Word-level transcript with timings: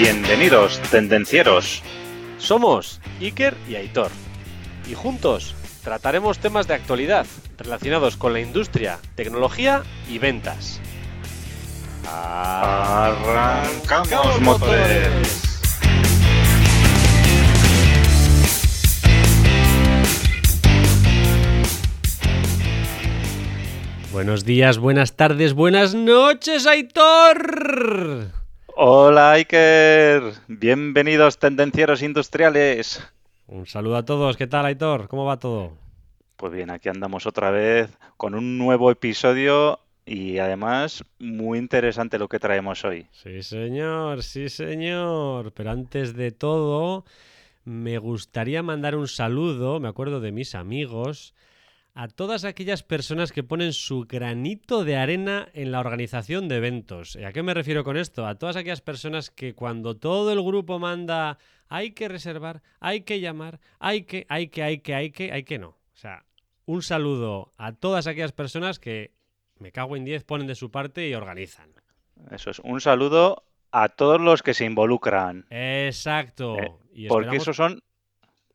Bienvenidos, 0.00 0.80
tendencieros. 0.90 1.82
Somos 2.38 3.02
Iker 3.20 3.54
y 3.68 3.74
Aitor. 3.74 4.10
Y 4.90 4.94
juntos 4.94 5.54
trataremos 5.84 6.38
temas 6.38 6.66
de 6.66 6.72
actualidad 6.72 7.26
relacionados 7.58 8.16
con 8.16 8.32
la 8.32 8.40
industria, 8.40 8.98
tecnología 9.14 9.82
y 10.08 10.16
ventas. 10.16 10.80
Arrancamos 12.10 13.20
motores. 14.40 15.42
Buenos 24.10 24.46
días, 24.46 24.78
buenas 24.78 25.14
tardes, 25.16 25.52
buenas 25.52 25.94
noches, 25.94 26.66
Aitor. 26.66 28.39
Hola 28.82 29.32
Iker, 29.32 30.22
bienvenidos 30.48 31.38
tendencieros 31.38 32.00
industriales. 32.00 33.06
Un 33.46 33.66
saludo 33.66 33.96
a 33.96 34.06
todos, 34.06 34.38
¿qué 34.38 34.46
tal, 34.46 34.64
Aitor? 34.64 35.06
¿Cómo 35.08 35.26
va 35.26 35.38
todo? 35.38 35.72
Pues 36.38 36.50
bien, 36.50 36.70
aquí 36.70 36.88
andamos 36.88 37.26
otra 37.26 37.50
vez 37.50 37.90
con 38.16 38.34
un 38.34 38.56
nuevo 38.56 38.90
episodio 38.90 39.80
y 40.06 40.38
además 40.38 41.04
muy 41.18 41.58
interesante 41.58 42.18
lo 42.18 42.28
que 42.28 42.38
traemos 42.38 42.82
hoy. 42.86 43.06
Sí, 43.12 43.42
señor, 43.42 44.22
sí, 44.22 44.48
señor. 44.48 45.52
Pero 45.52 45.72
antes 45.72 46.16
de 46.16 46.32
todo, 46.32 47.04
me 47.66 47.98
gustaría 47.98 48.62
mandar 48.62 48.96
un 48.96 49.08
saludo, 49.08 49.78
me 49.78 49.88
acuerdo 49.88 50.20
de 50.20 50.32
mis 50.32 50.54
amigos, 50.54 51.34
a 51.94 52.08
todas 52.08 52.44
aquellas 52.44 52.82
personas 52.82 53.32
que 53.32 53.42
ponen 53.42 53.72
su 53.72 54.06
granito 54.08 54.84
de 54.84 54.96
arena 54.96 55.48
en 55.54 55.72
la 55.72 55.80
organización 55.80 56.48
de 56.48 56.56
eventos. 56.56 57.16
¿Y 57.16 57.24
¿A 57.24 57.32
qué 57.32 57.42
me 57.42 57.54
refiero 57.54 57.84
con 57.84 57.96
esto? 57.96 58.26
A 58.26 58.36
todas 58.36 58.56
aquellas 58.56 58.80
personas 58.80 59.30
que 59.30 59.54
cuando 59.54 59.96
todo 59.96 60.32
el 60.32 60.42
grupo 60.42 60.78
manda 60.78 61.38
hay 61.68 61.92
que 61.92 62.08
reservar, 62.08 62.62
hay 62.80 63.02
que 63.02 63.20
llamar, 63.20 63.60
hay 63.78 64.02
que, 64.02 64.26
hay 64.28 64.48
que, 64.48 64.62
hay 64.62 64.78
que, 64.78 64.94
hay 64.94 65.10
que, 65.10 65.32
hay 65.32 65.42
que 65.44 65.58
no. 65.58 65.68
O 65.68 65.96
sea, 65.96 66.24
un 66.66 66.82
saludo 66.82 67.52
a 67.56 67.72
todas 67.72 68.06
aquellas 68.06 68.32
personas 68.32 68.78
que, 68.78 69.12
me 69.58 69.72
cago 69.72 69.96
en 69.96 70.04
10, 70.04 70.24
ponen 70.24 70.46
de 70.46 70.54
su 70.54 70.70
parte 70.70 71.08
y 71.08 71.14
organizan. 71.14 71.72
Eso 72.30 72.50
es, 72.50 72.58
un 72.60 72.80
saludo 72.80 73.44
a 73.70 73.88
todos 73.88 74.20
los 74.20 74.42
que 74.42 74.54
se 74.54 74.64
involucran. 74.64 75.46
Exacto. 75.50 76.58
Eh, 76.58 76.72
y 76.92 77.08
porque 77.08 77.36
esos 77.36 77.56
son, 77.56 77.82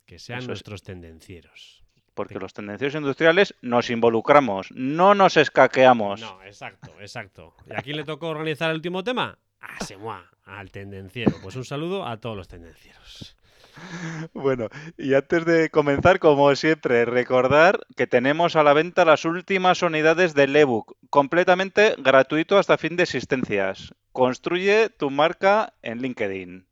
que 0.06 0.20
sean 0.20 0.46
nuestros 0.46 0.84
tendencieros. 0.84 1.85
Porque 2.16 2.40
los 2.40 2.54
tendencieros 2.54 2.96
industriales 2.96 3.54
nos 3.62 3.90
involucramos, 3.92 4.72
no 4.72 5.14
nos 5.14 5.38
escaqueamos. 5.38 6.22
No, 6.22 6.42
exacto, 6.44 6.92
exacto. 7.00 7.54
¿Y 7.70 7.74
a 7.76 7.82
quién 7.82 7.98
le 7.98 8.04
tocó 8.04 8.30
organizar 8.30 8.72
el 8.72 8.78
último 8.78 9.04
tema? 9.04 9.38
A 9.60 9.84
Semua, 9.84 10.32
al 10.46 10.72
tendenciero. 10.72 11.34
Pues 11.44 11.56
un 11.56 11.66
saludo 11.66 12.08
a 12.08 12.18
todos 12.18 12.36
los 12.36 12.48
tendencieros. 12.48 13.36
Bueno, 14.34 14.70
y 14.98 15.14
antes 15.16 15.46
de 15.46 15.70
comenzar, 15.70 16.20
como 16.20 16.56
siempre, 16.56 17.04
recordar 17.06 17.82
que 17.98 18.08
tenemos 18.08 18.56
a 18.56 18.64
la 18.64 18.74
venta 18.74 19.04
las 19.04 19.26
últimas 19.26 19.82
unidades 19.82 20.34
del 20.34 20.56
ebook, 20.56 20.96
completamente 21.10 21.96
gratuito 21.98 22.58
hasta 22.58 22.78
fin 22.78 22.96
de 22.96 23.04
existencias. 23.04 23.94
Construye 24.14 24.90
tu 24.90 25.10
marca 25.10 25.74
en 25.82 26.02
LinkedIn. 26.02 26.68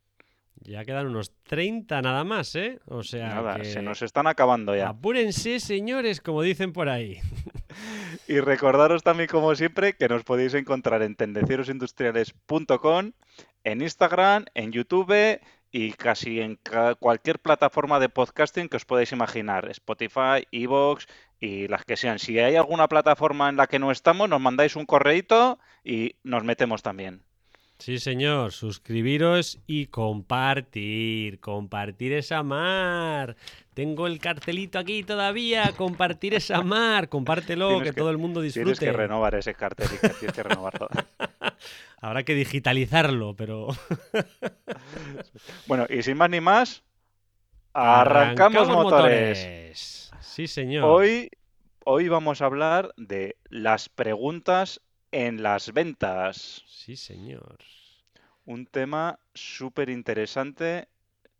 Ya 0.65 0.85
quedan 0.85 1.07
unos 1.07 1.31
30 1.43 2.01
nada 2.01 2.23
más, 2.23 2.55
¿eh? 2.55 2.79
O 2.85 3.03
sea, 3.03 3.27
Nada, 3.35 3.55
que 3.57 3.65
se 3.65 3.81
nos 3.81 4.01
están 4.01 4.27
acabando 4.27 4.75
ya. 4.75 4.89
apúrense, 4.89 5.59
señores, 5.59 6.21
como 6.21 6.41
dicen 6.41 6.73
por 6.73 6.89
ahí. 6.89 7.19
Y 8.27 8.39
recordaros 8.39 9.01
también, 9.01 9.27
como 9.27 9.55
siempre, 9.55 9.93
que 9.93 10.07
nos 10.07 10.23
podéis 10.23 10.53
encontrar 10.53 11.01
en 11.01 11.15
tendencierosindustriales.com, 11.15 13.11
en 13.63 13.81
Instagram, 13.81 14.45
en 14.53 14.71
YouTube 14.71 15.39
y 15.71 15.91
casi 15.93 16.39
en 16.39 16.55
ca- 16.57 16.93
cualquier 16.95 17.39
plataforma 17.39 17.99
de 17.99 18.09
podcasting 18.09 18.69
que 18.69 18.77
os 18.77 18.85
podáis 18.85 19.11
imaginar, 19.11 19.67
Spotify, 19.71 20.47
Evox 20.51 21.07
y 21.39 21.67
las 21.67 21.83
que 21.83 21.97
sean. 21.97 22.19
Si 22.19 22.37
hay 22.39 22.55
alguna 22.55 22.87
plataforma 22.87 23.49
en 23.49 23.57
la 23.57 23.65
que 23.67 23.79
no 23.79 23.89
estamos, 23.91 24.29
nos 24.29 24.39
mandáis 24.39 24.75
un 24.75 24.85
correíto 24.85 25.57
y 25.83 26.15
nos 26.23 26.43
metemos 26.43 26.83
también. 26.83 27.23
Sí, 27.83 27.99
señor, 27.99 28.53
suscribiros 28.53 29.59
y 29.67 29.87
compartir. 29.87 31.41
Compartir 31.41 32.13
esa 32.13 32.41
mar. 32.41 33.35
Tengo 33.73 34.07
el 34.07 34.19
cartelito 34.19 34.79
aquí 34.79 35.03
todavía. 35.03 35.73
Compartir 35.75 36.33
esa 36.33 36.61
mar. 36.61 37.09
Compártelo, 37.09 37.67
Tienes 37.67 37.83
que, 37.83 37.89
que- 37.93 37.99
todo 37.99 38.09
el 38.09 38.17
mundo 38.17 38.39
Tienes 38.39 38.55
disfrute. 38.55 38.85
que 38.85 38.93
renovar 38.93 39.35
ese 39.35 39.53
cartel, 39.53 39.89
tienes 39.99 40.31
que 40.31 40.43
renovarlo. 40.43 40.87
Habrá 41.99 42.23
que 42.23 42.35
digitalizarlo, 42.35 43.35
pero. 43.35 43.67
Bueno, 45.67 45.85
y 45.89 46.03
sin 46.03 46.15
más 46.15 46.29
ni 46.29 46.39
más, 46.39 46.83
arrancamos, 47.73 48.69
motores. 48.69 49.39
motores. 49.39 50.11
Sí, 50.21 50.47
señor. 50.47 50.85
Hoy, 50.85 51.31
hoy 51.83 52.07
vamos 52.07 52.41
a 52.41 52.45
hablar 52.45 52.93
de 52.95 53.35
las 53.49 53.89
preguntas 53.89 54.79
en 55.13 55.43
las 55.43 55.71
ventas. 55.71 56.63
Sí, 56.65 56.97
señor. 56.97 57.59
Un 58.45 58.65
tema 58.65 59.19
súper 59.33 59.89
interesante. 59.89 60.89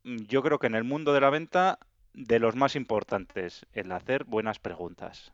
Yo 0.03 0.43
creo 0.43 0.59
que 0.59 0.67
en 0.67 0.75
el 0.75 0.83
mundo 0.83 1.11
de 1.11 1.19
la 1.21 1.31
venta, 1.31 1.79
de 2.13 2.39
los 2.39 2.55
más 2.55 2.75
importantes, 2.75 3.65
el 3.73 3.91
hacer 3.91 4.25
buenas 4.25 4.59
preguntas. 4.59 5.33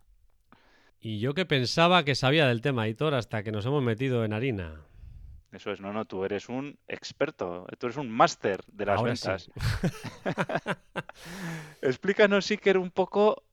Y 1.01 1.19
yo 1.19 1.33
que 1.33 1.45
pensaba 1.45 2.03
que 2.05 2.15
sabía 2.15 2.47
del 2.47 2.61
tema, 2.61 2.87
Hitor, 2.87 3.13
hasta 3.13 3.43
que 3.43 3.51
nos 3.51 3.65
hemos 3.65 3.83
metido 3.83 4.23
en 4.23 4.33
harina. 4.33 4.81
Eso 5.51 5.71
es, 5.71 5.81
no, 5.81 5.91
no, 5.91 6.05
tú 6.05 6.23
eres 6.23 6.47
un 6.47 6.77
experto, 6.87 7.65
tú 7.77 7.87
eres 7.87 7.97
un 7.97 8.09
máster 8.09 8.61
de 8.67 8.85
las 8.85 8.99
Ahora 8.99 9.15
sí. 9.15 9.27
ventas. 9.27 9.51
Explícanos, 11.81 12.49
Iker, 12.51 12.77
un 12.77 12.91
poco 12.91 13.43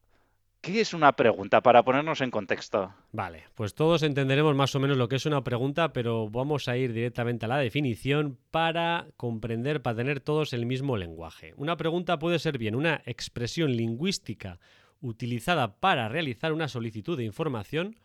qué 0.60 0.80
es 0.80 0.94
una 0.94 1.12
pregunta 1.12 1.62
para 1.62 1.84
ponernos 1.84 2.20
en 2.20 2.30
contexto. 2.30 2.92
Vale, 3.12 3.44
pues 3.54 3.74
todos 3.74 4.02
entenderemos 4.02 4.54
más 4.54 4.74
o 4.74 4.80
menos 4.80 4.96
lo 4.96 5.08
que 5.08 5.16
es 5.16 5.26
una 5.26 5.44
pregunta, 5.44 5.92
pero 5.92 6.28
vamos 6.28 6.68
a 6.68 6.76
ir 6.76 6.92
directamente 6.92 7.46
a 7.46 7.48
la 7.48 7.58
definición 7.58 8.38
para 8.50 9.06
comprender, 9.16 9.82
para 9.82 9.96
tener 9.96 10.20
todos 10.20 10.52
el 10.52 10.66
mismo 10.66 10.96
lenguaje. 10.96 11.54
Una 11.56 11.76
pregunta 11.76 12.18
puede 12.18 12.38
ser 12.38 12.58
bien 12.58 12.74
una 12.74 13.02
expresión 13.06 13.72
lingüística 13.76 14.58
utilizada 15.00 15.78
para 15.78 16.08
realizar 16.08 16.52
una 16.52 16.68
solicitud 16.68 17.16
de 17.16 17.24
información 17.24 17.96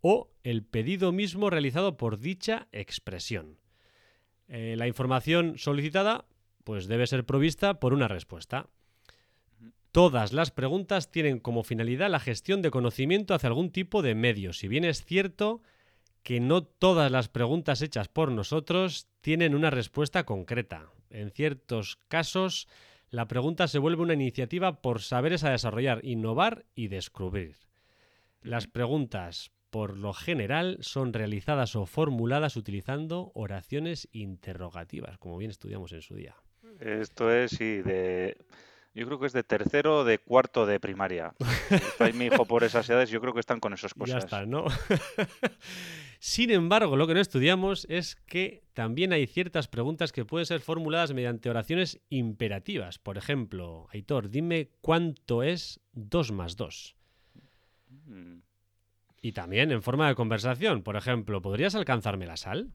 o 0.00 0.30
el 0.42 0.64
pedido 0.64 1.12
mismo 1.12 1.50
realizado 1.50 1.96
por 1.96 2.18
dicha 2.18 2.68
expresión. 2.72 3.58
Eh, 4.48 4.74
la 4.76 4.88
información 4.88 5.58
solicitada 5.58 6.24
pues 6.64 6.86
debe 6.88 7.06
ser 7.06 7.24
provista 7.24 7.80
por 7.80 7.92
una 7.92 8.08
respuesta. 8.08 8.66
Todas 9.92 10.32
las 10.32 10.52
preguntas 10.52 11.10
tienen 11.10 11.40
como 11.40 11.64
finalidad 11.64 12.10
la 12.10 12.20
gestión 12.20 12.62
de 12.62 12.70
conocimiento 12.70 13.34
hacia 13.34 13.48
algún 13.48 13.70
tipo 13.70 14.02
de 14.02 14.14
medio, 14.14 14.52
si 14.52 14.68
bien 14.68 14.84
es 14.84 15.04
cierto 15.04 15.62
que 16.22 16.38
no 16.38 16.62
todas 16.62 17.10
las 17.10 17.28
preguntas 17.28 17.82
hechas 17.82 18.06
por 18.08 18.30
nosotros 18.30 19.08
tienen 19.20 19.54
una 19.54 19.70
respuesta 19.70 20.24
concreta. 20.24 20.86
En 21.08 21.30
ciertos 21.32 21.98
casos, 22.06 22.68
la 23.10 23.26
pregunta 23.26 23.66
se 23.66 23.80
vuelve 23.80 24.02
una 24.02 24.14
iniciativa 24.14 24.80
por 24.80 25.00
saberes 25.00 25.42
a 25.42 25.50
desarrollar, 25.50 26.04
innovar 26.04 26.66
y 26.76 26.86
descubrir. 26.86 27.56
Las 28.42 28.68
preguntas, 28.68 29.50
por 29.70 29.96
lo 29.96 30.12
general, 30.12 30.78
son 30.82 31.12
realizadas 31.12 31.74
o 31.74 31.86
formuladas 31.86 32.56
utilizando 32.56 33.32
oraciones 33.34 34.08
interrogativas, 34.12 35.18
como 35.18 35.36
bien 35.36 35.50
estudiamos 35.50 35.90
en 35.92 36.02
su 36.02 36.14
día. 36.14 36.36
Esto 36.78 37.32
es, 37.32 37.50
sí, 37.50 37.82
de... 37.82 38.36
Yo 38.92 39.06
creo 39.06 39.20
que 39.20 39.26
es 39.26 39.32
de 39.32 39.44
tercero 39.44 39.98
o 39.98 40.04
de 40.04 40.18
cuarto 40.18 40.66
de 40.66 40.80
primaria. 40.80 41.32
Está 41.70 42.10
mi 42.12 42.26
hijo 42.26 42.44
por 42.44 42.64
esas 42.64 42.88
edades, 42.90 43.08
yo 43.10 43.20
creo 43.20 43.32
que 43.32 43.40
están 43.40 43.60
con 43.60 43.72
esas 43.72 43.92
Ya 43.94 43.98
cosas. 43.98 44.24
está, 44.24 44.46
¿no? 44.46 44.64
Sin 46.18 46.50
embargo, 46.50 46.96
lo 46.96 47.06
que 47.06 47.14
no 47.14 47.20
estudiamos 47.20 47.86
es 47.88 48.16
que 48.26 48.62
también 48.74 49.12
hay 49.12 49.26
ciertas 49.26 49.68
preguntas 49.68 50.12
que 50.12 50.24
pueden 50.24 50.44
ser 50.44 50.60
formuladas 50.60 51.14
mediante 51.14 51.48
oraciones 51.48 52.00
imperativas. 52.10 52.98
Por 52.98 53.16
ejemplo, 53.16 53.86
Aitor, 53.92 54.28
dime 54.28 54.70
cuánto 54.82 55.42
es 55.42 55.80
2 55.92 56.32
más 56.32 56.56
2. 56.56 56.96
Mm, 58.06 58.38
Y 59.22 59.32
también 59.32 59.70
en 59.70 59.82
forma 59.82 60.08
de 60.08 60.14
conversación. 60.14 60.82
Por 60.82 60.96
ejemplo, 60.96 61.40
¿podrías 61.40 61.74
alcanzarme 61.74 62.26
la 62.26 62.36
sal? 62.36 62.72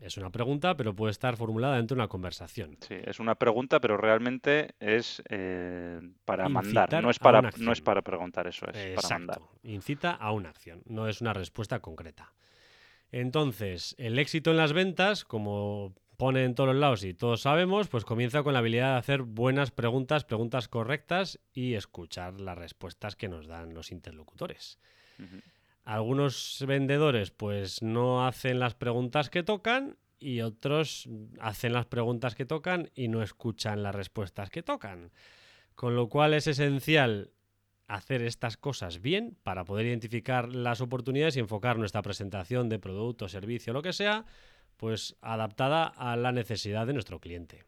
Es 0.00 0.16
una 0.16 0.30
pregunta, 0.30 0.76
pero 0.76 0.94
puede 0.94 1.10
estar 1.10 1.36
formulada 1.36 1.76
dentro 1.76 1.94
de 1.94 2.00
una 2.00 2.08
conversación. 2.08 2.78
Sí, 2.80 2.94
es 3.04 3.20
una 3.20 3.34
pregunta, 3.34 3.80
pero 3.80 3.98
realmente 3.98 4.74
es 4.80 5.22
eh, 5.28 6.00
para 6.24 6.48
mandar. 6.48 7.02
No 7.02 7.10
es 7.10 7.18
para, 7.18 7.42
no 7.42 7.72
es 7.72 7.80
para 7.82 8.00
preguntar, 8.00 8.46
eso 8.46 8.66
es, 8.72 8.94
para 8.94 9.08
mandar. 9.18 9.40
Incita 9.62 10.12
a 10.12 10.32
una 10.32 10.48
acción, 10.48 10.82
no 10.86 11.06
es 11.06 11.20
una 11.20 11.34
respuesta 11.34 11.80
concreta. 11.80 12.32
Entonces, 13.12 13.94
el 13.98 14.18
éxito 14.18 14.50
en 14.52 14.56
las 14.56 14.72
ventas, 14.72 15.24
como 15.24 15.94
pone 16.16 16.44
en 16.44 16.54
todos 16.54 16.68
los 16.68 16.76
lados 16.76 17.04
y 17.04 17.14
todos 17.14 17.42
sabemos, 17.42 17.88
pues 17.88 18.04
comienza 18.04 18.42
con 18.42 18.52
la 18.52 18.58
habilidad 18.58 18.92
de 18.92 18.98
hacer 18.98 19.22
buenas 19.22 19.70
preguntas, 19.70 20.24
preguntas 20.24 20.68
correctas 20.68 21.40
y 21.52 21.74
escuchar 21.74 22.40
las 22.40 22.58
respuestas 22.58 23.16
que 23.16 23.28
nos 23.28 23.46
dan 23.46 23.74
los 23.74 23.90
interlocutores. 23.90 24.78
Algunos 25.84 26.64
vendedores 26.66 27.30
pues 27.30 27.82
no 27.82 28.26
hacen 28.26 28.60
las 28.60 28.74
preguntas 28.74 29.30
que 29.30 29.42
tocan 29.42 29.96
y 30.18 30.42
otros 30.42 31.08
hacen 31.40 31.72
las 31.72 31.86
preguntas 31.86 32.34
que 32.34 32.44
tocan 32.44 32.90
y 32.94 33.08
no 33.08 33.22
escuchan 33.22 33.82
las 33.82 33.94
respuestas 33.94 34.50
que 34.50 34.62
tocan. 34.62 35.10
Con 35.74 35.96
lo 35.96 36.08
cual 36.08 36.34
es 36.34 36.46
esencial 36.46 37.30
hacer 37.88 38.22
estas 38.22 38.56
cosas 38.56 39.00
bien 39.00 39.36
para 39.42 39.64
poder 39.64 39.86
identificar 39.86 40.54
las 40.54 40.80
oportunidades 40.80 41.36
y 41.36 41.40
enfocar 41.40 41.78
nuestra 41.78 42.02
presentación 42.02 42.68
de 42.68 42.78
producto, 42.78 43.28
servicio, 43.28 43.72
lo 43.72 43.82
que 43.82 43.92
sea, 43.92 44.26
pues 44.76 45.16
adaptada 45.20 45.86
a 45.86 46.16
la 46.16 46.30
necesidad 46.30 46.86
de 46.86 46.92
nuestro 46.92 47.18
cliente. 47.18 47.64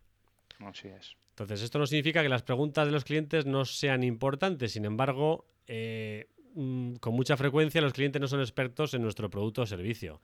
Así 0.61 0.89
es. 0.89 1.17
Entonces, 1.31 1.63
esto 1.63 1.79
no 1.79 1.87
significa 1.87 2.23
que 2.23 2.29
las 2.29 2.43
preguntas 2.43 2.87
de 2.87 2.93
los 2.93 3.05
clientes 3.05 3.47
no 3.47 3.65
sean 3.65 4.05
importantes, 4.05 4.73
sin 4.73 4.85
embargo, 4.85 5.47
eh, 5.67 6.29
con 6.55 7.15
mucha 7.15 7.37
frecuencia 7.37 7.81
los 7.81 7.93
clientes 7.93 8.21
no 8.21 8.29
son 8.29 8.41
expertos 8.41 8.95
en 8.95 9.03
nuestro 9.03 9.31
producto 9.31 9.63
o 9.63 9.67
servicio, 9.67 10.21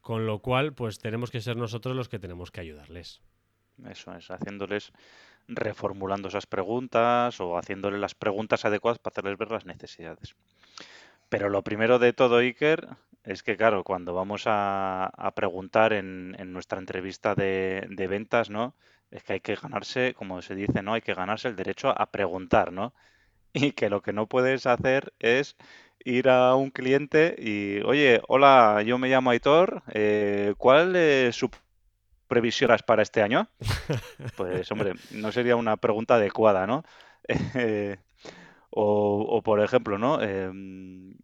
con 0.00 0.26
lo 0.26 0.40
cual, 0.40 0.72
pues 0.72 0.98
tenemos 0.98 1.30
que 1.30 1.40
ser 1.40 1.56
nosotros 1.56 1.96
los 1.96 2.08
que 2.08 2.18
tenemos 2.18 2.50
que 2.50 2.60
ayudarles. 2.60 3.20
Eso 3.88 4.14
es, 4.14 4.30
haciéndoles, 4.30 4.92
reformulando 5.48 6.28
esas 6.28 6.46
preguntas 6.46 7.40
o 7.40 7.56
haciéndoles 7.56 8.00
las 8.00 8.14
preguntas 8.14 8.64
adecuadas 8.64 8.98
para 8.98 9.14
hacerles 9.14 9.38
ver 9.38 9.50
las 9.50 9.66
necesidades. 9.66 10.36
Pero 11.28 11.48
lo 11.48 11.62
primero 11.62 11.98
de 11.98 12.12
todo, 12.12 12.38
Iker, 12.38 12.88
es 13.24 13.42
que, 13.42 13.56
claro, 13.56 13.84
cuando 13.84 14.12
vamos 14.14 14.44
a, 14.46 15.32
preguntar 15.34 15.92
en, 15.92 16.52
nuestra 16.52 16.78
entrevista 16.78 17.34
de, 17.34 17.86
de 17.88 18.06
ventas, 18.06 18.50
¿no? 18.50 18.74
es 19.10 19.22
que 19.24 19.34
hay 19.34 19.40
que 19.40 19.56
ganarse, 19.56 20.14
como 20.14 20.40
se 20.42 20.54
dice, 20.54 20.82
¿no? 20.82 20.94
Hay 20.94 21.02
que 21.02 21.14
ganarse 21.14 21.48
el 21.48 21.56
derecho 21.56 21.88
a 21.88 22.10
preguntar, 22.10 22.72
¿no? 22.72 22.94
Y 23.52 23.72
que 23.72 23.90
lo 23.90 24.00
que 24.02 24.12
no 24.12 24.26
puedes 24.26 24.66
hacer 24.66 25.12
es 25.18 25.56
ir 26.04 26.28
a 26.28 26.54
un 26.54 26.70
cliente 26.70 27.34
y, 27.38 27.80
oye, 27.80 28.20
hola, 28.28 28.82
yo 28.86 28.98
me 28.98 29.08
llamo 29.08 29.30
Aitor, 29.30 29.82
eh, 29.92 30.54
¿cuál 30.56 30.96
es 30.96 31.36
su 31.36 31.50
previsión 32.28 32.70
para 32.86 33.02
este 33.02 33.22
año? 33.22 33.48
Pues, 34.36 34.70
hombre, 34.70 34.94
no 35.10 35.32
sería 35.32 35.56
una 35.56 35.76
pregunta 35.76 36.14
adecuada, 36.14 36.66
¿no? 36.66 36.84
o, 38.70 39.42
por 39.42 39.60
ejemplo, 39.60 39.98
¿no? 39.98 40.22
Em, 40.22 41.14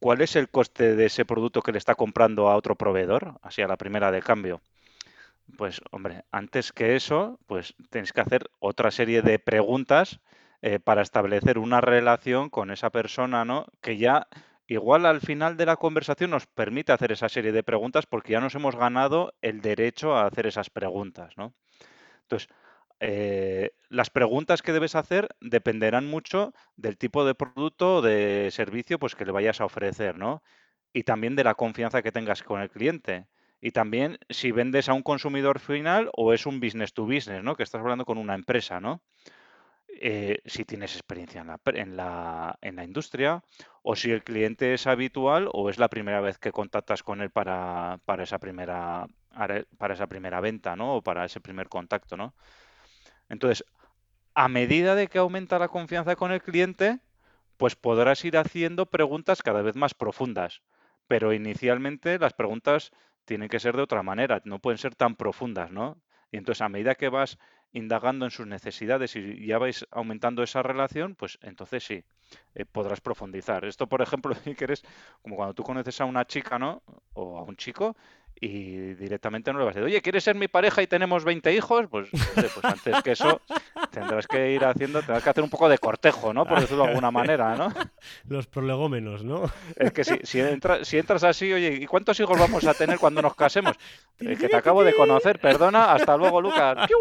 ¿Cuál 0.00 0.20
es 0.20 0.36
el 0.36 0.48
coste 0.48 0.94
de 0.94 1.06
ese 1.06 1.24
producto 1.24 1.62
que 1.62 1.72
le 1.72 1.78
está 1.78 1.94
comprando 1.94 2.48
a 2.48 2.56
otro 2.56 2.76
proveedor? 2.76 3.38
Así 3.42 3.62
a 3.62 3.68
la 3.68 3.76
primera 3.76 4.10
de 4.10 4.22
cambio. 4.22 4.60
Pues, 5.56 5.80
hombre, 5.90 6.24
antes 6.32 6.72
que 6.72 6.96
eso, 6.96 7.38
pues 7.46 7.74
tienes 7.90 8.12
que 8.12 8.20
hacer 8.20 8.50
otra 8.58 8.90
serie 8.90 9.22
de 9.22 9.38
preguntas 9.38 10.20
eh, 10.66 10.80
para 10.80 11.02
establecer 11.02 11.58
una 11.58 11.80
relación 11.80 12.50
con 12.50 12.72
esa 12.72 12.90
persona, 12.90 13.44
¿no? 13.44 13.66
Que 13.80 13.98
ya 13.98 14.26
igual 14.66 15.06
al 15.06 15.20
final 15.20 15.56
de 15.56 15.64
la 15.64 15.76
conversación 15.76 16.30
nos 16.30 16.48
permite 16.48 16.90
hacer 16.90 17.12
esa 17.12 17.28
serie 17.28 17.52
de 17.52 17.62
preguntas 17.62 18.04
porque 18.06 18.32
ya 18.32 18.40
nos 18.40 18.56
hemos 18.56 18.74
ganado 18.74 19.32
el 19.42 19.60
derecho 19.60 20.16
a 20.16 20.26
hacer 20.26 20.44
esas 20.48 20.68
preguntas, 20.68 21.34
¿no? 21.36 21.54
Entonces, 22.22 22.48
eh, 22.98 23.76
las 23.90 24.10
preguntas 24.10 24.60
que 24.60 24.72
debes 24.72 24.96
hacer 24.96 25.28
dependerán 25.40 26.08
mucho 26.08 26.52
del 26.74 26.98
tipo 26.98 27.24
de 27.24 27.36
producto 27.36 27.98
o 27.98 28.02
de 28.02 28.48
servicio 28.50 28.98
pues, 28.98 29.14
que 29.14 29.24
le 29.24 29.30
vayas 29.30 29.60
a 29.60 29.66
ofrecer, 29.66 30.18
¿no? 30.18 30.42
Y 30.92 31.04
también 31.04 31.36
de 31.36 31.44
la 31.44 31.54
confianza 31.54 32.02
que 32.02 32.10
tengas 32.10 32.42
con 32.42 32.60
el 32.60 32.70
cliente. 32.70 33.28
Y 33.60 33.70
también 33.70 34.18
si 34.30 34.50
vendes 34.50 34.88
a 34.88 34.94
un 34.94 35.04
consumidor 35.04 35.60
final 35.60 36.10
o 36.16 36.32
es 36.32 36.44
un 36.44 36.58
business 36.58 36.92
to 36.92 37.04
business, 37.04 37.44
¿no? 37.44 37.54
Que 37.54 37.62
estás 37.62 37.80
hablando 37.82 38.04
con 38.04 38.18
una 38.18 38.34
empresa, 38.34 38.80
¿no? 38.80 39.00
Eh, 40.00 40.42
si 40.44 40.64
tienes 40.64 40.94
experiencia 40.94 41.44
en 41.66 41.96
la, 41.96 42.58
industria 42.62 43.42
o 43.82 43.96
si 43.96 44.10
el 44.10 44.22
cliente 44.22 44.74
es 44.74 44.86
habitual 44.86 45.48
o 45.52 45.70
es 45.70 45.78
la 45.78 45.88
primera 45.88 46.20
vez 46.20 46.38
que 46.38 46.52
contactas 46.52 47.02
con 47.02 47.22
él 47.22 47.30
para, 47.30 47.98
para 48.04 48.24
esa 48.24 48.38
primera 48.38 49.06
para 49.78 49.94
esa 49.94 50.06
primera 50.06 50.40
venta, 50.40 50.76
¿no? 50.76 50.96
O 50.96 51.02
para 51.02 51.26
ese 51.26 51.40
primer 51.40 51.68
contacto, 51.68 52.16
¿no? 52.16 52.34
Entonces, 53.28 53.64
a 54.34 54.48
medida 54.48 54.94
de 54.94 55.08
que 55.08 55.18
aumenta 55.18 55.58
la 55.58 55.68
confianza 55.68 56.16
con 56.16 56.32
el 56.32 56.42
cliente, 56.42 57.00
pues 57.56 57.76
podrás 57.76 58.24
ir 58.24 58.36
haciendo 58.36 58.86
preguntas 58.86 59.42
cada 59.42 59.62
vez 59.62 59.76
más 59.76 59.94
profundas. 59.94 60.62
Pero 61.08 61.32
inicialmente 61.32 62.18
las 62.18 62.32
preguntas 62.32 62.92
tienen 63.24 63.48
que 63.48 63.60
ser 63.60 63.76
de 63.76 63.82
otra 63.82 64.02
manera, 64.02 64.40
no 64.44 64.58
pueden 64.58 64.78
ser 64.78 64.94
tan 64.94 65.16
profundas, 65.16 65.70
¿no? 65.70 66.00
Y 66.30 66.38
entonces 66.38 66.62
a 66.62 66.68
medida 66.68 66.94
que 66.94 67.08
vas 67.08 67.38
indagando 67.72 68.24
en 68.24 68.30
sus 68.30 68.46
necesidades 68.46 69.16
y 69.16 69.46
ya 69.46 69.58
vais 69.58 69.86
aumentando 69.90 70.42
esa 70.42 70.62
relación, 70.62 71.14
pues 71.14 71.38
entonces 71.42 71.84
sí, 71.84 72.04
eh, 72.54 72.64
podrás 72.64 73.00
profundizar. 73.00 73.64
Esto, 73.64 73.86
por 73.86 74.02
ejemplo, 74.02 74.34
que 74.56 74.64
eres 74.64 74.82
como 75.22 75.36
cuando 75.36 75.54
tú 75.54 75.62
conoces 75.62 76.00
a 76.00 76.04
una 76.04 76.24
chica, 76.26 76.58
¿no? 76.58 76.82
O 77.14 77.38
a 77.38 77.42
un 77.42 77.56
chico 77.56 77.96
y 78.40 78.94
directamente 78.94 79.52
no 79.52 79.58
le 79.58 79.64
vas 79.64 79.76
a 79.76 79.80
decir, 79.80 79.86
oye, 79.86 80.02
¿quieres 80.02 80.24
ser 80.24 80.36
mi 80.36 80.46
pareja 80.48 80.82
y 80.82 80.86
tenemos 80.86 81.24
20 81.24 81.54
hijos? 81.54 81.86
Pues, 81.88 82.08
pues 82.10 82.58
antes 82.62 83.02
que 83.02 83.12
eso 83.12 83.40
tendrás 83.90 84.26
que 84.26 84.52
ir 84.52 84.64
haciendo, 84.64 85.00
tendrás 85.00 85.22
que 85.22 85.30
hacer 85.30 85.42
un 85.42 85.50
poco 85.50 85.68
de 85.68 85.78
cortejo, 85.78 86.34
¿no? 86.34 86.44
Por 86.44 86.60
decirlo 86.60 86.84
de 86.84 86.90
alguna 86.90 87.10
manera, 87.10 87.56
¿no? 87.56 87.72
Los 88.28 88.46
prolegómenos, 88.46 89.24
¿no? 89.24 89.50
Es 89.76 89.92
que 89.92 90.04
si, 90.04 90.18
si, 90.22 90.42
si 90.82 90.98
entras 90.98 91.24
así, 91.24 91.52
oye, 91.52 91.78
¿y 91.80 91.86
cuántos 91.86 92.20
hijos 92.20 92.38
vamos 92.38 92.64
a 92.66 92.74
tener 92.74 92.98
cuando 92.98 93.22
nos 93.22 93.34
casemos? 93.34 93.74
que 94.18 94.48
te 94.48 94.56
acabo 94.56 94.84
de 94.84 94.94
conocer, 94.94 95.38
perdona, 95.38 95.92
hasta 95.92 96.16
luego, 96.16 96.40
Lucas. 96.40 96.88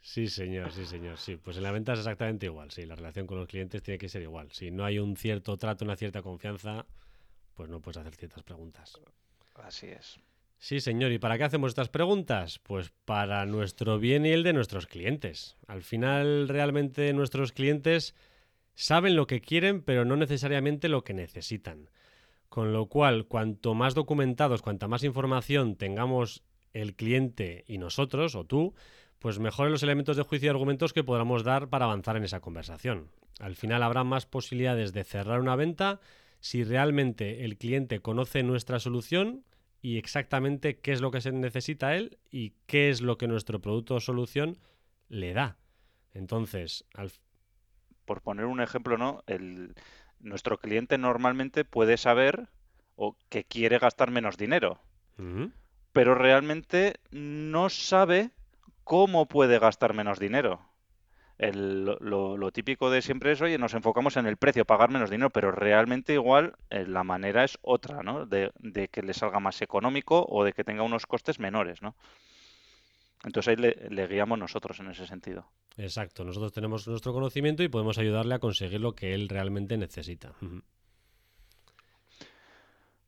Sí, 0.00 0.26
señor, 0.26 0.72
sí, 0.72 0.86
señor. 0.86 1.18
Sí, 1.18 1.36
pues 1.36 1.58
en 1.58 1.64
la 1.64 1.70
venta 1.70 1.92
es 1.92 1.98
exactamente 1.98 2.46
igual. 2.46 2.70
Sí, 2.70 2.86
la 2.86 2.94
relación 2.94 3.26
con 3.26 3.38
los 3.38 3.46
clientes 3.46 3.82
tiene 3.82 3.98
que 3.98 4.08
ser 4.08 4.22
igual. 4.22 4.50
Si 4.52 4.70
no 4.70 4.86
hay 4.86 4.98
un 4.98 5.16
cierto 5.16 5.58
trato, 5.58 5.84
una 5.84 5.96
cierta 5.96 6.22
confianza, 6.22 6.86
pues 7.58 7.68
no 7.68 7.80
puedes 7.80 7.96
hacer 7.96 8.14
ciertas 8.14 8.44
preguntas. 8.44 9.00
Así 9.56 9.88
es. 9.88 10.20
Sí, 10.58 10.78
señor. 10.78 11.10
¿Y 11.10 11.18
para 11.18 11.36
qué 11.36 11.42
hacemos 11.42 11.70
estas 11.70 11.88
preguntas? 11.88 12.60
Pues 12.60 12.92
para 13.04 13.44
nuestro 13.46 13.98
bien 13.98 14.24
y 14.24 14.28
el 14.28 14.44
de 14.44 14.52
nuestros 14.52 14.86
clientes. 14.86 15.56
Al 15.66 15.82
final, 15.82 16.46
realmente 16.46 17.12
nuestros 17.12 17.50
clientes 17.50 18.14
saben 18.76 19.16
lo 19.16 19.26
que 19.26 19.40
quieren, 19.40 19.82
pero 19.82 20.04
no 20.04 20.14
necesariamente 20.14 20.88
lo 20.88 21.02
que 21.02 21.14
necesitan. 21.14 21.90
Con 22.48 22.72
lo 22.72 22.86
cual, 22.86 23.26
cuanto 23.26 23.74
más 23.74 23.92
documentados, 23.96 24.62
cuanta 24.62 24.86
más 24.86 25.02
información 25.02 25.74
tengamos 25.74 26.44
el 26.72 26.94
cliente 26.94 27.64
y 27.66 27.78
nosotros, 27.78 28.36
o 28.36 28.44
tú, 28.44 28.76
pues 29.18 29.40
mejores 29.40 29.72
los 29.72 29.82
elementos 29.82 30.16
de 30.16 30.22
juicio 30.22 30.46
y 30.46 30.50
argumentos 30.50 30.92
que 30.92 31.02
podamos 31.02 31.42
dar 31.42 31.70
para 31.70 31.86
avanzar 31.86 32.16
en 32.16 32.22
esa 32.22 32.38
conversación. 32.38 33.10
Al 33.40 33.56
final 33.56 33.82
habrá 33.82 34.04
más 34.04 34.26
posibilidades 34.26 34.92
de 34.92 35.02
cerrar 35.02 35.40
una 35.40 35.56
venta 35.56 35.98
si 36.40 36.64
realmente 36.64 37.44
el 37.44 37.56
cliente 37.56 38.00
conoce 38.00 38.42
nuestra 38.42 38.78
solución 38.78 39.44
y 39.80 39.98
exactamente 39.98 40.78
qué 40.78 40.92
es 40.92 41.00
lo 41.00 41.10
que 41.10 41.20
se 41.20 41.32
necesita 41.32 41.96
él 41.96 42.18
y 42.30 42.54
qué 42.66 42.90
es 42.90 43.00
lo 43.00 43.18
que 43.18 43.28
nuestro 43.28 43.60
producto 43.60 43.96
o 43.96 44.00
solución 44.00 44.58
le 45.08 45.32
da. 45.32 45.56
Entonces, 46.14 46.84
por 48.04 48.22
poner 48.22 48.46
un 48.46 48.60
ejemplo, 48.60 48.98
¿no? 48.98 49.22
El, 49.26 49.74
nuestro 50.20 50.58
cliente 50.58 50.98
normalmente 50.98 51.64
puede 51.64 51.96
saber 51.96 52.48
o 52.96 53.16
que 53.28 53.44
quiere 53.44 53.78
gastar 53.78 54.10
menos 54.10 54.36
dinero, 54.36 54.80
pero 55.92 56.14
realmente 56.14 56.94
no 57.10 57.68
sabe 57.68 58.30
cómo 58.84 59.26
puede 59.26 59.58
gastar 59.58 59.94
menos 59.94 60.18
dinero 60.18 60.67
lo, 61.38 62.52
típico 62.52 62.90
de 62.90 63.00
siempre 63.00 63.32
es, 63.32 63.40
oye, 63.40 63.58
nos 63.58 63.74
enfocamos 63.74 64.16
en 64.16 64.26
el 64.26 64.36
precio, 64.36 64.64
pagar 64.64 64.90
menos 64.90 65.10
dinero, 65.10 65.30
pero 65.30 65.52
realmente 65.52 66.14
igual 66.14 66.56
eh, 66.70 66.84
la 66.86 67.04
manera 67.04 67.44
es 67.44 67.58
otra, 67.62 68.02
¿no? 68.02 68.26
De, 68.26 68.50
que 68.90 69.02
le 69.02 69.14
salga 69.14 69.38
más 69.38 69.62
económico 69.62 70.26
o 70.28 70.44
de 70.44 70.52
que 70.52 70.64
tenga 70.64 70.82
unos 70.82 71.06
costes 71.06 71.38
menores, 71.38 71.80
¿no? 71.80 71.94
Entonces 73.24 73.48
ahí 73.48 73.56
le, 73.56 74.06
guiamos 74.06 74.38
nosotros 74.38 74.78
en 74.80 74.90
ese 74.90 75.06
sentido. 75.06 75.46
Exacto, 75.76 76.24
nosotros 76.24 76.52
tenemos 76.52 76.86
nuestro 76.88 77.12
conocimiento 77.12 77.62
y 77.62 77.68
podemos 77.68 77.98
ayudarle 77.98 78.34
a 78.34 78.38
conseguir 78.40 78.80
lo 78.80 78.94
que 78.94 79.14
él 79.14 79.28
realmente 79.28 79.76
necesita. 79.76 80.32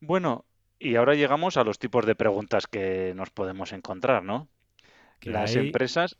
Bueno, 0.01 0.45
y 0.79 0.97
ahora 0.97 1.15
llegamos 1.15 1.57
a 1.57 1.65
los 1.65 1.79
tipos 1.79 2.07
de 2.07 2.15
preguntas 2.15 2.67
que 2.67 3.13
nos 3.15 3.31
podemos 3.31 3.73
encontrar, 3.73 4.25
¿no? 4.25 4.49
Las 5.23 5.55
empresas 5.55 6.17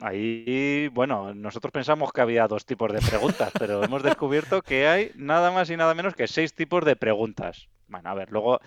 Ahí, 0.00 0.88
bueno, 0.88 1.32
nosotros 1.34 1.72
pensamos 1.72 2.12
que 2.12 2.20
había 2.20 2.48
dos 2.48 2.66
tipos 2.66 2.92
de 2.92 3.00
preguntas, 3.00 3.52
pero 3.58 3.82
hemos 3.84 4.02
descubierto 4.02 4.60
que 4.60 4.88
hay 4.88 5.12
nada 5.14 5.50
más 5.50 5.70
y 5.70 5.76
nada 5.76 5.94
menos 5.94 6.14
que 6.14 6.26
seis 6.26 6.52
tipos 6.52 6.84
de 6.84 6.96
preguntas. 6.96 7.68
Bueno, 7.86 8.10
a 8.10 8.14
ver, 8.14 8.30
luego, 8.30 8.60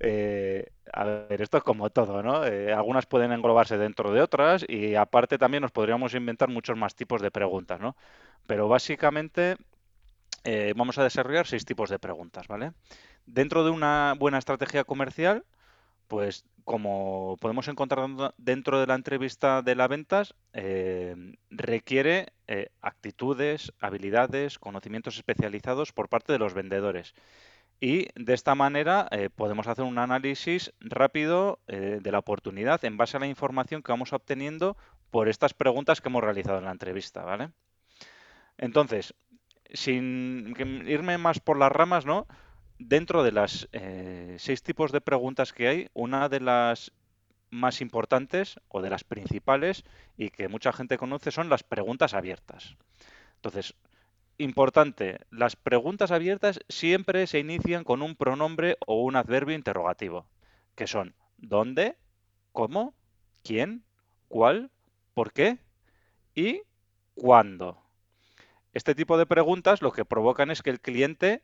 eh, 0.00 0.72
a 0.92 1.04
ver, 1.04 1.42
esto 1.42 1.58
es 1.58 1.62
como 1.62 1.90
todo, 1.90 2.22
¿no? 2.22 2.44
Eh, 2.46 2.72
algunas 2.72 3.06
pueden 3.06 3.32
englobarse 3.32 3.76
dentro 3.76 4.12
de 4.12 4.22
otras 4.22 4.64
y 4.66 4.94
aparte 4.94 5.38
también 5.38 5.60
nos 5.60 5.72
podríamos 5.72 6.14
inventar 6.14 6.48
muchos 6.48 6.76
más 6.76 6.94
tipos 6.94 7.20
de 7.20 7.30
preguntas, 7.30 7.78
¿no? 7.78 7.94
Pero 8.46 8.66
básicamente 8.66 9.56
eh, 10.44 10.72
vamos 10.76 10.98
a 10.98 11.04
desarrollar 11.04 11.46
seis 11.46 11.64
tipos 11.64 11.90
de 11.90 11.98
preguntas, 11.98 12.48
¿vale? 12.48 12.72
Dentro 13.26 13.62
de 13.62 13.70
una 13.70 14.14
buena 14.18 14.38
estrategia 14.38 14.84
comercial, 14.84 15.44
pues 16.08 16.44
como 16.64 17.36
podemos 17.40 17.68
encontrar 17.68 18.08
dentro 18.36 18.80
de 18.80 18.86
la 18.86 18.94
entrevista 18.94 19.62
de 19.62 19.74
las 19.74 19.88
ventas, 19.88 20.34
eh, 20.52 21.36
requiere 21.50 22.32
eh, 22.48 22.68
actitudes, 22.80 23.72
habilidades, 23.80 24.58
conocimientos 24.58 25.16
especializados 25.16 25.92
por 25.92 26.08
parte 26.08 26.32
de 26.32 26.38
los 26.38 26.54
vendedores. 26.54 27.14
y 27.80 28.06
de 28.14 28.34
esta 28.34 28.54
manera 28.54 29.08
eh, 29.10 29.28
podemos 29.34 29.66
hacer 29.66 29.84
un 29.84 29.98
análisis 29.98 30.72
rápido 30.80 31.58
de 31.66 32.12
la 32.12 32.20
oportunidad 32.20 32.84
en 32.84 32.96
base 32.96 33.16
a 33.16 33.20
la 33.20 33.26
información 33.26 33.82
que 33.82 33.92
vamos 33.92 34.12
obteniendo 34.12 34.76
por 35.10 35.28
estas 35.28 35.52
preguntas 35.52 36.00
que 36.00 36.08
hemos 36.08 36.22
realizado 36.22 36.58
en 36.58 36.66
la 36.66 36.70
entrevista, 36.70 37.24
¿vale? 37.24 37.50
Entonces, 38.56 39.14
sin 39.72 40.54
irme 40.86 41.18
más 41.18 41.40
por 41.40 41.58
las 41.58 41.72
ramas, 41.72 42.06
¿no? 42.06 42.26
Dentro 42.84 43.22
de 43.22 43.32
las 43.32 43.68
eh, 43.72 44.36
seis 44.38 44.62
tipos 44.62 44.92
de 44.92 45.00
preguntas 45.00 45.52
que 45.52 45.68
hay, 45.68 45.88
una 45.94 46.28
de 46.28 46.40
las 46.40 46.92
más 47.50 47.80
importantes 47.80 48.58
o 48.68 48.82
de 48.82 48.90
las 48.90 49.04
principales 49.04 49.84
y 50.16 50.30
que 50.30 50.48
mucha 50.48 50.72
gente 50.72 50.98
conoce 50.98 51.30
son 51.30 51.48
las 51.48 51.62
preguntas 51.62 52.14
abiertas. 52.14 52.76
Entonces, 53.36 53.74
Importante, 54.38 55.20
las 55.30 55.54
preguntas 55.54 56.10
abiertas 56.10 56.58
siempre 56.68 57.26
se 57.26 57.38
inician 57.38 57.84
con 57.84 58.02
un 58.02 58.16
pronombre 58.16 58.76
o 58.86 59.02
un 59.04 59.14
adverbio 59.14 59.54
interrogativo, 59.54 60.26
que 60.74 60.86
son 60.86 61.14
¿dónde? 61.36 61.96
¿Cómo? 62.50 62.94
¿Quién? 63.44 63.84
¿Cuál? 64.28 64.70
¿Por 65.14 65.32
qué? 65.32 65.58
¿Y 66.34 66.62
cuándo? 67.14 67.78
Este 68.72 68.94
tipo 68.94 69.18
de 69.18 69.26
preguntas 69.26 69.82
lo 69.82 69.92
que 69.92 70.04
provocan 70.04 70.50
es 70.50 70.62
que 70.62 70.70
el 70.70 70.80
cliente 70.80 71.42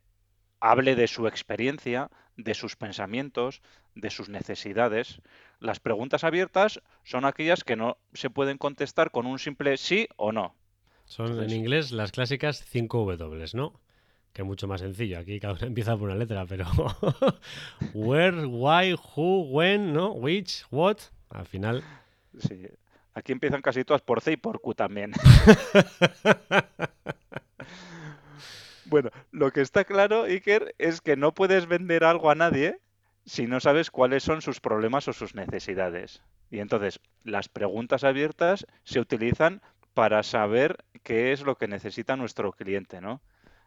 hable 0.61 0.95
de 0.95 1.07
su 1.07 1.27
experiencia, 1.27 2.11
de 2.37 2.55
sus 2.55 2.77
pensamientos, 2.77 3.63
de 3.95 4.11
sus 4.11 4.29
necesidades. 4.29 5.21
Las 5.61 5.81
preguntas 5.81 6.25
abiertas 6.25 6.81
son 7.05 7.25
aquellas 7.25 7.65
que 7.65 7.77
no 7.77 7.99
se 8.13 8.31
pueden 8.31 8.59
contestar 8.59 9.11
con 9.11 9.27
un 9.27 9.39
simple 9.39 9.77
sí 9.77 10.09
o 10.17 10.33
no. 10.33 10.55
Son 11.05 11.43
en 11.43 11.51
inglés 11.51 11.91
las 11.91 12.13
clásicas 12.13 12.65
5 12.65 13.17
W, 13.17 13.47
¿no? 13.55 13.81
Que 14.33 14.43
es 14.43 14.47
mucho 14.47 14.69
más 14.69 14.83
sencillo. 14.83 15.19
Aquí 15.19 15.41
cada 15.41 15.55
uno 15.55 15.63
empieza 15.67 15.97
por 15.97 16.11
una 16.11 16.19
letra, 16.19 16.45
pero 16.47 16.67
where, 17.95 18.47
why, 18.47 18.95
who, 19.17 19.49
when, 19.51 19.93
¿no? 19.93 20.13
Which, 20.13 20.65
what. 20.71 20.99
Al 21.31 21.47
final. 21.47 21.83
Sí. 22.39 22.69
Aquí 23.15 23.33
empiezan 23.33 23.63
casi 23.63 23.85
todas 23.85 24.03
por 24.03 24.21
C 24.21 24.33
y 24.33 24.37
por 24.37 24.61
Q 24.61 24.75
también. 24.75 25.13
bueno, 28.89 29.11
lo 29.31 29.53
que 29.53 29.61
está 29.61 29.85
claro, 29.85 30.25
Iker, 30.25 30.75
es 30.79 31.01
que 31.01 31.17
no 31.17 31.35
puedes 31.35 31.67
vender 31.67 32.05
algo 32.05 32.31
a 32.31 32.35
nadie 32.35 32.81
si 33.25 33.47
no 33.47 33.61
sabes 33.61 33.91
cuáles 33.91 34.23
son 34.23 34.41
sus 34.41 34.61
problemas 34.61 35.07
o 35.09 35.13
sus 35.13 35.35
necesidades. 35.35 36.23
Y 36.51 36.61
entonces, 36.61 37.01
las 37.25 37.49
preguntas 37.49 38.05
abiertas 38.05 38.67
se 38.85 39.01
utilizan 39.01 39.61
para 39.93 40.23
saber 40.23 40.85
qué 41.03 41.33
es 41.33 41.43
lo 41.43 41.57
que 41.57 41.69
necesita 41.69 42.17
nuestro 42.17 42.53
cliente, 42.53 43.01
¿no? 43.01 43.21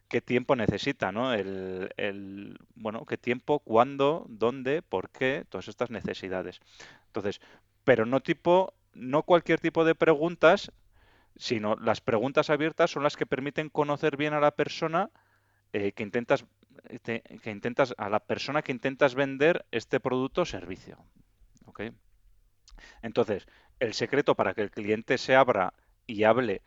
Qué 0.08 0.20
tiempo 0.20 0.56
necesita, 0.56 1.12
¿no? 1.12 1.34
El, 1.34 2.58
bueno, 2.76 3.06
qué 3.06 3.18
tiempo, 3.18 3.60
cuándo, 3.60 4.26
dónde, 4.30 4.82
por 4.82 5.10
qué, 5.10 5.46
todas 5.48 5.68
estas 5.68 5.92
necesidades. 5.92 6.60
Entonces, 7.08 7.40
pero 7.84 8.06
no 8.06 8.22
tipo, 8.22 8.74
no 8.94 9.24
cualquier 9.24 9.60
tipo 9.60 9.86
de 9.86 9.96
preguntas, 9.96 10.72
sino 11.42 11.76
las 11.76 12.02
preguntas 12.02 12.52
abiertas 12.52 12.92
son 12.92 13.02
las 13.02 13.18
que 13.18 13.26
permiten 13.26 13.70
conocer 13.70 14.16
bien 14.16 14.36
a 14.36 14.40
la 14.40 14.52
persona 14.52 15.10
eh, 15.74 15.92
que 15.92 16.04
intentas 16.04 16.46
que 17.04 17.50
intentas 17.52 17.96
a 17.98 18.10
la 18.10 18.20
persona 18.20 18.62
que 18.62 18.72
intentas 18.72 19.16
vender 19.16 19.66
este 19.72 20.00
producto 20.00 20.44
o 20.44 20.46
servicio. 20.46 21.04
Entonces, 23.02 23.48
el 23.80 23.96
secreto 23.96 24.36
para 24.36 24.54
que 24.54 24.62
el 24.62 24.70
cliente 24.70 25.18
se 25.18 25.36
abra 25.36 25.74
y 26.06 26.26
hable 26.26 26.62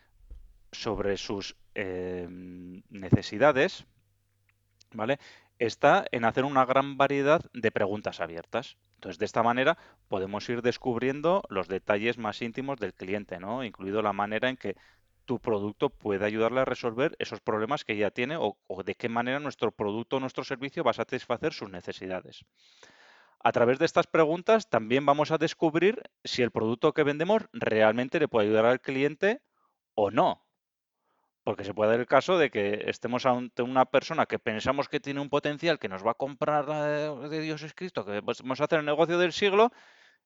sobre 0.73 1.19
sus 1.19 1.57
eh, 1.77 2.27
necesidades, 2.91 3.87
¿vale? 4.93 5.21
Está 5.65 6.05
en 6.13 6.27
hacer 6.27 6.45
una 6.45 6.67
gran 6.67 6.99
variedad 6.99 7.41
de 7.55 7.71
preguntas 7.71 8.21
abiertas. 8.21 8.77
Entonces, 8.97 9.19
de 9.19 9.25
esta 9.25 9.43
manera 9.43 9.79
podemos 10.09 10.47
ir 10.51 10.61
descubriendo 10.61 11.43
los 11.49 11.69
detalles 11.69 12.19
más 12.19 12.43
íntimos 12.43 12.79
del 12.79 12.93
cliente, 12.93 13.41
¿no? 13.41 13.65
Incluido 13.65 14.03
la 14.03 14.13
manera 14.13 14.51
en 14.51 14.59
que 14.59 14.77
tu 15.25 15.41
producto 15.41 15.89
puede 15.89 16.27
ayudarle 16.27 16.61
a 16.61 16.67
resolver 16.67 17.17
esos 17.19 17.41
problemas 17.41 17.83
que 17.83 17.97
ya 17.97 18.11
tiene 18.11 18.37
o, 18.37 18.59
o 18.67 18.83
de 18.83 18.95
qué 18.95 19.09
manera 19.09 19.41
nuestro 19.41 19.73
producto 19.73 20.17
o 20.17 20.21
nuestro 20.21 20.45
servicio 20.45 20.85
va 20.85 20.91
a 20.91 21.01
satisfacer 21.03 21.55
sus 21.55 21.71
necesidades. 21.71 22.45
A 23.43 23.51
través 23.51 23.79
de 23.79 23.87
estas 23.87 24.07
preguntas 24.07 24.69
también 24.69 25.07
vamos 25.07 25.31
a 25.31 25.39
descubrir 25.39 26.03
si 26.25 26.43
el 26.43 26.51
producto 26.51 26.93
que 26.93 27.05
vendemos 27.05 27.49
realmente 27.55 28.21
le 28.21 28.29
puede 28.29 28.49
ayudar 28.49 28.67
al 28.67 28.83
cliente 28.83 29.41
o 29.95 30.11
no. 30.11 30.44
Porque 31.45 31.65
se 31.65 31.75
puede 31.75 31.91
dar 31.91 32.01
el 32.01 32.07
caso 32.07 32.39
de 32.39 32.51
que 32.51 32.85
estemos 32.87 33.27
ante 33.27 33.63
una 33.63 33.85
persona 33.85 34.27
que 34.27 34.39
pensamos 34.39 34.89
que 34.89 34.99
tiene 34.99 35.21
un 35.21 35.29
potencial 35.29 35.79
que 35.79 35.89
nos 35.89 36.05
va 36.05 36.13
a 36.13 36.15
comprar 36.15 36.67
de 37.29 37.41
Dios 37.41 37.63
es 37.63 37.75
Cristo, 37.75 38.05
que 38.05 38.21
vamos 38.21 38.61
a 38.61 38.65
hacer 38.65 38.81
el 38.81 38.87
negocio 38.87 39.19
del 39.19 39.33
siglo 39.33 39.71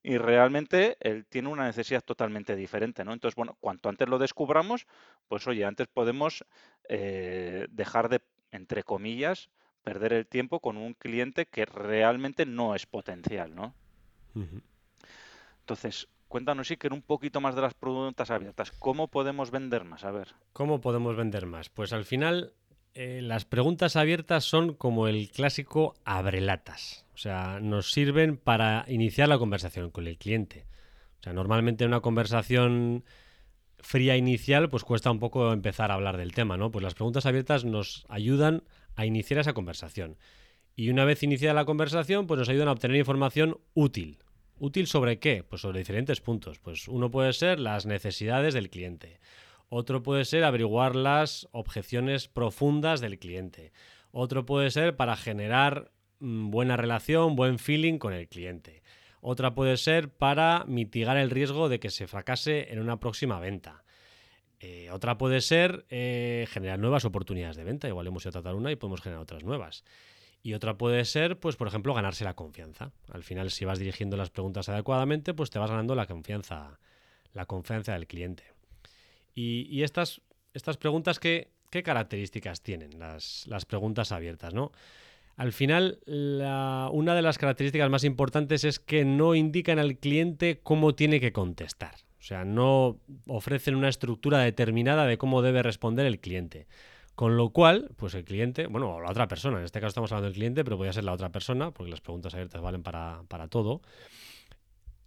y 0.03 0.17
realmente 0.17 0.97
él 1.01 1.27
tiene 1.27 1.49
una 1.49 1.65
necesidad 1.65 2.03
totalmente 2.03 2.55
diferente, 2.55 3.05
¿no? 3.05 3.13
Entonces, 3.13 3.35
bueno, 3.35 3.57
cuanto 3.61 3.89
antes 3.89 4.09
lo 4.09 4.19
descubramos, 4.19 4.87
pues 5.27 5.47
oye, 5.47 5.65
antes 5.65 5.89
podemos 5.89 6.45
eh, 6.89 7.67
dejar 7.71 8.09
de, 8.09 8.21
entre 8.53 8.85
comillas, 8.85 9.51
perder 9.83 10.13
el 10.13 10.27
tiempo 10.27 10.61
con 10.61 10.77
un 10.77 10.95
cliente 10.95 11.47
que 11.47 11.65
realmente 11.65 12.47
no 12.47 12.75
es 12.75 12.87
potencial, 12.87 13.55
¿no? 13.55 13.75
Entonces, 15.61 16.09
cuéntanos, 16.29 16.71
Iker, 16.71 16.93
un 16.93 17.03
poquito 17.03 17.41
más 17.41 17.55
de 17.55 17.63
las 17.63 17.75
preguntas 17.75 18.31
abiertas. 18.31 18.71
¿Cómo 18.73 19.09
podemos 19.09 19.51
vender 19.51 19.85
más? 19.85 20.05
A 20.05 20.11
ver. 20.11 20.29
¿Cómo 20.53 20.81
podemos 20.81 21.17
vender 21.17 21.47
más? 21.47 21.69
Pues 21.69 21.93
al 21.93 22.05
final, 22.05 22.53
eh, 22.95 23.21
las 23.23 23.45
preguntas 23.45 23.97
abiertas 23.97 24.45
son 24.45 24.75
como 24.75 25.09
el 25.09 25.31
clásico 25.31 25.95
abrelatas. 26.05 27.05
O 27.15 27.19
sea, 27.19 27.59
nos 27.61 27.93
sirven 27.93 28.37
para 28.37 28.85
iniciar 28.89 29.29
la 29.29 29.39
conversación 29.39 29.91
con 29.91 30.07
el 30.07 30.19
cliente. 30.19 30.67
O 31.21 31.23
sea, 31.23 31.33
normalmente 31.33 31.85
una 31.85 32.01
conversación 32.01 33.05
fría 33.81 34.17
inicial, 34.17 34.69
pues 34.69 34.85
cuesta 34.85 35.11
un 35.11 35.19
poco 35.19 35.53
empezar 35.53 35.91
a 35.91 35.95
hablar 35.95 36.17
del 36.17 36.35
tema, 36.35 36.57
¿no? 36.57 36.71
Pues 36.71 36.83
las 36.83 36.95
preguntas 36.95 37.27
abiertas 37.27 37.65
nos 37.65 38.05
ayudan 38.09 38.63
a 38.97 39.07
iniciar 39.07 39.41
esa 39.41 39.53
conversación. 39.53 40.17
Y 40.75 40.91
una 40.91 41.05
vez 41.05 41.23
iniciada 41.23 41.55
la 41.55 41.65
conversación, 41.65 42.27
pues 42.27 42.39
nos 42.39 42.49
ayudan 42.49 42.69
a 42.69 42.73
obtener 42.73 42.97
información 42.97 43.59
útil. 43.75 44.19
¿Útil 44.59 44.87
sobre 44.87 45.19
qué? 45.19 45.45
Pues 45.45 45.63
sobre 45.63 45.79
diferentes 45.79 46.21
puntos. 46.21 46.59
Pues 46.59 46.89
uno 46.89 47.11
puede 47.11 47.33
ser 47.33 47.61
las 47.61 47.87
necesidades 47.87 48.55
del 48.55 48.71
cliente. 48.71 49.21
Otro 49.69 50.03
puede 50.03 50.25
ser 50.25 50.45
averiguar 50.45 50.97
las 50.97 51.49
objeciones 51.53 52.29
profundas 52.29 53.01
del 53.01 53.19
cliente. 53.19 53.73
Otro 54.11 54.47
puede 54.47 54.71
ser 54.71 54.97
para 54.97 55.17
generar 55.17 55.93
mm, 56.21 56.51
buena 56.51 56.77
relación, 56.77 57.37
buen 57.37 57.59
feeling 57.59 57.99
con 57.99 58.13
el 58.13 58.29
cliente. 58.29 58.83
Otra 59.21 59.55
puede 59.55 59.77
ser 59.77 60.11
para 60.11 60.65
mitigar 60.67 61.17
el 61.17 61.31
riesgo 61.31 61.69
de 61.69 61.81
que 61.81 61.91
se 61.91 62.07
fracase 62.07 62.73
en 62.73 62.81
una 62.81 62.99
próxima 62.99 63.41
venta. 63.41 63.85
Eh, 64.61 64.91
otra 64.91 65.19
puede 65.19 65.41
ser 65.41 65.87
eh, 65.89 66.47
generar 66.51 66.79
nuevas 66.79 67.05
oportunidades 67.05 67.57
de 67.57 67.65
venta. 67.65 67.89
Igual 67.89 68.07
hemos 68.07 68.25
ido 68.25 68.31
a 68.31 68.33
tratar 68.33 68.55
una 68.55 68.73
y 68.73 68.77
podemos 68.77 69.01
generar 69.01 69.23
otras 69.23 69.45
nuevas. 69.45 69.85
Y 70.43 70.55
otra 70.55 70.79
puede 70.79 71.05
ser, 71.05 71.39
pues, 71.39 71.57
por 71.57 71.69
ejemplo, 71.69 71.95
ganarse 71.95 72.25
la 72.25 72.35
confianza. 72.35 72.93
Al 73.13 73.23
final, 73.23 73.51
si 73.51 73.65
vas 73.65 73.79
dirigiendo 73.79 74.17
las 74.17 74.31
preguntas 74.31 74.69
adecuadamente, 74.69 75.35
pues 75.35 75.51
te 75.51 75.59
vas 75.59 75.71
ganando 75.71 75.95
la 75.95 76.07
confianza, 76.07 76.79
la 77.33 77.47
confianza 77.47 77.93
del 77.93 78.07
cliente. 78.07 78.45
Y, 79.35 79.83
estas, 79.83 80.21
estas 80.53 80.77
preguntas, 80.77 81.21
¿qué, 81.21 81.53
¿qué, 81.71 81.85
características 81.85 82.61
tienen 82.61 82.99
las, 82.99 83.47
las 83.47 83.65
preguntas 83.65 84.11
abiertas? 84.11 84.53
¿no? 84.53 84.73
Al 85.39 85.53
final, 85.53 86.01
una 86.07 87.15
de 87.15 87.23
las 87.23 87.39
características 87.39 87.89
más 87.89 88.03
importantes 88.03 88.65
es 88.65 88.81
que 88.81 89.05
no 89.05 89.37
indican 89.37 89.79
al 89.79 89.97
cliente 89.97 90.59
cómo 90.65 90.97
tiene 90.97 91.21
que 91.21 91.33
contestar. 91.33 91.95
O 92.19 92.23
sea, 92.23 92.45
no 92.45 92.99
ofrecen 93.29 93.77
una 93.77 93.89
estructura 93.89 94.41
determinada 94.41 95.07
de 95.07 95.17
cómo 95.17 95.41
debe 95.41 95.63
responder 95.63 96.07
el 96.07 96.19
cliente. 96.19 96.67
Con 97.19 97.37
lo 97.37 97.51
cual, 97.51 97.91
pues 97.97 98.15
el 98.15 98.25
cliente, 98.25 98.69
bueno, 98.69 98.95
o 98.95 99.01
la 99.01 99.11
otra 99.11 99.27
persona, 99.27 99.59
en 99.59 99.65
este 99.65 99.81
caso 99.81 99.89
estamos 99.89 100.13
hablando 100.13 100.27
del 100.27 100.35
cliente, 100.35 100.63
pero 100.63 100.77
podría 100.77 100.93
ser 100.93 101.03
la 101.03 101.13
otra 101.13 101.33
persona, 101.33 101.73
porque 101.73 101.91
las 101.91 102.01
preguntas 102.01 102.33
abiertas 102.33 102.63
valen 102.63 102.85
para, 102.85 103.49
todo, 103.51 103.83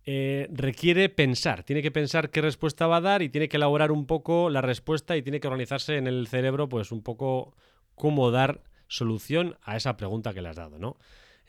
eh, 0.04 0.50
requiere 0.52 1.08
pensar, 1.08 1.64
tiene 1.64 1.82
que 1.82 1.90
pensar 1.90 2.30
qué 2.30 2.42
respuesta 2.42 2.86
va 2.86 2.98
a 2.98 3.00
dar 3.02 3.22
y 3.22 3.30
tiene 3.30 3.48
que 3.48 3.56
elaborar 3.56 3.94
un 3.94 4.08
poco 4.08 4.50
la 4.50 4.60
respuesta 4.60 5.16
y 5.16 5.22
tiene 5.22 5.40
que 5.40 5.48
organizarse 5.48 5.96
en 5.96 6.06
el 6.06 6.28
cerebro, 6.28 6.68
pues 6.68 6.92
un 6.92 7.02
poco 7.02 7.56
cómo 7.96 8.30
dar 8.30 8.62
solución 8.90 9.56
a 9.62 9.78
esa 9.78 9.96
pregunta 9.96 10.34
que 10.34 10.42
le 10.42 10.50
has 10.50 10.58
dado, 10.58 10.80
¿no? 10.80 10.98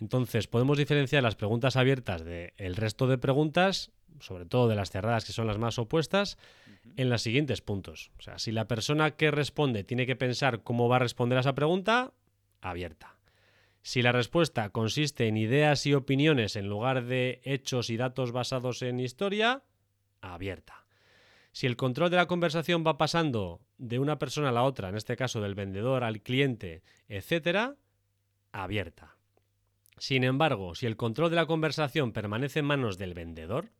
Entonces, 0.03 0.49
podemos 0.49 0.79
diferenciar 0.79 1.23
las 1.23 1.37
preguntas 1.37 1.77
abiertas 1.77 2.25
del 2.25 2.77
resto 2.77 3.07
de 3.07 3.19
preguntas 3.19 3.93
sobre 4.21 4.47
todo 4.47 4.69
de 4.69 4.77
las 4.77 4.91
cerradas 4.91 5.25
que 5.25 5.33
son 5.33 5.47
las 5.47 5.59
más 5.59 5.79
opuestas, 5.79 6.39
en 6.97 7.11
los 7.11 7.23
siguientes 7.23 7.61
puntos. 7.61 8.11
O 8.19 8.23
sea, 8.23 8.39
si 8.39 8.53
la 8.53 8.69
persona 8.69 9.13
que 9.13 9.31
responde 9.31 9.85
tiene 9.85 10.07
que 10.07 10.17
pensar 10.17 10.63
cómo 10.63 10.89
va 10.89 10.97
a 10.97 11.01
responder 11.01 11.39
a 11.39 11.43
esa 11.43 11.55
pregunta, 11.55 12.13
abierta. 12.61 13.17
Si 13.83 14.03
la 14.03 14.13
respuesta 14.13 14.71
consiste 14.71 15.27
en 15.27 15.37
ideas 15.37 15.87
y 15.87 15.95
opiniones 15.95 16.57
en 16.57 16.69
lugar 16.69 17.05
de 17.05 17.41
hechos 17.45 17.91
y 17.91 17.97
datos 17.97 18.33
basados 18.33 18.83
en 18.83 19.01
historia, 19.01 19.63
abierta. 20.21 20.87
Si 21.51 21.67
el 21.67 21.77
control 21.77 22.11
de 22.11 22.17
la 22.17 22.27
conversación 22.27 22.85
va 22.87 22.97
pasando 22.97 23.61
de 23.79 23.99
una 23.99 24.19
persona 24.19 24.51
a 24.51 24.53
la 24.53 24.63
otra, 24.63 24.89
en 24.89 24.97
este 24.97 25.17
caso 25.17 25.41
del 25.41 25.55
vendedor 25.55 26.05
al 26.05 26.23
cliente, 26.23 26.83
etcétera, 27.09 27.77
abierta. 28.53 29.12
Sin 30.03 30.25
embargo, 30.25 30.75
si 30.75 30.87
el 30.87 30.97
control 30.97 31.31
de 31.31 31.37
la 31.37 31.47
conversación 31.47 32.11
permanece 32.11 32.59
en 32.59 32.65
manos 32.65 32.99
del 32.99 33.15
vendedor 33.15 33.71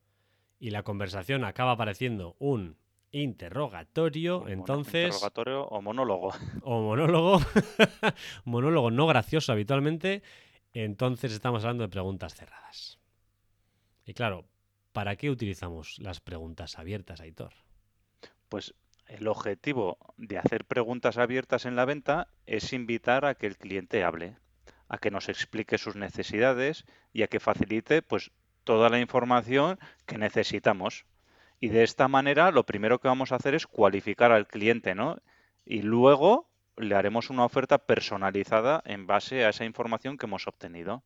y 0.61 0.71
la 0.71 0.85
conversación 0.85 1.43
acaba 1.43 1.73
apareciendo 1.73 2.37
un 2.39 2.77
interrogatorio, 3.11 4.47
entonces... 4.47 5.07
Interrogatorio 5.07 5.65
o 5.65 5.83
monólogo. 5.83 6.33
O 6.63 6.81
monólogo. 6.81 7.41
monólogo 8.45 8.93
no 8.93 9.09
gracioso 9.09 9.51
habitualmente. 9.51 10.23
Entonces 10.73 11.33
estamos 11.33 11.65
hablando 11.65 11.83
de 11.83 11.89
preguntas 11.89 12.37
cerradas. 12.37 13.01
Y 14.07 14.15
claro, 14.15 14.47
¿para 14.93 15.17
qué 15.17 15.29
utilizamos 15.29 15.99
las 15.99 16.21
preguntas 16.21 16.79
abiertas, 16.79 17.21
Aitor? 17.21 17.53
Pues 18.49 18.77
el 19.09 19.27
objetivo 19.27 19.99
de 20.19 20.39
hacer 20.39 20.67
preguntas 20.67 21.19
abiertas 21.19 21.67
en 21.67 21.75
la 21.75 21.85
venta 21.85 22.29
es 22.47 22.73
invitar 22.73 23.25
a 23.25 23.35
que 23.35 23.49
el 23.49 23.57
cliente 23.57 24.05
hable, 24.05 24.37
a 24.93 24.99
que 24.99 25.11
nos 25.11 25.31
explique 25.31 25.79
sus 25.79 25.97
necesidades 25.97 26.85
y 27.15 27.23
a 27.23 27.27
que 27.27 27.41
facilite 27.41 28.03
pues 28.03 28.31
toda 28.63 28.91
la 28.91 29.01
información 29.01 29.79
que 30.05 30.19
necesitamos. 30.19 31.07
Y 31.61 31.69
de 31.69 31.83
esta 31.83 32.09
manera 32.09 32.51
lo 32.51 32.67
primero 32.67 33.01
que 33.01 33.09
vamos 33.09 33.33
a 33.33 33.37
hacer 33.37 33.55
es 33.55 33.67
cualificar 33.67 34.33
al 34.33 34.47
cliente, 34.47 34.95
¿no? 34.95 35.17
Y 35.65 35.81
luego 35.81 36.47
le 36.77 36.95
haremos 36.95 37.31
una 37.31 37.47
oferta 37.47 37.79
personalizada 37.79 38.83
en 38.85 39.07
base 39.07 39.47
a 39.47 39.49
esa 39.49 39.65
información 39.65 40.19
que 40.19 40.27
hemos 40.27 40.47
obtenido. 40.47 41.03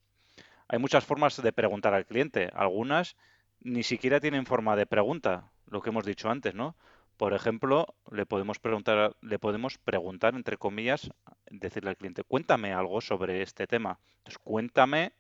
Hay 0.66 0.80
muchas 0.80 1.04
formas 1.04 1.40
de 1.40 1.52
preguntar 1.52 1.94
al 1.94 2.06
cliente. 2.06 2.50
Algunas 2.54 3.16
ni 3.60 3.84
siquiera 3.84 4.18
tienen 4.18 4.46
forma 4.46 4.74
de 4.74 4.86
pregunta, 4.86 5.52
lo 5.66 5.80
que 5.80 5.90
hemos 5.90 6.04
dicho 6.04 6.28
antes, 6.28 6.56
¿no? 6.56 6.74
Por 7.16 7.32
ejemplo, 7.32 7.94
le 8.10 8.26
podemos 8.26 8.58
preguntar, 8.58 9.16
le 9.22 9.38
podemos 9.38 9.78
preguntar, 9.78 10.34
entre 10.34 10.58
comillas, 10.58 11.10
decirle 11.50 11.90
al 11.90 11.96
cliente, 11.96 12.22
cuéntame 12.24 12.72
algo 12.72 13.00
sobre 13.00 13.42
este 13.42 13.66
tema. 13.66 13.98
Entonces, 14.18 14.38
cuéntame 14.44 15.12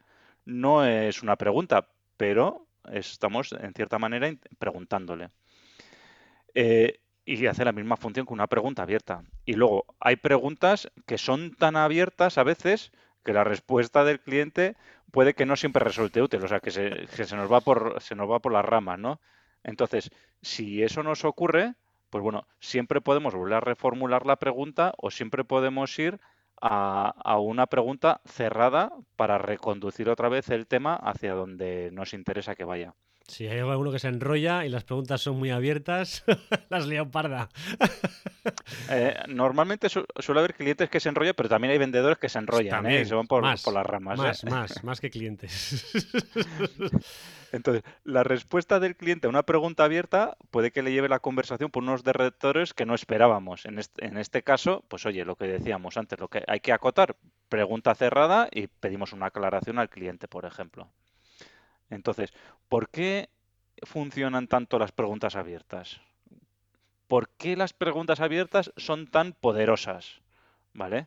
no 0.44 0.84
es 0.84 1.22
una 1.22 1.36
pregunta, 1.36 1.88
pero 2.16 2.66
estamos, 2.92 3.52
en 3.52 3.72
cierta 3.72 3.98
manera, 3.98 4.32
preguntándole. 4.58 5.30
Eh, 6.54 7.00
y 7.24 7.46
hace 7.46 7.64
la 7.64 7.72
misma 7.72 7.96
función 7.96 8.26
que 8.26 8.32
una 8.32 8.46
pregunta 8.46 8.82
abierta. 8.82 9.24
Y 9.44 9.54
luego, 9.54 9.84
hay 9.98 10.16
preguntas 10.16 10.90
que 11.06 11.18
son 11.18 11.54
tan 11.56 11.76
abiertas 11.76 12.38
a 12.38 12.44
veces 12.44 12.92
que 13.24 13.32
la 13.32 13.42
respuesta 13.42 14.04
del 14.04 14.20
cliente 14.20 14.76
puede 15.10 15.34
que 15.34 15.46
no 15.46 15.56
siempre 15.56 15.82
resulte 15.82 16.22
útil, 16.22 16.44
o 16.44 16.48
sea, 16.48 16.60
que 16.60 16.70
se, 16.70 17.06
que 17.16 17.24
se 17.24 17.36
nos 17.36 17.50
va 17.50 17.60
por 17.60 18.00
se 18.00 18.14
nos 18.14 18.30
va 18.30 18.38
por 18.38 18.52
las 18.52 18.64
ramas, 18.64 18.98
¿no? 18.98 19.20
Entonces, 19.64 20.10
si 20.42 20.82
eso 20.84 21.02
nos 21.02 21.24
ocurre, 21.24 21.74
pues 22.10 22.22
bueno, 22.22 22.46
siempre 22.60 23.00
podemos 23.00 23.34
volver 23.34 23.54
a 23.54 23.60
reformular 23.60 24.26
la 24.26 24.36
pregunta 24.36 24.94
o 24.98 25.10
siempre 25.10 25.44
podemos 25.44 25.98
ir 25.98 26.20
a, 26.60 27.38
una 27.38 27.66
pregunta 27.66 28.20
cerrada 28.24 28.92
para 29.16 29.38
reconducir 29.38 30.08
otra 30.08 30.28
vez 30.28 30.48
el 30.50 30.66
tema 30.66 30.94
hacia 30.94 31.34
donde 31.34 31.90
nos 31.92 32.14
interesa 32.14 32.54
que 32.54 32.64
vaya. 32.64 32.94
Si 33.26 33.48
hay 33.48 33.58
alguno 33.58 33.90
que 33.90 33.98
se 33.98 34.06
enrolla 34.06 34.64
y 34.64 34.68
las 34.68 34.84
preguntas 34.84 35.20
son 35.20 35.36
muy 35.36 35.50
abiertas, 35.50 36.24
las 36.70 36.86
leo 36.86 37.10
parda. 37.10 37.48
Eh, 38.88 39.16
normalmente 39.26 39.88
suele 39.88 40.38
haber 40.38 40.54
clientes 40.54 40.88
que 40.88 41.00
se 41.00 41.08
enrollan, 41.08 41.34
pero 41.36 41.48
también 41.48 41.72
hay 41.72 41.78
vendedores 41.78 42.18
que 42.18 42.28
se 42.28 42.38
enrollan 42.38 42.86
¿eh? 42.86 43.00
y 43.00 43.04
se 43.04 43.16
van 43.16 43.26
por, 43.26 43.42
las 43.42 43.64
ramas. 43.64 44.18
Más, 44.18 44.44
¿eh? 44.44 44.50
más, 44.50 44.84
más 44.84 45.00
que 45.00 45.10
clientes. 45.10 45.84
Entonces, 47.56 47.82
la 48.04 48.22
respuesta 48.22 48.78
del 48.80 48.96
cliente 48.96 49.26
a 49.26 49.30
una 49.30 49.44
pregunta 49.44 49.84
abierta 49.84 50.36
puede 50.50 50.70
que 50.70 50.82
le 50.82 50.92
lleve 50.92 51.08
la 51.08 51.20
conversación 51.20 51.70
por 51.70 51.82
unos 51.82 52.04
derretores 52.04 52.74
que 52.74 52.86
no 52.86 52.94
esperábamos. 52.94 53.64
En 53.64 53.78
este, 53.78 54.06
en 54.06 54.18
este 54.18 54.42
caso, 54.42 54.84
pues 54.88 55.06
oye, 55.06 55.24
lo 55.24 55.36
que 55.36 55.46
decíamos 55.46 55.96
antes, 55.96 56.20
lo 56.20 56.28
que 56.28 56.44
hay 56.46 56.60
que 56.60 56.72
acotar, 56.72 57.16
pregunta 57.48 57.94
cerrada 57.94 58.48
y 58.52 58.66
pedimos 58.66 59.12
una 59.12 59.26
aclaración 59.26 59.78
al 59.78 59.88
cliente, 59.88 60.28
por 60.28 60.44
ejemplo. 60.44 60.88
Entonces, 61.88 62.32
¿por 62.68 62.88
qué 62.90 63.30
funcionan 63.82 64.48
tanto 64.48 64.78
las 64.78 64.92
preguntas 64.92 65.34
abiertas? 65.36 66.00
¿Por 67.08 67.30
qué 67.30 67.56
las 67.56 67.72
preguntas 67.72 68.20
abiertas 68.20 68.72
son 68.76 69.06
tan 69.06 69.32
poderosas? 69.32 70.20
¿Vale? 70.74 71.06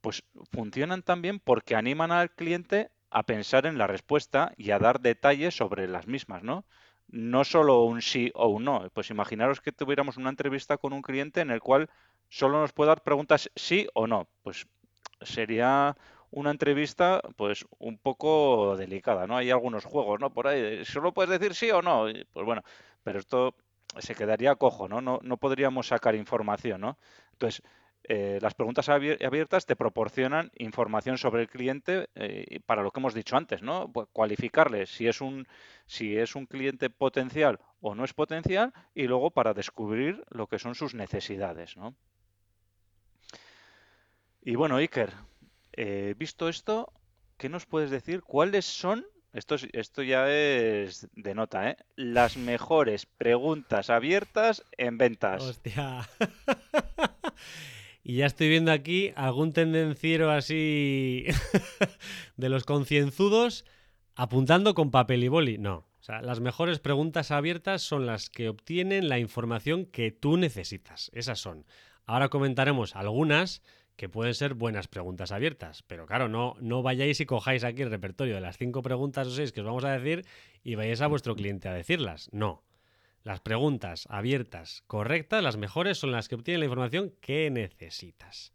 Pues 0.00 0.24
funcionan 0.52 1.02
también 1.02 1.38
porque 1.38 1.74
animan 1.74 2.12
al 2.12 2.30
cliente 2.30 2.90
a 3.16 3.22
pensar 3.22 3.64
en 3.64 3.78
la 3.78 3.86
respuesta 3.86 4.52
y 4.58 4.72
a 4.72 4.78
dar 4.78 5.00
detalles 5.00 5.56
sobre 5.56 5.88
las 5.88 6.06
mismas, 6.06 6.42
¿no? 6.42 6.66
No 7.08 7.44
solo 7.44 7.82
un 7.84 8.02
sí 8.02 8.30
o 8.34 8.48
un 8.48 8.64
no. 8.64 8.90
Pues 8.92 9.08
imaginaros 9.08 9.62
que 9.62 9.72
tuviéramos 9.72 10.18
una 10.18 10.28
entrevista 10.28 10.76
con 10.76 10.92
un 10.92 11.00
cliente 11.00 11.40
en 11.40 11.50
el 11.50 11.60
cual 11.60 11.88
solo 12.28 12.60
nos 12.60 12.74
puede 12.74 12.88
dar 12.88 13.02
preguntas 13.02 13.50
sí 13.56 13.88
o 13.94 14.06
no. 14.06 14.28
Pues 14.42 14.66
sería 15.22 15.96
una 16.30 16.50
entrevista 16.50 17.22
pues 17.36 17.64
un 17.78 17.96
poco 17.96 18.76
delicada, 18.76 19.26
¿no? 19.26 19.38
Hay 19.38 19.50
algunos 19.50 19.86
juegos, 19.86 20.20
¿no? 20.20 20.34
Por 20.34 20.48
ahí, 20.48 20.84
solo 20.84 21.14
puedes 21.14 21.40
decir 21.40 21.54
sí 21.54 21.70
o 21.70 21.80
no. 21.80 22.04
Pues 22.34 22.44
bueno, 22.44 22.62
pero 23.02 23.18
esto 23.18 23.56
se 23.98 24.14
quedaría 24.14 24.56
cojo, 24.56 24.88
¿no? 24.88 25.00
No, 25.00 25.20
no 25.22 25.38
podríamos 25.38 25.86
sacar 25.86 26.14
información, 26.14 26.82
¿no? 26.82 26.98
Entonces, 27.32 27.62
eh, 28.08 28.38
las 28.40 28.54
preguntas 28.54 28.88
abiertas 28.88 29.66
te 29.66 29.74
proporcionan 29.74 30.52
información 30.56 31.18
sobre 31.18 31.42
el 31.42 31.48
cliente 31.48 32.08
eh, 32.14 32.60
para 32.64 32.82
lo 32.82 32.92
que 32.92 33.00
hemos 33.00 33.14
dicho 33.14 33.36
antes, 33.36 33.62
¿no? 33.62 33.90
Pues 33.92 34.06
cualificarle 34.12 34.86
si 34.86 35.08
es 35.08 35.20
un 35.20 35.46
si 35.86 36.16
es 36.16 36.36
un 36.36 36.46
cliente 36.46 36.88
potencial 36.88 37.58
o 37.80 37.94
no 37.94 38.04
es 38.04 38.14
potencial 38.14 38.72
y 38.94 39.08
luego 39.08 39.30
para 39.30 39.54
descubrir 39.54 40.24
lo 40.30 40.46
que 40.46 40.58
son 40.58 40.74
sus 40.74 40.94
necesidades, 40.94 41.76
¿no? 41.76 41.96
Y 44.42 44.54
bueno, 44.54 44.76
Iker, 44.76 45.12
eh, 45.72 46.14
visto 46.16 46.48
esto, 46.48 46.92
¿qué 47.36 47.48
nos 47.48 47.66
puedes 47.66 47.90
decir? 47.90 48.22
¿Cuáles 48.22 48.64
son 48.64 49.04
esto, 49.32 49.56
esto 49.72 50.02
ya 50.02 50.30
es 50.30 51.08
de 51.12 51.34
nota, 51.34 51.70
¿eh? 51.70 51.76
Las 51.96 52.36
mejores 52.36 53.04
preguntas 53.04 53.90
abiertas 53.90 54.64
en 54.78 54.96
ventas. 54.96 55.42
Hostia. 55.42 56.08
Y 58.08 58.18
ya 58.18 58.26
estoy 58.26 58.48
viendo 58.48 58.70
aquí 58.70 59.12
algún 59.16 59.52
tendenciero 59.52 60.30
así 60.30 61.24
de 62.36 62.48
los 62.48 62.62
concienzudos 62.62 63.64
apuntando 64.14 64.74
con 64.74 64.92
papel 64.92 65.24
y 65.24 65.28
boli. 65.28 65.58
No. 65.58 65.78
O 65.78 66.02
sea, 66.02 66.22
las 66.22 66.38
mejores 66.38 66.78
preguntas 66.78 67.32
abiertas 67.32 67.82
son 67.82 68.06
las 68.06 68.30
que 68.30 68.48
obtienen 68.48 69.08
la 69.08 69.18
información 69.18 69.86
que 69.86 70.12
tú 70.12 70.36
necesitas. 70.36 71.10
Esas 71.14 71.40
son. 71.40 71.66
Ahora 72.04 72.28
comentaremos 72.28 72.94
algunas 72.94 73.60
que 73.96 74.08
pueden 74.08 74.34
ser 74.34 74.54
buenas 74.54 74.86
preguntas 74.86 75.32
abiertas. 75.32 75.82
Pero 75.82 76.06
claro, 76.06 76.28
no, 76.28 76.54
no 76.60 76.84
vayáis 76.84 77.18
y 77.18 77.26
cojáis 77.26 77.64
aquí 77.64 77.82
el 77.82 77.90
repertorio 77.90 78.36
de 78.36 78.40
las 78.40 78.56
cinco 78.56 78.82
preguntas 78.82 79.26
o 79.26 79.32
seis 79.32 79.50
que 79.50 79.62
os 79.62 79.66
vamos 79.66 79.84
a 79.84 79.98
decir 79.98 80.24
y 80.62 80.76
vayáis 80.76 81.00
a 81.00 81.08
vuestro 81.08 81.34
cliente 81.34 81.68
a 81.68 81.74
decirlas. 81.74 82.28
No. 82.30 82.62
Las 83.26 83.40
preguntas 83.40 84.06
abiertas 84.08 84.84
correctas, 84.86 85.42
las 85.42 85.56
mejores, 85.56 85.98
son 85.98 86.12
las 86.12 86.28
que 86.28 86.36
obtienen 86.36 86.60
la 86.60 86.66
información 86.66 87.12
que 87.20 87.50
necesitas. 87.50 88.52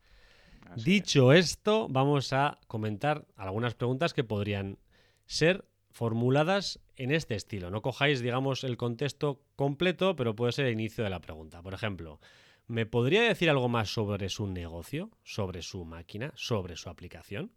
Dicho 0.77 1.33
esto, 1.33 1.89
vamos 1.89 2.31
a 2.31 2.57
comentar 2.67 3.27
algunas 3.35 3.75
preguntas 3.75 4.13
que 4.13 4.23
podrían 4.23 4.79
ser 5.25 5.65
formuladas 5.89 6.79
en 6.95 7.11
este 7.11 7.35
estilo. 7.35 7.69
No 7.69 7.81
cojáis, 7.81 8.21
digamos, 8.21 8.63
el 8.63 8.77
contexto 8.77 9.41
completo, 9.57 10.15
pero 10.15 10.37
puede 10.37 10.53
ser 10.53 10.67
el 10.67 10.71
inicio 10.71 11.03
de 11.03 11.09
la 11.09 11.19
pregunta. 11.19 11.61
Por 11.61 11.73
ejemplo, 11.73 12.21
¿me 12.67 12.85
podría 12.85 13.23
decir 13.23 13.49
algo 13.49 13.67
más 13.67 13.93
sobre 13.93 14.29
su 14.29 14.47
negocio, 14.47 15.11
sobre 15.25 15.63
su 15.63 15.83
máquina, 15.83 16.31
sobre 16.35 16.77
su 16.77 16.87
aplicación? 16.87 17.51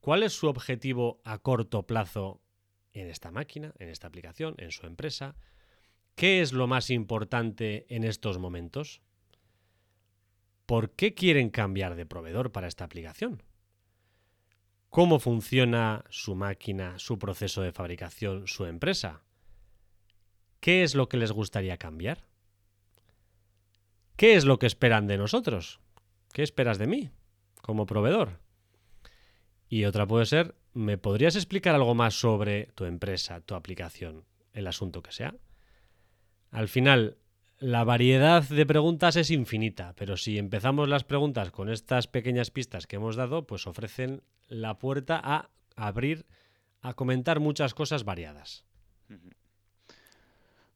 ¿Cuál 0.00 0.22
es 0.22 0.34
su 0.34 0.48
objetivo 0.48 1.18
a 1.24 1.38
corto 1.38 1.86
plazo 1.86 2.42
en 2.92 3.08
esta 3.08 3.30
máquina, 3.30 3.72
en 3.78 3.88
esta 3.88 4.06
aplicación, 4.06 4.54
en 4.58 4.70
su 4.70 4.84
empresa? 4.84 5.34
¿Qué 6.16 6.40
es 6.40 6.54
lo 6.54 6.66
más 6.66 6.88
importante 6.88 7.84
en 7.94 8.02
estos 8.02 8.38
momentos? 8.38 9.02
¿Por 10.64 10.92
qué 10.92 11.12
quieren 11.12 11.50
cambiar 11.50 11.94
de 11.94 12.06
proveedor 12.06 12.52
para 12.52 12.68
esta 12.68 12.84
aplicación? 12.84 13.42
¿Cómo 14.88 15.20
funciona 15.20 16.04
su 16.08 16.34
máquina, 16.34 16.98
su 16.98 17.18
proceso 17.18 17.60
de 17.60 17.70
fabricación, 17.70 18.48
su 18.48 18.64
empresa? 18.64 19.24
¿Qué 20.60 20.82
es 20.82 20.94
lo 20.94 21.10
que 21.10 21.18
les 21.18 21.32
gustaría 21.32 21.76
cambiar? 21.76 22.26
¿Qué 24.16 24.36
es 24.36 24.46
lo 24.46 24.58
que 24.58 24.66
esperan 24.66 25.06
de 25.06 25.18
nosotros? 25.18 25.80
¿Qué 26.32 26.42
esperas 26.42 26.78
de 26.78 26.86
mí 26.86 27.10
como 27.60 27.84
proveedor? 27.84 28.40
Y 29.68 29.84
otra 29.84 30.06
puede 30.06 30.24
ser, 30.24 30.54
¿me 30.72 30.96
podrías 30.96 31.36
explicar 31.36 31.74
algo 31.74 31.94
más 31.94 32.18
sobre 32.18 32.68
tu 32.74 32.86
empresa, 32.86 33.42
tu 33.42 33.54
aplicación, 33.54 34.24
el 34.54 34.66
asunto 34.66 35.02
que 35.02 35.12
sea? 35.12 35.34
Al 36.50 36.68
final, 36.68 37.16
la 37.58 37.84
variedad 37.84 38.42
de 38.42 38.66
preguntas 38.66 39.16
es 39.16 39.30
infinita, 39.30 39.94
pero 39.96 40.16
si 40.16 40.38
empezamos 40.38 40.88
las 40.88 41.04
preguntas 41.04 41.50
con 41.50 41.70
estas 41.70 42.06
pequeñas 42.06 42.50
pistas 42.50 42.86
que 42.86 42.96
hemos 42.96 43.16
dado, 43.16 43.46
pues 43.46 43.66
ofrecen 43.66 44.22
la 44.48 44.78
puerta 44.78 45.20
a 45.22 45.50
abrir, 45.74 46.26
a 46.82 46.94
comentar 46.94 47.40
muchas 47.40 47.74
cosas 47.74 48.04
variadas. 48.04 48.64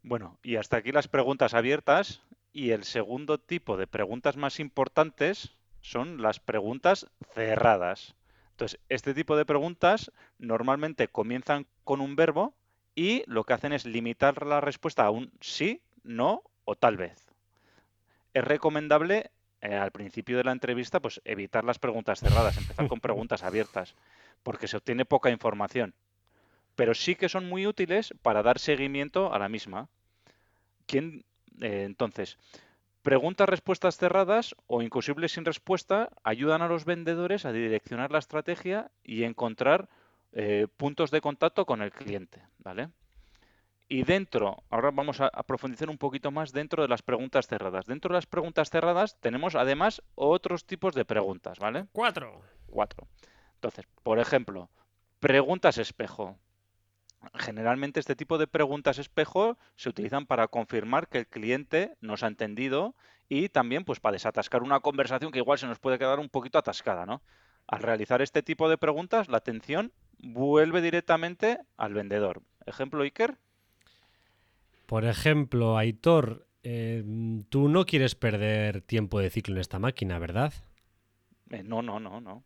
Bueno, 0.03 0.39
y 0.43 0.57
hasta 0.57 0.79
aquí 0.79 0.93
las 0.93 1.09
preguntas 1.09 1.55
abiertas. 1.55 2.23
Y 2.53 2.71
el 2.71 2.85
segundo 2.85 3.39
tipo 3.39 3.77
de 3.77 3.87
preguntas 3.87 4.37
más 4.37 4.59
importantes 4.59 5.55
son 5.81 6.21
las 6.21 6.41
preguntas 6.41 7.07
cerradas. 7.35 8.17
Entonces, 8.53 8.81
este 8.89 9.15
tipo 9.15 9.37
de 9.37 9.45
preguntas 9.45 10.11
normalmente 10.39 11.09
comienzan 11.09 11.67
con 11.85 12.01
un 12.01 12.17
verbo 12.17 12.55
y 12.95 13.23
lo 13.27 13.45
que 13.45 13.53
hacen 13.53 13.73
es 13.73 13.85
limitar 13.85 14.47
la 14.47 14.61
respuesta 14.61 15.05
a 15.05 15.11
un 15.11 15.33
sí, 15.41 15.83
no 16.03 16.43
o 16.65 16.75
tal 16.75 16.97
vez. 16.97 17.27
Es 18.35 18.45
recomendable 18.45 19.31
eh, 19.61 19.75
al 19.75 19.91
principio 19.91 20.37
de 20.37 20.45
la 20.45 20.53
entrevista 20.53 21.01
pues 21.01 21.21
evitar 21.25 21.65
las 21.65 21.79
preguntas 21.79 22.21
cerradas, 22.21 22.57
empezar 22.57 22.89
con 22.89 23.01
preguntas 23.01 23.43
abiertas, 23.43 23.95
porque 24.43 24.69
se 24.69 24.77
obtiene 24.77 25.05
poca 25.05 25.31
información. 25.31 25.95
Pero 26.77 26.95
sí 26.95 27.15
que 27.15 27.29
son 27.29 27.49
muy 27.49 27.67
útiles 27.67 28.15
para 28.23 28.43
dar 28.43 28.59
seguimiento 28.59 29.33
a 29.33 29.39
la 29.39 29.49
misma. 29.49 29.89
¿Quién, 30.87 31.25
eh, 31.61 31.85
entonces, 31.85 32.39
Preguntas, 33.03 33.49
respuestas 33.49 33.97
cerradas 33.97 34.55
o 34.67 34.83
imposibles 34.83 35.33
sin 35.33 35.47
respuesta 35.47 36.11
ayudan 36.23 36.61
a 36.61 36.69
los 36.69 36.85
vendedores 36.85 37.47
a 37.47 37.53
direccionar 37.53 38.11
la 38.11 38.19
estrategia 38.19 38.91
y 39.03 39.25
encontrar 39.25 39.89
eh, 40.33 40.67
puntos 40.77 41.11
de 41.11 41.21
contacto 41.21 41.67
con 41.67 41.83
el 41.83 41.93
cliente, 41.93 42.43
¿vale? 42.59 42.91
Y 43.89 44.05
dentro, 44.05 44.63
ahora 44.71 44.93
vamos 44.93 45.21
a, 45.21 45.27
a, 45.27 45.43
profundizar 45.43 45.91
un 45.91 45.99
poquito 45.99 46.31
más 46.31 46.53
dentro 46.53 46.83
de 46.83 46.89
las 46.89 47.03
preguntas 47.03 47.49
cerradas. 47.49 47.87
Dentro 47.87 48.11
de 48.11 48.19
las 48.19 48.27
preguntas 48.27 48.71
cerradas 48.71 49.19
tenemos 49.21 49.57
además 49.57 50.03
otros 50.15 50.65
tipos 50.65 50.95
de 50.95 51.05
preguntas, 51.05 51.59
¿vale? 51.59 51.87
Cuatro. 51.93 52.41
Cuatro. 52.67 53.09
Entonces, 53.55 53.87
por 54.05 54.21
ejemplo, 54.21 54.71
preguntas 55.19 55.77
espejo. 55.79 56.39
Generalmente 57.35 58.01
este 58.01 58.17
tipo 58.17 58.39
de 58.39 58.47
preguntas 58.47 58.99
espejo 58.99 59.59
se 59.77 59.91
utilizan 59.91 60.25
para 60.25 60.49
confirmar 60.49 61.09
que 61.09 61.19
el 61.19 61.27
cliente 61.27 61.97
nos 62.01 62.23
ha 62.23 62.29
entendido 62.29 62.95
y 63.29 63.51
también 63.51 63.85
pues 63.85 64.01
para 64.01 64.15
desatascar 64.15 64.63
una 64.63 64.81
conversación 64.81 65.31
que 65.31 65.39
igual 65.39 65.59
se 65.59 65.67
nos 65.67 65.79
puede 65.79 65.99
quedar 65.99 66.19
un 66.19 66.31
poquito 66.31 66.59
atascada, 66.59 67.05
¿no? 67.05 67.23
Al 67.67 67.83
realizar 67.83 68.23
este 68.23 68.43
tipo 68.43 68.69
de 68.71 68.79
preguntas, 68.79 69.29
la 69.29 69.37
atención 69.37 69.93
vuelve 70.23 70.81
directamente 70.81 71.59
al 71.77 71.95
vendedor. 71.95 72.43
Ejemplo, 72.67 73.03
Iker. 73.03 73.37
Por 74.87 75.05
ejemplo, 75.05 75.79
Aitor, 75.79 76.47
eh, 76.63 77.05
tú 77.49 77.69
no 77.69 77.87
quieres 77.87 78.15
perder 78.15 78.83
tiempo 78.83 79.21
de 79.21 79.31
ciclo 79.31 79.55
en 79.55 79.61
esta 79.61 79.79
máquina, 79.79 80.19
¿verdad? 80.19 80.53
Eh, 81.51 81.63
no, 81.63 81.83
no, 81.83 82.01
no, 82.01 82.21
no. 82.21 82.43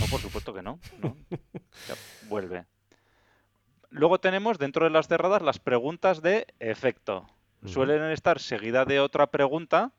No, 0.00 0.06
por 0.10 0.20
supuesto 0.20 0.52
que 0.54 0.62
no. 0.62 0.78
no. 1.02 1.16
Ya, 1.30 1.94
vuelve. 2.28 2.66
Luego 3.90 4.20
tenemos 4.20 4.58
dentro 4.58 4.84
de 4.84 4.90
las 4.90 5.08
cerradas 5.08 5.42
las 5.42 5.58
preguntas 5.58 6.20
de 6.20 6.46
efecto. 6.60 7.26
Suelen 7.64 8.02
estar 8.12 8.38
seguidas 8.38 8.86
de 8.86 9.00
otra 9.00 9.28
pregunta 9.28 9.92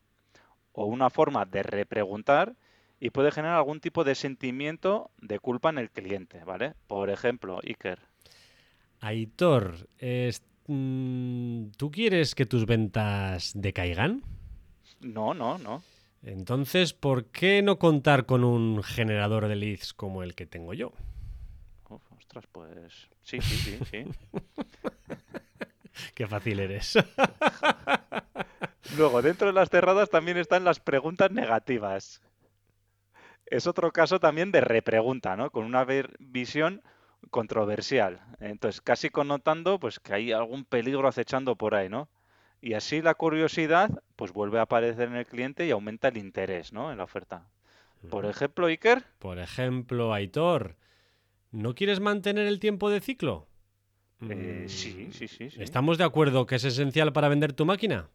o 0.72 0.86
una 0.86 1.10
forma 1.10 1.46
de 1.46 1.64
repreguntar 1.64 2.56
y 3.00 3.12
puede 3.12 3.32
generar 3.32 3.58
algún 3.58 3.80
tipo 3.80 4.04
de 4.04 4.16
sentimiento 4.16 5.12
de 5.18 5.40
culpa 5.40 5.70
en 5.70 5.78
el 5.78 5.90
cliente, 5.90 6.44
¿vale? 6.44 6.74
Por 6.88 7.10
ejemplo, 7.10 7.60
Iker. 7.64 8.00
Aitor, 9.00 9.88
mm, 10.68 11.70
¿tú 11.78 11.92
quieres 11.92 12.36
que 12.36 12.46
tus 12.46 12.66
ventas 12.66 13.54
decaigan? 13.56 14.24
No, 15.00 15.34
no, 15.34 15.58
no. 15.58 15.82
Entonces, 16.24 16.94
¿por 16.94 17.26
qué 17.26 17.62
no 17.62 17.80
contar 17.80 18.26
con 18.26 18.44
un 18.44 18.84
generador 18.84 19.48
de 19.48 19.56
leads 19.56 19.94
como 19.94 20.22
el 20.22 20.36
que 20.36 20.46
tengo 20.46 20.74
yo? 20.74 20.92
Uf, 21.90 22.02
ostras, 22.18 22.46
pues 22.52 23.08
sí, 23.24 23.40
sí, 23.40 23.56
sí, 23.56 23.80
sí. 23.90 24.04
Qué 26.14 26.28
fácil 26.28 26.60
eres. 26.60 26.98
Luego, 28.98 29.22
dentro 29.22 29.48
de 29.48 29.54
las 29.54 29.70
cerradas 29.70 30.10
también 30.10 30.38
están 30.38 30.66
las 30.66 30.80
preguntas 30.80 31.32
negativas. 31.32 32.22
Es 33.50 33.68
otro 33.68 33.92
caso 33.92 34.20
también 34.20 34.52
de 34.52 34.62
repregunta, 34.62 35.36
¿no? 35.36 35.52
Con 35.52 35.66
una 35.66 35.86
visión 36.20 36.82
controversial. 37.32 38.22
Entonces, 38.40 38.82
casi 38.82 39.10
connotando 39.10 39.80
pues 39.80 40.00
que 40.00 40.14
hay 40.14 40.32
algún 40.32 40.66
peligro 40.66 41.08
acechando 41.08 41.56
por 41.56 41.76
ahí, 41.76 41.90
¿no? 41.90 42.10
Y 42.62 42.74
así 42.74 43.02
la 43.02 43.16
curiosidad 43.16 44.04
pues 44.16 44.34
vuelve 44.34 44.60
a 44.60 44.64
aparecer 44.64 45.08
en 45.08 45.16
el 45.16 45.26
cliente 45.26 45.66
y 45.66 45.72
aumenta 45.72 46.10
el 46.10 46.18
interés, 46.18 46.74
¿no? 46.74 46.92
En 46.92 46.98
la 46.98 47.06
oferta. 47.06 47.48
Por 48.10 48.26
ejemplo, 48.26 48.68
Iker. 48.68 49.04
Por 49.20 49.40
ejemplo, 49.40 50.14
Aitor, 50.14 50.76
¿no 51.52 51.76
quieres 51.76 52.00
mantener 52.00 52.48
el 52.48 52.60
tiempo 52.60 52.90
de 52.90 53.02
ciclo? 53.02 53.48
Eh, 54.30 54.66
sí, 54.68 55.10
sí, 55.12 55.28
sí, 55.28 55.50
sí. 55.50 55.62
¿Estamos 55.62 55.98
de 55.98 56.04
acuerdo 56.04 56.46
que 56.46 56.56
es 56.56 56.64
esencial 56.64 57.14
para 57.14 57.30
vender 57.30 57.54
tu 57.54 57.66
máquina? 57.66 58.10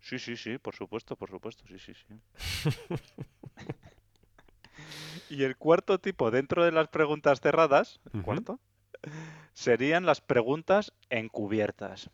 Sí, 0.00 0.18
sí, 0.18 0.36
sí, 0.36 0.58
por 0.58 0.74
supuesto, 0.74 1.16
por 1.16 1.30
supuesto, 1.30 1.64
sí, 1.68 1.78
sí, 1.78 1.92
sí. 1.94 2.14
y 5.32 5.44
el 5.44 5.56
cuarto 5.56 5.98
tipo 5.98 6.30
dentro 6.30 6.64
de 6.64 6.72
las 6.72 6.88
preguntas 6.88 7.40
cerradas, 7.40 8.00
el 8.12 8.22
cuarto, 8.22 8.60
serían 9.52 10.06
las 10.06 10.20
preguntas 10.20 10.92
encubiertas. 11.10 12.10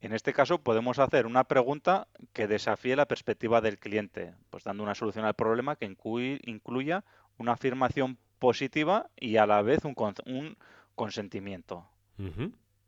En 0.00 0.12
este 0.14 0.32
caso 0.32 0.62
podemos 0.62 0.98
hacer 0.98 1.26
una 1.26 1.44
pregunta 1.44 2.08
que 2.32 2.46
desafíe 2.46 2.96
la 2.96 3.06
perspectiva 3.06 3.60
del 3.60 3.78
cliente, 3.78 4.34
pues 4.48 4.64
dando 4.64 4.82
una 4.82 4.94
solución 4.94 5.24
al 5.26 5.34
problema 5.34 5.76
que 5.76 5.86
incluy- 5.90 6.40
incluya 6.46 7.04
una 7.36 7.52
afirmación 7.52 8.16
positiva 8.38 9.10
y 9.16 9.36
a 9.36 9.46
la 9.46 9.60
vez 9.60 9.84
un, 9.84 9.94
con- 9.94 10.14
un 10.26 10.56
consentimiento. 10.94 11.86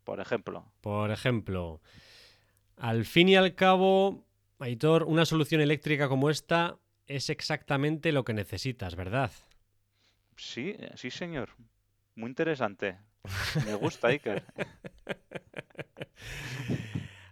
Por 0.03 0.19
ejemplo, 0.19 0.65
Por 0.81 1.11
ejemplo, 1.11 1.81
al 2.77 3.05
fin 3.05 3.29
y 3.29 3.35
al 3.35 3.53
cabo, 3.55 4.25
Aitor, 4.59 5.03
una 5.03 5.25
solución 5.25 5.61
eléctrica 5.61 6.07
como 6.09 6.29
esta 6.29 6.77
es 7.07 7.29
exactamente 7.29 8.11
lo 8.11 8.23
que 8.23 8.33
necesitas, 8.33 8.95
¿verdad? 8.95 9.31
sí, 10.35 10.75
sí 10.95 11.11
señor, 11.11 11.49
muy 12.15 12.29
interesante. 12.29 12.97
Me 13.65 13.75
gusta, 13.75 14.07
Iker. 14.09 14.43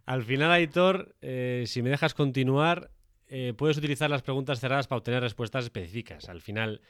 Al 0.05 0.23
final, 0.23 0.51
Aitor, 0.51 1.15
eh, 1.21 1.63
si 1.67 1.81
me 1.81 1.89
dejas 1.89 2.13
continuar, 2.13 2.91
eh, 3.27 3.53
puedes 3.55 3.77
utilizar 3.77 4.09
las 4.09 4.23
preguntas 4.23 4.59
cerradas 4.59 4.87
para 4.87 4.97
obtener 4.97 5.21
respuestas 5.21 5.65
específicas. 5.65 6.27
Al 6.27 6.41
final, 6.41 6.81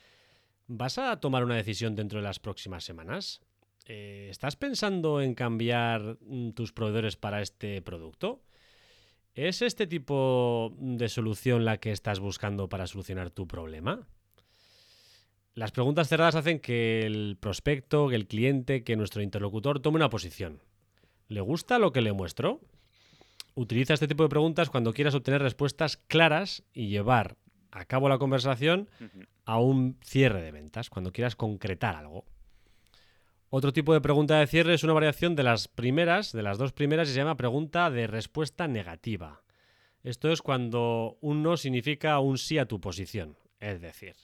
¿vas 0.67 0.98
a 0.98 1.20
tomar 1.20 1.44
una 1.44 1.56
decisión 1.56 1.96
dentro 1.96 2.20
de 2.20 2.24
las 2.24 2.39
próximas 2.39 2.84
semanas? 2.84 3.41
Eh, 3.86 4.28
¿Estás 4.32 4.56
pensando 4.56 5.22
en 5.22 5.36
cambiar 5.36 6.17
mm, 6.22 6.52
tus 6.52 6.72
proveedores 6.72 7.15
para 7.15 7.41
este 7.41 7.82
producto? 7.82 8.41
¿Es 9.34 9.62
este 9.62 9.88
tipo 9.88 10.76
de 10.78 11.08
solución 11.08 11.63
la 11.63 11.78
que 11.78 11.91
estás 11.91 12.20
buscando 12.20 12.67
para 12.67 12.86
solucionar 12.86 13.30
tu 13.30 13.48
problema? 13.48 14.06
Las 15.54 15.72
preguntas 15.72 16.10
cerradas 16.10 16.36
hacen 16.36 16.60
que 16.60 17.06
el 17.06 17.38
prospecto, 17.39 18.10
que 18.10 18.15
el 18.15 18.28
cliente, 18.28 18.84
que 18.84 18.98
nuestro 18.98 19.22
interlocutor 19.22 19.80
tome 19.80 19.96
una 19.98 20.10
posición. 20.10 20.62
¿Le 21.30 21.39
gusta 21.39 21.80
lo 21.80 21.94
que 21.94 22.02
le 22.02 22.12
muestro? 22.12 22.60
Utiliza 23.56 23.94
este 23.94 24.08
tipo 24.08 24.24
de 24.24 24.30
preguntas 24.30 24.70
cuando 24.70 24.94
quieras 24.94 25.15
obtener 25.15 25.41
respuestas 25.41 25.96
claras 25.96 26.63
y 26.74 26.88
llevar 26.88 27.38
a 27.72 27.86
cabo 27.86 28.10
la 28.10 28.17
conversación 28.17 28.89
a 29.46 29.60
un 29.60 29.98
cierre 30.04 30.41
de 30.41 30.52
ventas, 30.52 30.89
cuando 30.89 31.13
quieras 31.13 31.38
concretar 31.38 31.96
algo. 31.96 32.26
Otro 33.54 33.74
tipo 33.74 33.94
de 33.94 34.00
pregunta 34.00 34.40
de 34.40 34.48
cierre 34.48 34.74
es 34.74 34.86
una 34.86 34.94
variación 34.94 35.36
de 35.36 35.44
las 35.44 35.68
primeras, 35.68 36.32
de 36.32 36.42
las 36.42 36.58
dos 36.58 36.72
primeras, 36.72 37.10
y 37.10 37.12
se 37.12 37.18
llama 37.18 37.36
pregunta 37.36 37.92
de 37.92 38.08
respuesta 38.08 38.66
negativa. 38.70 39.44
Esto 40.04 40.32
es 40.32 40.42
cuando 40.42 41.18
un 41.20 41.44
no 41.44 41.58
significa 41.58 42.18
un 42.20 42.38
sí 42.38 42.58
a 42.58 42.66
tu 42.66 42.80
posición. 42.80 43.36
Es 43.60 43.82
decir, 43.82 44.16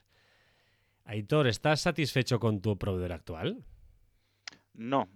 Aitor, 1.03 1.47
¿estás 1.47 1.81
satisfecho 1.81 2.39
con 2.39 2.61
tu 2.61 2.77
proveedor 2.77 3.11
actual? 3.11 3.65
No, 4.73 5.09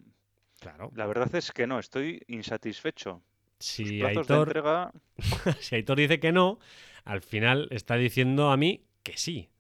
Claro. 0.60 0.92
la 0.94 1.06
verdad 1.08 1.34
es 1.34 1.54
que 1.54 1.66
no, 1.66 1.80
estoy 1.80 2.22
insatisfecho. 2.28 3.24
Si 3.60 4.04
Aitor, 4.04 4.50
entrega 4.50 4.92
si 5.62 5.76
Aitor 5.76 5.98
dice 5.98 6.20
que 6.20 6.34
no, 6.34 6.60
al 7.06 7.22
final 7.22 7.70
está 7.72 7.96
diciendo 7.96 8.52
a 8.52 8.58
mí 8.58 8.84
que 9.04 9.18
sí. 9.18 9.51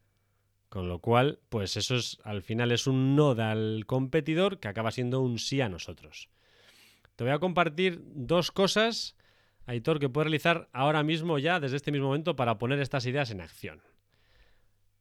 Con 0.71 0.87
lo 0.87 0.99
cual, 0.99 1.41
pues 1.49 1.75
eso 1.75 1.97
es, 1.97 2.17
al 2.23 2.43
final 2.43 2.71
es 2.71 2.87
un 2.87 3.13
no 3.13 3.31
al 3.31 3.85
competidor 3.85 4.61
que 4.61 4.69
acaba 4.69 4.91
siendo 4.91 5.19
un 5.19 5.37
sí 5.37 5.59
a 5.59 5.67
nosotros. 5.67 6.29
Te 7.17 7.25
voy 7.25 7.33
a 7.33 7.39
compartir 7.39 8.01
dos 8.05 8.51
cosas, 8.51 9.17
Aitor, 9.65 9.99
que 9.99 10.07
puedes 10.07 10.27
realizar 10.27 10.69
ahora 10.71 11.03
mismo 11.03 11.39
ya, 11.39 11.59
desde 11.59 11.75
este 11.75 11.91
mismo 11.91 12.07
momento, 12.07 12.37
para 12.37 12.57
poner 12.57 12.79
estas 12.79 13.05
ideas 13.05 13.31
en 13.31 13.41
acción. 13.41 13.81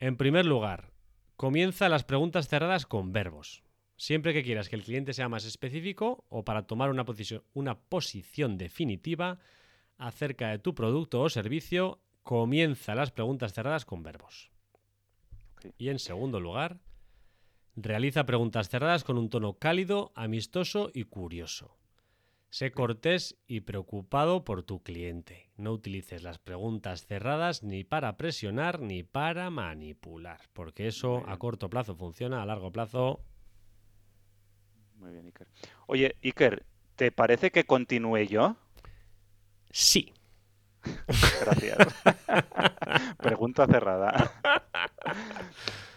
En 0.01 0.17
primer 0.17 0.45
lugar, 0.45 0.91
comienza 1.37 1.89
las 1.89 2.03
preguntas 2.03 2.49
cerradas 2.49 2.85
con 2.85 3.13
verbos. 3.13 3.63
Siempre 3.95 4.33
que 4.33 4.43
quieras 4.43 4.69
que 4.69 4.75
el 4.75 4.83
cliente 4.83 5.13
sea 5.13 5.29
más 5.29 5.45
específico 5.45 6.25
o 6.31 6.45
para 6.45 6.67
tomar 6.67 6.91
una 6.91 7.05
posición, 7.05 7.45
una 7.55 7.79
posición 7.79 8.59
definitiva 8.59 9.39
acerca 9.99 10.49
de 10.49 10.59
tu 10.59 10.75
producto 10.75 11.21
o 11.21 11.29
servicio, 11.29 12.03
comienza 12.25 12.97
las 12.97 13.13
preguntas 13.13 13.53
cerradas 13.53 13.85
con 13.85 14.03
verbos. 14.03 14.51
Y 15.79 15.89
en 15.89 15.99
segundo 15.99 16.41
lugar, 16.41 16.79
realiza 17.77 18.27
preguntas 18.27 18.69
cerradas 18.69 19.05
con 19.05 19.19
un 19.19 19.31
tono 19.31 19.55
cálido, 19.55 20.13
amistoso 20.15 20.91
y 20.93 21.05
curioso. 21.05 21.77
Sé 22.51 22.73
cortés 22.73 23.39
y 23.47 23.61
preocupado 23.61 24.45
por 24.45 24.65
tu 24.65 24.83
cliente. 24.83 25.51
No 25.57 25.71
utilices 25.73 26.25
las 26.25 26.39
preguntas 26.39 27.07
cerradas 27.07 27.63
ni 27.63 27.85
para 27.85 28.17
presionar 28.17 28.81
ni 28.81 29.05
para 29.05 29.51
manipular, 29.51 30.41
porque 30.53 30.89
eso 30.89 31.23
a 31.29 31.39
corto 31.39 31.71
plazo 31.71 31.95
funciona, 31.95 32.43
a 32.43 32.47
largo 32.47 32.73
plazo... 32.73 33.21
Muy 34.97 35.13
bien, 35.13 35.27
Iker. 35.27 35.49
Oye, 35.87 36.17
Iker, 36.23 36.67
¿te 36.97 37.13
parece 37.13 37.53
que 37.53 37.65
continúe 37.65 38.25
yo? 38.25 38.57
Sí. 39.71 40.13
Gracias. 41.41 41.79
Pregunta 43.19 43.67
cerrada. 43.67 44.33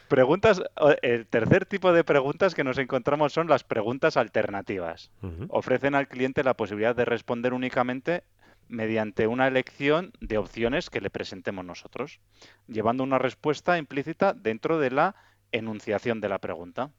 Preguntas, 0.08 0.62
el 1.02 1.26
tercer 1.26 1.65
tipo 1.65 1.91
de 1.91 2.04
preguntas 2.04 2.54
que 2.54 2.63
nos 2.63 2.78
encontramos 2.78 3.34
son 3.34 3.48
las 3.48 3.63
preguntas 3.63 4.17
alternativas. 4.17 5.10
Ofrecen 5.50 5.96
al 5.96 6.08
cliente 6.08 6.43
la 6.43 6.54
posibilidad 6.54 6.96
de 6.96 7.06
responder 7.06 7.54
únicamente 7.54 8.24
mediante 8.67 9.28
una 9.28 9.48
elección 9.48 10.12
de 10.19 10.38
opciones 10.38 10.89
que 10.89 11.02
le 11.02 11.10
presentemos 11.10 11.65
nosotros, 11.65 12.19
llevando 12.67 13.04
una 13.04 13.17
respuesta 13.17 13.78
implícita 13.78 14.34
dentro 14.34 14.80
de 14.80 14.91
la 14.91 15.15
enunciación 15.52 16.22
de 16.22 16.30
la 16.30 16.39
pregunta. 16.39 16.91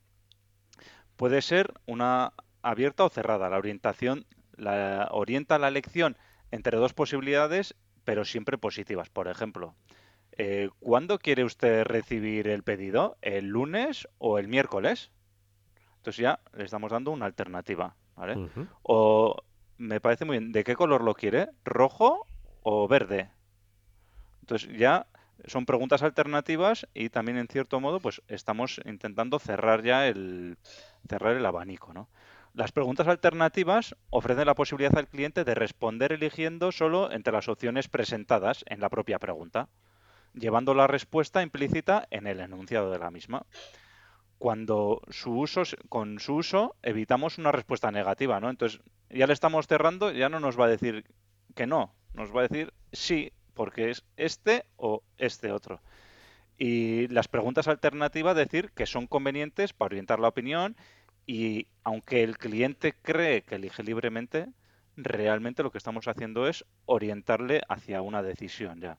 Puede 1.16 1.42
ser 1.42 1.72
una 1.86 2.32
abierta 2.62 3.04
o 3.04 3.08
cerrada. 3.08 3.48
La 3.48 3.58
orientación 3.58 4.26
la, 4.56 5.08
orienta 5.10 5.58
la 5.58 5.68
elección 5.68 6.16
entre 6.54 6.78
dos 6.78 6.94
posibilidades, 6.94 7.74
pero 8.04 8.24
siempre 8.24 8.58
positivas. 8.58 9.10
Por 9.10 9.26
ejemplo, 9.26 9.74
eh, 10.32 10.70
¿cuándo 10.78 11.18
quiere 11.18 11.42
usted 11.42 11.84
recibir 11.84 12.46
el 12.46 12.62
pedido? 12.62 13.16
¿El 13.22 13.46
lunes 13.46 14.08
o 14.18 14.38
el 14.38 14.46
miércoles? 14.46 15.10
Entonces 15.96 16.22
ya 16.22 16.40
le 16.56 16.64
estamos 16.64 16.92
dando 16.92 17.10
una 17.10 17.26
alternativa, 17.26 17.96
¿vale? 18.14 18.48
O 18.82 19.36
me 19.78 20.00
parece 20.00 20.24
muy 20.24 20.38
bien, 20.38 20.52
¿de 20.52 20.62
qué 20.62 20.76
color 20.76 21.02
lo 21.02 21.14
quiere? 21.14 21.48
¿Rojo 21.64 22.26
o 22.62 22.86
verde? 22.86 23.30
Entonces 24.42 24.70
ya 24.78 25.08
son 25.46 25.66
preguntas 25.66 26.02
alternativas 26.02 26.86
y 26.94 27.08
también 27.08 27.38
en 27.38 27.48
cierto 27.48 27.80
modo 27.80 27.98
pues 27.98 28.22
estamos 28.28 28.80
intentando 28.84 29.40
cerrar 29.40 29.82
ya 29.82 30.06
el 30.06 30.56
cerrar 31.08 31.36
el 31.36 31.44
abanico, 31.46 31.92
¿no? 31.92 32.08
Las 32.54 32.72
preguntas 32.72 33.08
alternativas 33.08 33.94
ofrecen 34.10 34.46
la 34.46 34.54
posibilidad 34.54 34.96
al 34.96 35.08
cliente 35.08 35.44
de 35.44 35.54
responder 35.54 36.12
eligiendo 36.12 36.72
solo 36.72 37.12
entre 37.12 37.32
las 37.32 37.48
opciones 37.48 37.88
presentadas 37.88 38.64
en 38.66 38.80
la 38.80 38.88
propia 38.88 39.18
pregunta 39.18 39.68
llevando 40.34 40.74
la 40.74 40.86
respuesta 40.86 41.42
implícita 41.42 42.06
en 42.10 42.26
el 42.26 42.40
enunciado 42.40 42.90
de 42.90 42.98
la 42.98 43.10
misma. 43.10 43.46
Cuando 44.38 45.00
su 45.08 45.38
uso, 45.38 45.62
con 45.88 46.18
su 46.18 46.34
uso 46.34 46.76
evitamos 46.82 47.38
una 47.38 47.52
respuesta 47.52 47.90
negativa, 47.90 48.40
¿no? 48.40 48.50
Entonces 48.50 48.80
ya 49.08 49.26
le 49.26 49.32
estamos 49.32 49.66
cerrando, 49.66 50.10
ya 50.10 50.28
no 50.28 50.40
nos 50.40 50.58
va 50.58 50.66
a 50.66 50.68
decir 50.68 51.04
que 51.54 51.66
no, 51.66 51.94
nos 52.12 52.34
va 52.34 52.40
a 52.40 52.48
decir 52.48 52.74
sí, 52.92 53.32
porque 53.54 53.90
es 53.90 54.04
este 54.16 54.66
o 54.76 55.02
este 55.18 55.52
otro. 55.52 55.80
Y 56.58 57.08
las 57.08 57.28
preguntas 57.28 57.68
alternativas 57.68 58.36
decir 58.36 58.70
que 58.72 58.86
son 58.86 59.06
convenientes 59.06 59.72
para 59.72 59.86
orientar 59.86 60.20
la 60.20 60.28
opinión 60.28 60.76
y 61.26 61.68
aunque 61.82 62.22
el 62.22 62.38
cliente 62.38 62.92
cree 62.92 63.42
que 63.42 63.56
elige 63.56 63.82
libremente, 63.82 64.48
realmente 64.96 65.62
lo 65.62 65.70
que 65.70 65.78
estamos 65.78 66.08
haciendo 66.08 66.46
es 66.48 66.64
orientarle 66.86 67.62
hacia 67.68 68.02
una 68.02 68.22
decisión 68.22 68.80
ya. 68.80 68.98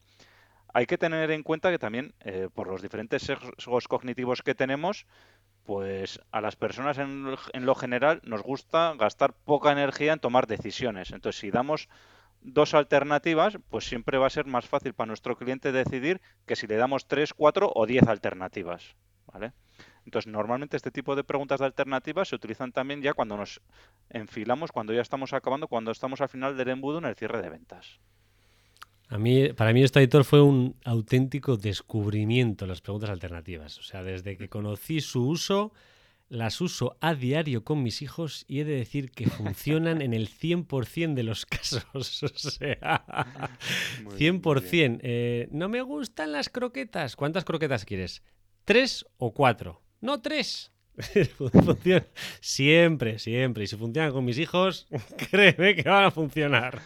Hay 0.74 0.88
que 0.88 0.98
tener 0.98 1.32
en 1.32 1.44
cuenta 1.44 1.72
que 1.72 1.80
también, 1.80 2.14
eh, 2.20 2.50
por 2.54 2.68
los 2.68 2.82
diferentes 2.82 3.22
sesgos 3.22 3.88
cognitivos 3.88 4.42
que 4.42 4.56
tenemos, 4.56 5.06
pues 5.64 6.20
a 6.32 6.42
las 6.42 6.58
personas 6.58 6.98
en, 6.98 7.26
lo 7.54 7.76
general 7.76 8.22
nos 8.24 8.44
gusta 8.44 8.94
gastar 8.98 9.34
poca 9.34 9.72
energía 9.72 10.14
en 10.14 10.20
tomar 10.20 10.48
decisiones. 10.48 11.12
Entonces, 11.12 11.40
si 11.40 11.50
damos 11.50 11.88
dos 12.42 12.74
alternativas, 12.74 13.58
pues 13.70 13.86
siempre 13.86 14.18
va 14.18 14.28
a 14.28 14.30
ser 14.30 14.46
más 14.46 14.68
fácil 14.68 14.94
para 14.94 15.08
nuestro 15.08 15.38
cliente 15.38 15.72
decidir 15.72 16.22
que 16.46 16.56
si 16.56 16.68
le 16.68 16.76
damos 16.76 17.08
tres, 17.08 17.34
cuatro 17.34 17.72
o 17.74 17.86
diez 17.86 18.08
alternativas. 18.08 18.96
¿vale? 19.26 19.54
Entonces, 20.06 20.32
normalmente 20.32 20.78
este 20.78 20.92
tipo 20.92 21.16
de 21.16 21.24
preguntas 21.24 21.60
de 21.60 21.66
alternativas 21.66 22.30
se 22.30 22.36
utilizan 22.36 22.72
también 22.72 23.02
ya 23.02 23.14
cuando 23.14 23.38
nos 23.38 23.62
enfilamos, 24.10 24.72
cuando 24.72 24.94
ya 24.94 25.02
estamos 25.02 25.34
acabando, 25.34 25.68
cuando 25.68 25.92
estamos 25.92 26.22
al 26.22 26.30
final 26.30 26.56
del 26.56 26.70
embudo 26.70 27.00
en 27.00 27.06
el 27.06 27.16
cierre 27.16 27.42
de 27.42 27.50
ventas. 27.50 28.00
A 29.10 29.18
mí, 29.18 29.50
para 29.54 29.72
mí 29.74 29.84
este 29.84 30.00
editor 30.00 30.24
fue 30.24 30.42
un 30.42 30.76
auténtico 30.84 31.58
descubrimiento 31.58 32.66
las 32.66 32.82
preguntas 32.82 33.10
alternativas. 33.10 33.78
O 33.78 33.84
sea, 33.84 34.04
desde 34.04 34.38
que 34.38 34.50
conocí 34.50 35.00
su 35.02 35.28
uso, 35.28 35.74
las 36.28 36.60
uso 36.60 36.98
a 37.02 37.14
diario 37.14 37.64
con 37.64 37.84
mis 37.84 38.02
hijos 38.02 38.46
y 38.48 38.60
he 38.60 38.66
de 38.66 38.76
decir 38.76 39.12
que 39.12 39.30
funcionan 39.30 40.02
en 40.02 40.14
el 40.14 40.28
100% 40.28 41.14
de 41.14 41.24
los 41.24 41.46
casos. 41.46 41.86
O 41.94 42.04
sea, 42.04 43.06
100%. 44.18 45.00
Eh, 45.04 45.50
no 45.52 45.70
me 45.70 45.82
gustan 45.82 46.32
las 46.32 46.50
croquetas. 46.50 47.16
¿Cuántas 47.16 47.46
croquetas 47.46 47.86
quieres? 47.86 48.24
¿Tres 48.66 49.06
o 49.18 49.34
cuatro? 49.34 49.85
No, 50.06 50.22
tres. 50.22 50.72
Funciona. 51.38 52.06
Siempre, 52.40 53.18
siempre. 53.18 53.64
Y 53.64 53.68
si 53.68 53.76
funcionan 53.76 54.12
con 54.12 54.24
mis 54.24 54.38
hijos, 54.38 54.86
créeme 55.32 55.74
que 55.74 55.90
van 55.90 56.06
a 56.06 56.12
funcionar. 56.12 56.80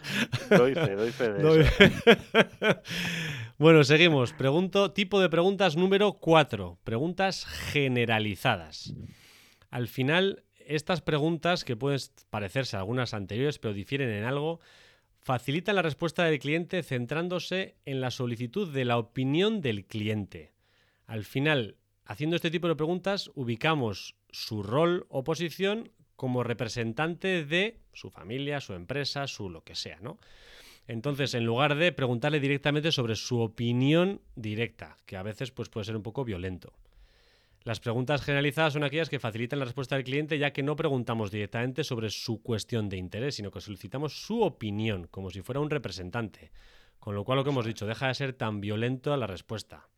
Doy 0.50 0.74
fe, 0.74 0.96
doy 0.96 1.12
fe 1.12 1.30
de 1.34 1.62
eso. 1.62 2.82
bueno, 3.58 3.84
seguimos. 3.84 4.32
Pregunto, 4.32 4.94
tipo 4.94 5.20
de 5.20 5.28
preguntas 5.28 5.76
número 5.76 6.14
4. 6.14 6.80
Preguntas 6.86 7.46
generalizadas. 7.46 8.94
Al 9.70 9.90
final, 9.90 10.46
estas 10.66 11.02
preguntas, 11.02 11.66
que 11.66 11.76
pueden 11.76 12.00
parecerse 12.30 12.78
a 12.78 12.80
algunas 12.80 13.14
anteriores, 13.14 13.60
pero 13.60 13.74
difieren 13.74 14.12
en 14.12 14.24
algo, 14.24 14.62
facilitan 15.20 15.76
la 15.76 15.82
respuesta 15.82 16.24
del 16.24 16.40
cliente 16.40 16.84
centrándose 16.84 17.76
en 17.84 18.00
la 18.00 18.12
solicitud 18.12 18.72
de 18.74 18.86
la 18.86 18.98
opinión 18.98 19.60
del 19.60 19.84
cliente. 19.84 20.54
Al 21.06 21.26
final, 21.26 21.76
Haciendo 22.10 22.38
este 22.38 22.50
tipo 22.50 22.68
de 22.68 22.76
preguntas, 22.76 23.30
ubicamos 23.36 24.16
su 24.32 24.64
rol 24.64 25.06
o 25.10 25.24
posición 25.24 25.92
como 26.16 26.42
representante 26.42 27.46
de 27.46 27.82
su 27.94 28.10
familia, 28.10 28.62
su 28.62 28.74
empresa, 28.74 29.28
su 29.28 29.48
lo 29.48 29.64
que 29.64 29.76
sea. 29.76 30.00
Entonces, 30.88 31.36
en 31.36 31.46
lugar 31.46 31.76
de 31.76 31.92
preguntarle 31.92 32.40
directamente 32.40 32.92
sobre 32.92 33.16
su 33.16 33.40
opinión 33.40 34.22
directa, 34.36 34.98
que 35.06 35.18
a 35.18 35.22
veces 35.22 35.52
pues, 35.52 35.70
puede 35.70 35.84
ser 35.84 35.96
un 35.96 36.02
poco 36.02 36.26
violento. 36.26 36.74
Las 37.62 37.80
preguntas 37.80 38.24
generalizadas 38.24 38.74
son 38.74 38.84
aquellas 38.84 39.10
que 39.10 39.20
facilitan 39.20 39.60
la 39.60 39.66
respuesta 39.66 39.96
del 39.96 40.04
cliente 40.04 40.40
ya 40.40 40.52
que 40.52 40.64
no 40.64 40.76
preguntamos 40.76 41.30
directamente 41.30 41.84
sobre 41.84 42.10
su 42.10 42.42
cuestión 42.42 42.90
de 42.90 42.98
interés, 42.98 43.36
sino 43.36 43.52
que 43.52 43.62
solicitamos 43.62 44.26
su 44.26 44.42
opinión, 44.42 45.06
como 45.12 45.30
si 45.30 45.44
fuera 45.44 45.62
un 45.62 45.70
representante. 45.70 46.50
Con 46.98 47.14
lo 47.14 47.24
cual, 47.24 47.38
lo 47.38 47.44
que 47.44 47.52
hemos 47.52 47.68
dicho, 47.68 47.86
deja 47.86 48.08
de 48.08 48.16
ser 48.16 48.34
tan 48.34 48.62
violento 48.62 49.16
la 49.16 49.28
respuesta 49.28 49.90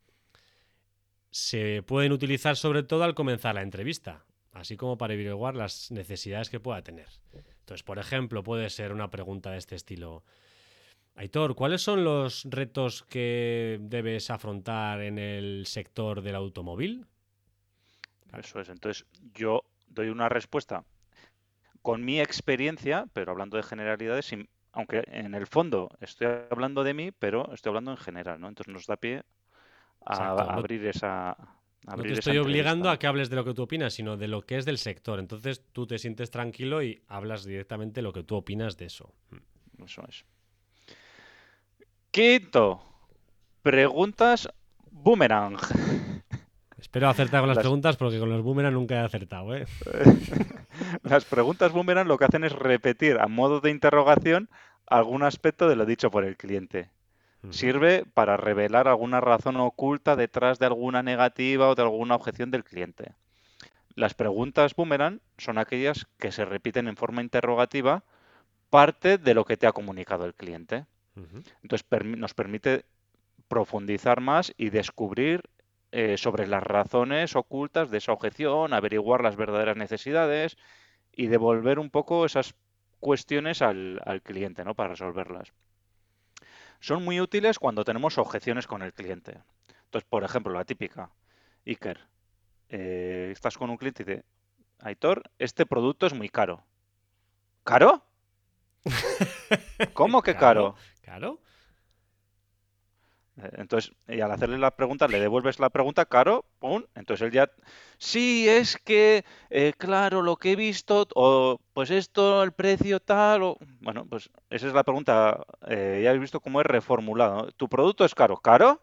se 1.32 1.82
pueden 1.82 2.12
utilizar 2.12 2.56
sobre 2.56 2.82
todo 2.82 3.04
al 3.04 3.14
comenzar 3.14 3.54
la 3.54 3.62
entrevista, 3.62 4.24
así 4.52 4.76
como 4.76 4.98
para 4.98 5.14
averiguar 5.14 5.56
las 5.56 5.90
necesidades 5.90 6.50
que 6.50 6.60
pueda 6.60 6.82
tener. 6.82 7.08
Entonces, 7.60 7.82
por 7.82 7.98
ejemplo, 7.98 8.42
puede 8.42 8.68
ser 8.68 8.92
una 8.92 9.10
pregunta 9.10 9.50
de 9.50 9.58
este 9.58 9.74
estilo. 9.74 10.24
Aitor, 11.14 11.54
¿cuáles 11.54 11.80
son 11.80 12.04
los 12.04 12.44
retos 12.44 13.02
que 13.04 13.78
debes 13.80 14.30
afrontar 14.30 15.00
en 15.00 15.18
el 15.18 15.64
sector 15.66 16.20
del 16.20 16.34
automóvil? 16.34 17.06
Eso 18.36 18.60
es. 18.60 18.68
Entonces, 18.68 19.06
yo 19.34 19.64
doy 19.88 20.08
una 20.08 20.28
respuesta 20.28 20.84
con 21.80 22.04
mi 22.04 22.20
experiencia, 22.20 23.06
pero 23.14 23.32
hablando 23.32 23.56
de 23.56 23.62
generalidades, 23.62 24.34
aunque 24.72 25.02
en 25.06 25.34
el 25.34 25.46
fondo 25.46 25.88
estoy 26.00 26.28
hablando 26.50 26.84
de 26.84 26.92
mí, 26.92 27.10
pero 27.10 27.52
estoy 27.54 27.70
hablando 27.70 27.90
en 27.90 27.96
general, 27.96 28.38
¿no? 28.38 28.48
Entonces 28.48 28.72
nos 28.72 28.86
da 28.86 28.96
pie 28.96 29.22
a, 30.04 30.30
abrir 30.54 30.86
esa... 30.86 31.36
no 31.86 32.02
te 32.02 32.12
estoy 32.12 32.38
obligando 32.38 32.90
a 32.90 32.98
que 32.98 33.06
hables 33.06 33.30
de 33.30 33.36
lo 33.36 33.44
que 33.44 33.54
tú 33.54 33.62
opinas, 33.62 33.94
sino 33.94 34.16
de 34.16 34.28
lo 34.28 34.42
que 34.42 34.58
es 34.58 34.64
del 34.64 34.78
sector. 34.78 35.18
Entonces 35.18 35.64
tú 35.72 35.86
te 35.86 35.98
sientes 35.98 36.30
tranquilo 36.30 36.82
y 36.82 37.02
hablas 37.08 37.44
directamente 37.44 38.02
lo 38.02 38.12
que 38.12 38.22
tú 38.22 38.36
opinas 38.36 38.76
de 38.76 38.86
eso. 38.86 39.12
Mm. 39.30 39.84
Eso 39.84 40.02
es. 40.08 40.24
Quinto. 42.10 42.82
Preguntas 43.62 44.48
boomerang. 44.90 45.56
Espero 46.78 47.08
acertar 47.08 47.40
con 47.40 47.48
las, 47.48 47.58
preguntas 47.58 47.96
porque 47.96 48.18
con 48.18 48.28
los 48.28 48.42
boomerang 48.42 48.74
nunca 48.74 48.96
he 48.96 48.98
acertado. 48.98 49.54
¿eh? 49.54 49.66
las 51.04 51.24
preguntas 51.24 51.72
boomerang 51.72 52.08
lo 52.08 52.18
que 52.18 52.24
hacen 52.24 52.44
es 52.44 52.52
repetir 52.52 53.18
a 53.20 53.28
modo 53.28 53.60
de 53.60 53.70
interrogación 53.70 54.50
algún 54.86 55.22
aspecto 55.22 55.68
de 55.68 55.76
lo 55.76 55.86
dicho 55.86 56.10
por 56.10 56.24
el 56.24 56.36
cliente. 56.36 56.90
Sirve 57.50 58.04
para 58.14 58.36
revelar 58.36 58.86
alguna 58.86 59.20
razón 59.20 59.56
oculta 59.56 60.14
detrás 60.14 60.58
de 60.60 60.66
alguna 60.66 61.02
negativa 61.02 61.68
o 61.68 61.74
de 61.74 61.82
alguna 61.82 62.14
objeción 62.14 62.50
del 62.52 62.62
cliente. 62.62 63.14
Las 63.94 64.14
preguntas 64.14 64.74
boomerang 64.76 65.20
son 65.38 65.58
aquellas 65.58 66.06
que 66.18 66.32
se 66.32 66.44
repiten 66.44 66.88
en 66.88 66.96
forma 66.96 67.20
interrogativa 67.20 68.04
parte 68.70 69.18
de 69.18 69.34
lo 69.34 69.44
que 69.44 69.56
te 69.56 69.66
ha 69.66 69.72
comunicado 69.72 70.24
el 70.24 70.34
cliente. 70.34 70.86
Entonces 71.62 71.86
nos 72.16 72.32
permite 72.32 72.84
profundizar 73.48 74.20
más 74.20 74.54
y 74.56 74.70
descubrir 74.70 75.42
eh, 75.90 76.16
sobre 76.16 76.46
las 76.46 76.62
razones 76.62 77.36
ocultas 77.36 77.90
de 77.90 77.98
esa 77.98 78.12
objeción, 78.12 78.72
averiguar 78.72 79.22
las 79.22 79.36
verdaderas 79.36 79.76
necesidades 79.76 80.56
y 81.14 81.26
devolver 81.26 81.78
un 81.78 81.90
poco 81.90 82.24
esas 82.24 82.54
cuestiones 82.98 83.60
al, 83.60 84.00
al 84.06 84.22
cliente, 84.22 84.64
¿no? 84.64 84.74
Para 84.74 84.90
resolverlas. 84.90 85.52
Son 86.82 87.04
muy 87.04 87.20
útiles 87.20 87.60
cuando 87.60 87.84
tenemos 87.84 88.18
objeciones 88.18 88.66
con 88.66 88.82
el 88.82 88.92
cliente. 88.92 89.38
Entonces, 89.84 90.08
por 90.10 90.24
ejemplo, 90.24 90.52
la 90.52 90.64
típica, 90.64 91.12
Iker, 91.64 92.08
eh, 92.70 93.28
estás 93.30 93.56
con 93.56 93.70
un 93.70 93.76
cliente 93.76 94.02
y 94.02 94.06
dice, 94.06 94.24
Aitor, 94.80 95.22
este 95.38 95.64
producto 95.64 96.06
es 96.06 96.12
muy 96.12 96.28
caro. 96.28 96.64
¿Caro? 97.62 98.04
¿Cómo 99.94 100.22
que 100.22 100.34
caro? 100.34 100.74
Claro. 101.02 101.40
Entonces, 103.52 103.92
y 104.08 104.20
al 104.20 104.30
hacerle 104.30 104.58
la 104.58 104.70
pregunta, 104.70 105.08
le 105.08 105.20
devuelves 105.20 105.58
la 105.58 105.70
pregunta, 105.70 106.04
caro, 106.04 106.44
pum, 106.58 106.84
entonces 106.94 107.26
él 107.26 107.32
ya, 107.32 107.50
sí, 107.98 108.48
es 108.48 108.76
que, 108.76 109.24
eh, 109.50 109.72
claro, 109.76 110.22
lo 110.22 110.36
que 110.36 110.52
he 110.52 110.56
visto, 110.56 111.06
o 111.14 111.60
pues 111.72 111.90
esto, 111.90 112.42
el 112.42 112.52
precio 112.52 113.00
tal, 113.00 113.42
o, 113.42 113.58
bueno, 113.80 114.06
pues 114.06 114.30
esa 114.50 114.66
es 114.66 114.74
la 114.74 114.84
pregunta, 114.84 115.44
eh, 115.66 116.00
ya 116.02 116.10
habéis 116.10 116.22
visto 116.22 116.40
cómo 116.40 116.60
es 116.60 116.66
reformulado. 116.66 117.50
¿Tu 117.52 117.68
producto 117.68 118.04
es 118.04 118.14
caro? 118.14 118.36
¿Caro? 118.36 118.82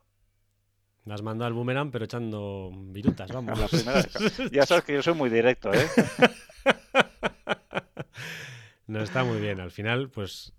Me 1.06 1.14
has 1.14 1.22
mandado 1.22 1.48
al 1.48 1.54
boomerang, 1.54 1.92
pero 1.92 2.06
echando 2.06 2.72
virutas, 2.74 3.32
vamos. 3.32 3.60
Ya 4.52 4.66
sabes 4.66 4.84
que 4.84 4.94
yo 4.94 5.02
soy 5.02 5.14
muy 5.14 5.30
directo, 5.30 5.74
¿eh? 5.74 5.88
No 8.90 9.04
está 9.04 9.24
muy 9.24 9.40
bien. 9.40 9.60
Al 9.60 9.70
final, 9.70 10.10
pues 10.10 10.52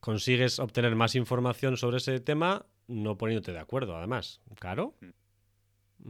consigues 0.00 0.58
obtener 0.58 0.96
más 0.96 1.14
información 1.14 1.76
sobre 1.76 1.98
ese 1.98 2.18
tema 2.18 2.64
no 2.90 3.16
poniéndote 3.16 3.52
de 3.52 3.60
acuerdo, 3.60 3.96
además. 3.96 4.40
Claro. 4.58 4.94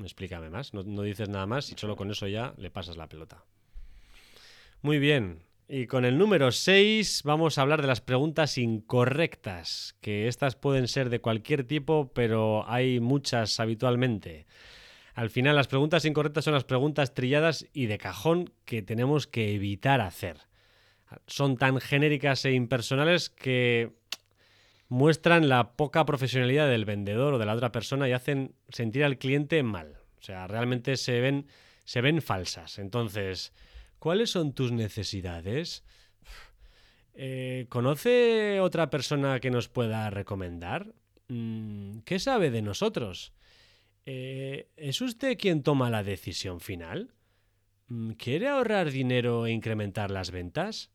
Explícame 0.02 0.50
más. 0.50 0.74
No, 0.74 0.82
no 0.82 1.02
dices 1.02 1.28
nada 1.28 1.46
más 1.46 1.70
y 1.70 1.74
solo 1.76 1.96
con 1.96 2.10
eso 2.10 2.26
ya 2.26 2.54
le 2.56 2.70
pasas 2.70 2.96
la 2.96 3.08
pelota. 3.08 3.44
Muy 4.82 4.98
bien. 4.98 5.42
Y 5.68 5.86
con 5.86 6.04
el 6.04 6.18
número 6.18 6.50
6 6.50 7.22
vamos 7.24 7.56
a 7.56 7.62
hablar 7.62 7.80
de 7.80 7.86
las 7.86 8.00
preguntas 8.00 8.58
incorrectas, 8.58 9.94
que 10.00 10.26
estas 10.26 10.56
pueden 10.56 10.88
ser 10.88 11.10
de 11.10 11.20
cualquier 11.20 11.62
tipo, 11.62 12.10
pero 12.12 12.68
hay 12.68 12.98
muchas 12.98 13.60
habitualmente. 13.60 14.46
Al 15.14 15.30
final 15.30 15.54
las 15.54 15.68
preguntas 15.68 16.04
incorrectas 16.04 16.44
son 16.44 16.54
las 16.54 16.64
preguntas 16.64 17.14
trilladas 17.14 17.66
y 17.72 17.86
de 17.86 17.98
cajón 17.98 18.52
que 18.64 18.82
tenemos 18.82 19.28
que 19.28 19.54
evitar 19.54 20.00
hacer. 20.00 20.38
Son 21.26 21.56
tan 21.56 21.80
genéricas 21.80 22.44
e 22.44 22.52
impersonales 22.52 23.30
que 23.30 23.92
muestran 24.90 25.48
la 25.48 25.76
poca 25.76 26.04
profesionalidad 26.04 26.68
del 26.68 26.84
vendedor 26.84 27.34
o 27.34 27.38
de 27.38 27.46
la 27.46 27.54
otra 27.54 27.72
persona 27.72 28.08
y 28.08 28.12
hacen 28.12 28.54
sentir 28.68 29.04
al 29.04 29.18
cliente 29.18 29.62
mal. 29.62 29.96
O 30.18 30.22
sea, 30.22 30.46
realmente 30.48 30.96
se 30.96 31.20
ven, 31.20 31.46
se 31.84 32.00
ven 32.00 32.20
falsas. 32.20 32.78
Entonces, 32.78 33.54
¿cuáles 34.00 34.30
son 34.30 34.52
tus 34.52 34.72
necesidades? 34.72 35.84
Eh, 37.14 37.66
¿Conoce 37.68 38.58
otra 38.60 38.90
persona 38.90 39.38
que 39.38 39.52
nos 39.52 39.68
pueda 39.68 40.10
recomendar? 40.10 40.92
Mm, 41.28 42.00
¿Qué 42.00 42.18
sabe 42.18 42.50
de 42.50 42.60
nosotros? 42.60 43.32
Eh, 44.06 44.70
¿Es 44.76 45.00
usted 45.00 45.38
quien 45.38 45.62
toma 45.62 45.88
la 45.88 46.02
decisión 46.02 46.60
final? 46.60 47.14
Mm, 47.86 48.12
¿Quiere 48.12 48.48
ahorrar 48.48 48.90
dinero 48.90 49.46
e 49.46 49.52
incrementar 49.52 50.10
las 50.10 50.32
ventas? 50.32 50.90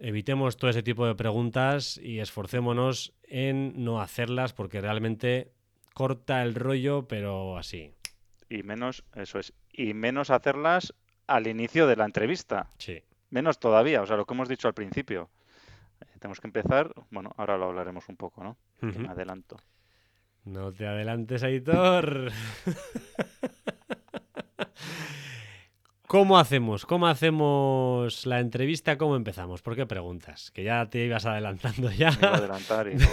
Evitemos 0.00 0.56
todo 0.56 0.70
ese 0.70 0.82
tipo 0.82 1.06
de 1.06 1.14
preguntas 1.14 1.98
y 2.02 2.18
esforcémonos 2.18 3.14
en 3.22 3.84
no 3.84 4.00
hacerlas 4.00 4.52
porque 4.52 4.80
realmente 4.80 5.52
corta 5.94 6.42
el 6.42 6.54
rollo, 6.54 7.06
pero 7.06 7.56
así. 7.56 7.92
Y 8.48 8.62
menos, 8.62 9.04
eso 9.14 9.38
es, 9.38 9.52
y 9.72 9.94
menos 9.94 10.30
hacerlas 10.30 10.94
al 11.26 11.46
inicio 11.46 11.86
de 11.86 11.96
la 11.96 12.04
entrevista. 12.04 12.70
Sí. 12.78 13.02
Menos 13.30 13.58
todavía, 13.58 14.02
o 14.02 14.06
sea, 14.06 14.16
lo 14.16 14.26
que 14.26 14.34
hemos 14.34 14.48
dicho 14.48 14.68
al 14.68 14.74
principio. 14.74 15.30
Eh, 16.00 16.06
tenemos 16.18 16.40
que 16.40 16.46
empezar, 16.48 16.92
bueno, 17.10 17.32
ahora 17.36 17.56
lo 17.56 17.66
hablaremos 17.66 18.08
un 18.08 18.16
poco, 18.16 18.44
¿no? 18.44 18.56
Que 18.80 18.86
Ujú. 18.86 18.98
me 19.00 19.08
adelanto. 19.08 19.56
No 20.44 20.72
te 20.72 20.86
adelantes, 20.86 21.42
Aitor. 21.42 22.30
¿Cómo 26.14 26.38
hacemos? 26.38 26.86
¿Cómo 26.86 27.08
hacemos 27.08 28.24
la 28.24 28.38
entrevista? 28.38 28.96
¿Cómo 28.96 29.16
empezamos? 29.16 29.62
¿Por 29.62 29.74
qué 29.74 29.84
preguntas? 29.84 30.52
Que 30.52 30.62
ya 30.62 30.88
te 30.88 31.06
ibas 31.06 31.26
adelantando 31.26 31.90
ya. 31.90 32.12
Me 32.12 32.18
iba 32.18 32.28
a 32.28 32.36
adelantar 32.36 32.86
y 32.86 32.94
no. 32.94 33.04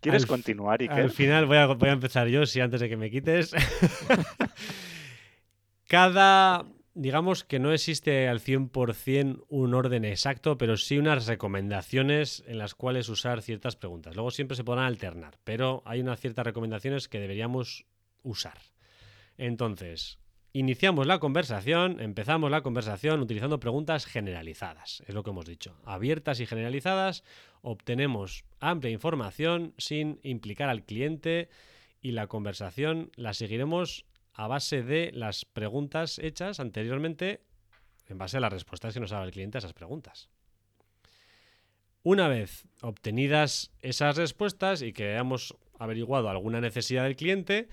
¿Quieres 0.00 0.22
Al- 0.24 0.28
continuar, 0.28 0.82
Al 0.82 0.88
Iker? 0.90 1.10
final 1.10 1.46
voy 1.46 1.58
a, 1.58 1.66
voy 1.66 1.90
a 1.90 1.92
empezar 1.92 2.26
yo, 2.26 2.44
si 2.44 2.60
antes 2.60 2.80
de 2.80 2.88
que 2.88 2.96
me 2.96 3.08
quites. 3.08 3.54
Cada, 5.86 6.64
digamos 6.94 7.44
que 7.44 7.60
no 7.60 7.72
existe 7.72 8.26
al 8.26 8.40
100% 8.40 9.44
un 9.48 9.74
orden 9.74 10.04
exacto, 10.04 10.58
pero 10.58 10.76
sí 10.76 10.98
unas 10.98 11.28
recomendaciones 11.28 12.42
en 12.48 12.58
las 12.58 12.74
cuales 12.74 13.08
usar 13.08 13.42
ciertas 13.42 13.76
preguntas. 13.76 14.16
Luego 14.16 14.32
siempre 14.32 14.56
se 14.56 14.64
podrán 14.64 14.86
alternar, 14.86 15.38
pero 15.44 15.84
hay 15.86 16.00
unas 16.00 16.18
ciertas 16.18 16.44
recomendaciones 16.44 17.06
que 17.06 17.20
deberíamos 17.20 17.86
usar. 18.24 18.58
Entonces, 19.38 20.18
iniciamos 20.52 21.06
la 21.06 21.18
conversación, 21.18 22.00
empezamos 22.00 22.50
la 22.50 22.62
conversación 22.62 23.20
utilizando 23.20 23.60
preguntas 23.60 24.06
generalizadas, 24.06 25.02
es 25.06 25.14
lo 25.14 25.22
que 25.22 25.30
hemos 25.30 25.44
dicho. 25.44 25.76
Abiertas 25.84 26.40
y 26.40 26.46
generalizadas, 26.46 27.24
obtenemos 27.62 28.44
amplia 28.60 28.90
información 28.92 29.74
sin 29.76 30.20
implicar 30.22 30.68
al 30.68 30.84
cliente 30.84 31.50
y 32.00 32.12
la 32.12 32.26
conversación 32.26 33.10
la 33.16 33.34
seguiremos 33.34 34.06
a 34.32 34.46
base 34.46 34.82
de 34.82 35.10
las 35.12 35.44
preguntas 35.44 36.18
hechas 36.18 36.60
anteriormente 36.60 37.40
en 38.08 38.18
base 38.18 38.36
a 38.36 38.40
las 38.40 38.52
respuestas 38.52 38.94
que 38.94 39.00
nos 39.00 39.10
dado 39.10 39.24
el 39.24 39.32
cliente 39.32 39.58
a 39.58 39.60
esas 39.60 39.72
preguntas. 39.72 40.28
Una 42.02 42.28
vez 42.28 42.68
obtenidas 42.82 43.72
esas 43.80 44.16
respuestas 44.16 44.82
y 44.82 44.92
que 44.92 45.12
hayamos 45.12 45.56
averiguado 45.78 46.28
alguna 46.30 46.60
necesidad 46.60 47.02
del 47.02 47.16
cliente, 47.16 47.68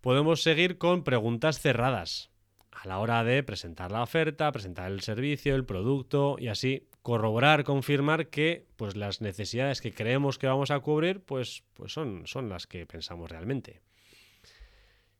podemos 0.00 0.42
seguir 0.42 0.78
con 0.78 1.04
preguntas 1.04 1.60
cerradas 1.60 2.30
a 2.70 2.86
la 2.86 2.98
hora 2.98 3.24
de 3.24 3.42
presentar 3.42 3.90
la 3.90 4.02
oferta, 4.02 4.52
presentar 4.52 4.90
el 4.90 5.00
servicio, 5.00 5.54
el 5.54 5.64
producto 5.64 6.36
y 6.38 6.48
así 6.48 6.88
corroborar, 7.02 7.64
confirmar 7.64 8.28
que 8.28 8.66
pues, 8.76 8.96
las 8.96 9.20
necesidades 9.20 9.80
que 9.80 9.92
creemos 9.92 10.38
que 10.38 10.46
vamos 10.46 10.70
a 10.70 10.80
cubrir 10.80 11.20
pues, 11.20 11.64
pues 11.74 11.92
son, 11.92 12.26
son 12.26 12.48
las 12.48 12.66
que 12.66 12.86
pensamos 12.86 13.30
realmente. 13.30 13.80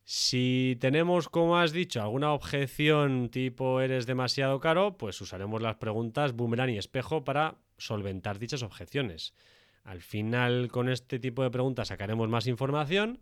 Si 0.05 0.79
tenemos, 0.81 1.29
como 1.29 1.59
has 1.59 1.73
dicho, 1.73 2.01
alguna 2.01 2.33
objeción 2.33 3.29
tipo 3.29 3.81
eres 3.81 4.07
demasiado 4.07 4.59
caro, 4.59 4.97
pues 4.97 5.21
usaremos 5.21 5.61
las 5.61 5.77
preguntas 5.77 6.33
boomerang 6.33 6.71
y 6.71 6.79
espejo 6.79 7.25
para 7.25 7.57
solventar 7.77 8.39
dichas 8.39 8.63
objeciones. 8.63 9.35
Al 9.85 10.01
final, 10.01 10.69
con 10.71 10.89
este 10.89 11.19
tipo 11.19 11.43
de 11.43 11.51
preguntas 11.51 11.89
sacaremos 11.89 12.29
más 12.29 12.47
información 12.47 13.21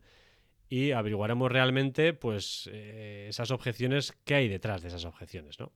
y 0.68 0.92
averiguaremos 0.92 1.50
realmente 1.50 2.12
pues 2.12 2.68
eh, 2.72 3.26
esas 3.28 3.50
objeciones, 3.50 4.12
qué 4.24 4.34
hay 4.34 4.48
detrás 4.48 4.82
de 4.82 4.88
esas 4.88 5.04
objeciones, 5.04 5.58
¿no? 5.60 5.72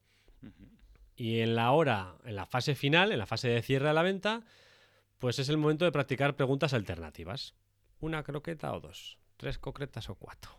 Y 1.16 1.40
en 1.40 1.54
la 1.54 1.72
hora, 1.72 2.16
en 2.24 2.34
la 2.34 2.46
fase 2.46 2.74
final, 2.74 3.12
en 3.12 3.18
la 3.18 3.26
fase 3.26 3.48
de 3.48 3.60
cierre 3.60 3.88
de 3.88 3.94
la 3.94 4.02
venta, 4.02 4.42
pues 5.18 5.38
es 5.38 5.50
el 5.50 5.58
momento 5.58 5.84
de 5.84 5.92
practicar 5.92 6.34
preguntas 6.34 6.72
alternativas. 6.72 7.54
Una 8.00 8.22
croqueta 8.22 8.72
o 8.72 8.80
dos, 8.80 9.18
tres 9.36 9.58
concretas 9.58 10.08
o 10.08 10.14
cuatro. 10.14 10.50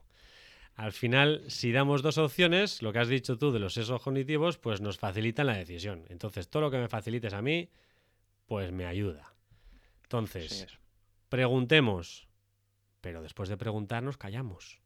Al 0.76 0.94
final, 0.94 1.44
si 1.48 1.72
damos 1.72 2.02
dos 2.02 2.17
opciones, 2.17 2.82
lo 2.82 2.94
que 2.94 3.00
has 3.00 3.08
dicho 3.08 3.38
tú 3.38 3.52
de 3.52 3.60
los 3.60 3.74
sesos 3.74 4.02
cognitivos, 4.02 4.58
pues 4.58 4.82
nos 4.82 4.98
facilitan 4.98 5.48
la 5.48 5.58
decisión. 5.58 6.06
Entonces, 6.10 6.48
todo 6.50 6.62
lo 6.62 6.72
que 6.72 6.78
me 6.78 6.88
facilites 6.88 7.34
a 7.34 7.41
mí, 7.41 7.70
pues 8.46 8.72
me 8.72 8.86
ayuda. 8.86 9.34
Entonces, 10.04 10.52
Sí, 10.70 10.78
preguntemos, 11.28 12.28
pero 13.02 13.22
después 13.22 13.50
de 13.50 13.58
preguntarnos, 13.58 14.18
callamos. 14.18 14.80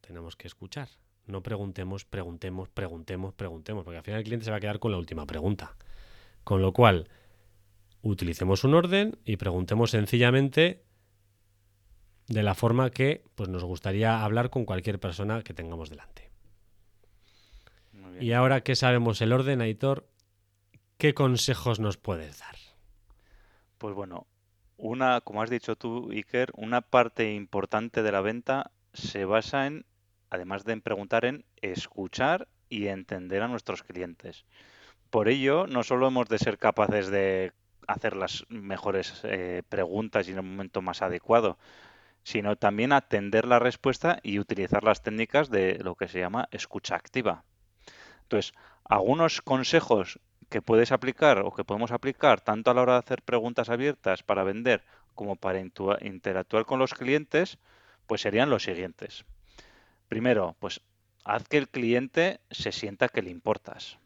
Tenemos 0.00 0.36
que 0.36 0.46
escuchar. 0.48 0.88
No 1.26 1.42
preguntemos, 1.42 2.06
preguntemos, 2.06 2.70
preguntemos, 2.70 3.34
preguntemos, 3.34 3.84
porque 3.84 3.98
al 3.98 4.02
final 4.02 4.20
el 4.20 4.24
cliente 4.24 4.46
se 4.46 4.50
va 4.50 4.56
a 4.56 4.60
quedar 4.60 4.78
con 4.78 4.90
la 4.90 4.98
última 4.98 5.26
pregunta. 5.26 5.76
Con 6.42 6.62
lo 6.62 6.72
cual, 6.72 7.08
utilicemos 8.00 8.64
un 8.64 8.74
orden 8.74 9.18
y 9.24 9.36
preguntemos 9.36 9.90
sencillamente 9.90 10.82
de 12.28 12.42
la 12.42 12.54
forma 12.54 12.90
que 12.90 13.24
pues, 13.34 13.50
nos 13.50 13.64
gustaría 13.64 14.24
hablar 14.24 14.48
con 14.48 14.64
cualquier 14.64 14.98
persona 14.98 15.42
que 15.42 15.52
tengamos 15.52 15.90
delante. 15.90 16.30
Muy 17.92 18.12
bien. 18.12 18.22
Y 18.22 18.32
ahora 18.32 18.62
que 18.62 18.76
sabemos 18.76 19.20
el 19.20 19.32
orden, 19.32 19.60
Aitor, 19.60 20.08
¿qué 20.96 21.12
consejos 21.12 21.80
nos 21.80 21.98
puedes 21.98 22.38
dar? 22.38 22.56
Pues 23.76 23.94
bueno, 23.94 24.26
una, 24.78 25.20
como 25.20 25.42
has 25.42 25.50
dicho 25.50 25.76
tú, 25.76 26.10
Iker, 26.10 26.52
una 26.56 26.80
parte 26.80 27.34
importante 27.34 28.02
de 28.02 28.12
la 28.12 28.20
venta 28.20 28.70
se 28.94 29.24
basa 29.24 29.66
en, 29.66 29.84
además 30.30 30.64
de 30.64 30.72
en 30.72 30.80
preguntar, 30.80 31.24
en 31.24 31.44
escuchar 31.60 32.48
y 32.70 32.86
entender 32.86 33.42
a 33.42 33.48
nuestros 33.48 33.82
clientes. 33.82 34.46
Por 35.10 35.28
ello, 35.28 35.66
no 35.66 35.82
solo 35.82 36.06
hemos 36.08 36.28
de 36.28 36.38
ser 36.38 36.58
capaces 36.58 37.08
de 37.08 37.52
hacer 37.88 38.14
las 38.16 38.44
mejores 38.48 39.20
eh, 39.24 39.62
preguntas 39.68 40.28
y 40.28 40.32
en 40.32 40.38
el 40.38 40.44
momento 40.44 40.80
más 40.80 41.02
adecuado, 41.02 41.58
sino 42.22 42.56
también 42.56 42.92
atender 42.92 43.46
la 43.46 43.58
respuesta 43.58 44.20
y 44.22 44.38
utilizar 44.38 44.84
las 44.84 45.02
técnicas 45.02 45.50
de 45.50 45.78
lo 45.82 45.96
que 45.96 46.08
se 46.08 46.20
llama 46.20 46.48
escucha 46.52 46.94
activa. 46.94 47.44
Entonces, 48.22 48.52
algunos 48.84 49.40
consejos 49.40 50.20
que 50.48 50.62
puedes 50.62 50.92
aplicar 50.92 51.40
o 51.40 51.54
que 51.54 51.64
podemos 51.64 51.92
aplicar 51.92 52.40
tanto 52.40 52.70
a 52.70 52.74
la 52.74 52.82
hora 52.82 52.92
de 52.94 52.98
hacer 53.00 53.22
preguntas 53.22 53.68
abiertas 53.68 54.22
para 54.22 54.44
vender 54.44 54.84
como 55.14 55.36
para 55.36 55.60
interactuar 55.60 56.64
con 56.64 56.78
los 56.78 56.94
clientes, 56.94 57.58
pues 58.06 58.20
serían 58.20 58.50
los 58.50 58.62
siguientes. 58.62 59.24
Primero, 60.08 60.56
pues 60.60 60.80
haz 61.24 61.46
que 61.48 61.58
el 61.58 61.68
cliente 61.68 62.40
se 62.50 62.72
sienta 62.72 63.08
que 63.08 63.22
le 63.22 63.30
importas. 63.30 63.98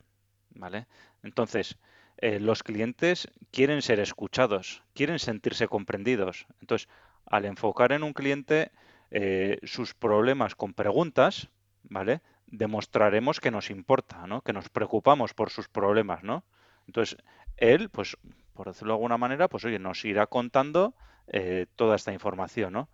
¿Vale? 0.54 0.86
Entonces, 1.22 1.78
eh, 2.18 2.40
los 2.40 2.62
clientes 2.62 3.28
quieren 3.50 3.82
ser 3.82 4.00
escuchados, 4.00 4.82
quieren 4.94 5.18
sentirse 5.18 5.68
comprendidos. 5.68 6.46
Entonces, 6.60 6.88
al 7.26 7.44
enfocar 7.44 7.92
en 7.92 8.02
un 8.02 8.12
cliente 8.12 8.70
eh, 9.10 9.58
sus 9.64 9.94
problemas 9.94 10.54
con 10.54 10.72
preguntas, 10.74 11.48
¿vale? 11.82 12.20
Demostraremos 12.52 13.40
que 13.40 13.50
nos 13.50 13.68
importa, 13.70 14.28
¿no? 14.28 14.42
Que 14.42 14.52
nos 14.52 14.68
preocupamos 14.68 15.34
por 15.34 15.50
sus 15.50 15.68
problemas, 15.68 16.22
¿no? 16.22 16.44
Entonces, 16.86 17.18
él, 17.56 17.88
pues, 17.88 18.16
por 18.54 18.68
decirlo 18.68 18.92
de 18.92 18.98
alguna 18.98 19.18
manera, 19.18 19.48
pues 19.48 19.64
oye, 19.64 19.80
nos 19.80 20.04
irá 20.04 20.28
contando 20.28 20.94
eh, 21.26 21.66
toda 21.74 21.96
esta 21.96 22.12
información, 22.12 22.74
¿no? 22.74 22.88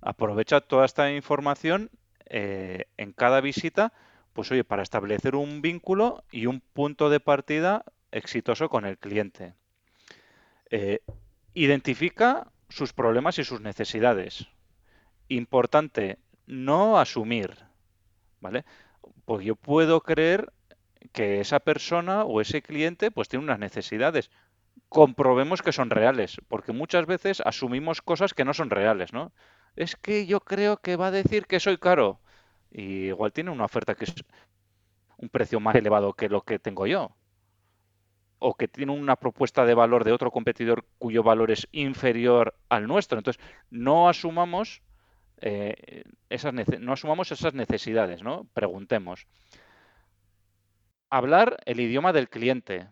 Aprovecha 0.00 0.60
toda 0.60 0.84
esta 0.84 1.12
información 1.12 1.90
eh, 2.26 2.86
en 2.96 3.12
cada 3.12 3.40
visita, 3.40 3.92
pues 4.32 4.50
oye, 4.50 4.64
para 4.64 4.82
establecer 4.82 5.36
un 5.36 5.62
vínculo 5.62 6.24
y 6.32 6.46
un 6.46 6.60
punto 6.60 7.08
de 7.08 7.20
partida 7.20 7.84
exitoso 8.10 8.68
con 8.68 8.84
el 8.84 8.98
cliente. 8.98 9.54
identifica 11.54 12.50
sus 12.68 12.92
problemas 12.92 13.38
y 13.38 13.44
sus 13.44 13.60
necesidades 13.60 14.48
importante, 15.36 16.18
no 16.46 16.98
asumir, 16.98 17.56
¿vale? 18.40 18.64
Pues 19.24 19.44
yo 19.44 19.56
puedo 19.56 20.00
creer 20.00 20.52
que 21.12 21.40
esa 21.40 21.60
persona 21.60 22.24
o 22.24 22.40
ese 22.40 22.62
cliente 22.62 23.10
pues 23.10 23.28
tiene 23.28 23.44
unas 23.44 23.58
necesidades. 23.58 24.30
Comprobemos 24.88 25.62
que 25.62 25.72
son 25.72 25.90
reales, 25.90 26.36
porque 26.48 26.72
muchas 26.72 27.06
veces 27.06 27.42
asumimos 27.44 28.02
cosas 28.02 28.34
que 28.34 28.44
no 28.44 28.54
son 28.54 28.70
reales, 28.70 29.12
¿no? 29.12 29.32
Es 29.76 29.96
que 29.96 30.26
yo 30.26 30.40
creo 30.40 30.78
que 30.78 30.96
va 30.96 31.08
a 31.08 31.10
decir 31.10 31.46
que 31.46 31.60
soy 31.60 31.78
caro. 31.78 32.20
Y 32.70 33.06
igual 33.06 33.32
tiene 33.32 33.50
una 33.50 33.64
oferta 33.64 33.94
que 33.94 34.04
es 34.04 34.14
un 35.16 35.28
precio 35.28 35.60
más 35.60 35.76
elevado 35.76 36.14
que 36.14 36.28
lo 36.28 36.42
que 36.42 36.58
tengo 36.58 36.86
yo. 36.86 37.14
O 38.38 38.54
que 38.54 38.68
tiene 38.68 38.92
una 38.92 39.16
propuesta 39.16 39.64
de 39.64 39.74
valor 39.74 40.04
de 40.04 40.12
otro 40.12 40.30
competidor 40.30 40.84
cuyo 40.98 41.22
valor 41.22 41.50
es 41.50 41.68
inferior 41.72 42.54
al 42.68 42.86
nuestro. 42.86 43.18
Entonces, 43.18 43.42
no 43.70 44.08
asumamos 44.08 44.82
eh, 45.42 46.04
esas 46.30 46.54
no 46.54 46.92
asumamos 46.92 47.32
esas 47.32 47.52
necesidades, 47.52 48.22
¿no? 48.22 48.46
Preguntemos. 48.54 49.26
Hablar 51.10 51.58
el 51.66 51.80
idioma 51.80 52.12
del 52.12 52.30
cliente, 52.30 52.88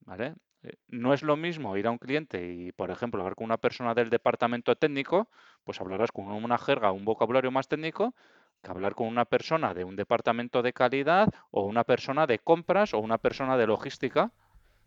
¿vale? 0.00 0.34
Eh, 0.62 0.76
no 0.88 1.12
es 1.12 1.22
lo 1.22 1.36
mismo 1.36 1.76
ir 1.76 1.86
a 1.86 1.90
un 1.90 1.98
cliente 1.98 2.52
y, 2.52 2.72
por 2.72 2.90
ejemplo, 2.90 3.20
hablar 3.20 3.36
con 3.36 3.44
una 3.44 3.58
persona 3.58 3.94
del 3.94 4.08
departamento 4.08 4.74
técnico, 4.76 5.28
pues 5.62 5.80
hablarás 5.80 6.10
con 6.10 6.26
una 6.26 6.58
jerga, 6.58 6.90
un 6.90 7.04
vocabulario 7.04 7.50
más 7.50 7.68
técnico, 7.68 8.14
que 8.62 8.70
hablar 8.70 8.94
con 8.94 9.06
una 9.06 9.26
persona 9.26 9.74
de 9.74 9.84
un 9.84 9.94
departamento 9.94 10.62
de 10.62 10.72
calidad 10.72 11.28
o 11.50 11.66
una 11.66 11.84
persona 11.84 12.26
de 12.26 12.38
compras 12.38 12.94
o 12.94 12.98
una 12.98 13.18
persona 13.18 13.58
de 13.58 13.66
logística. 13.66 14.32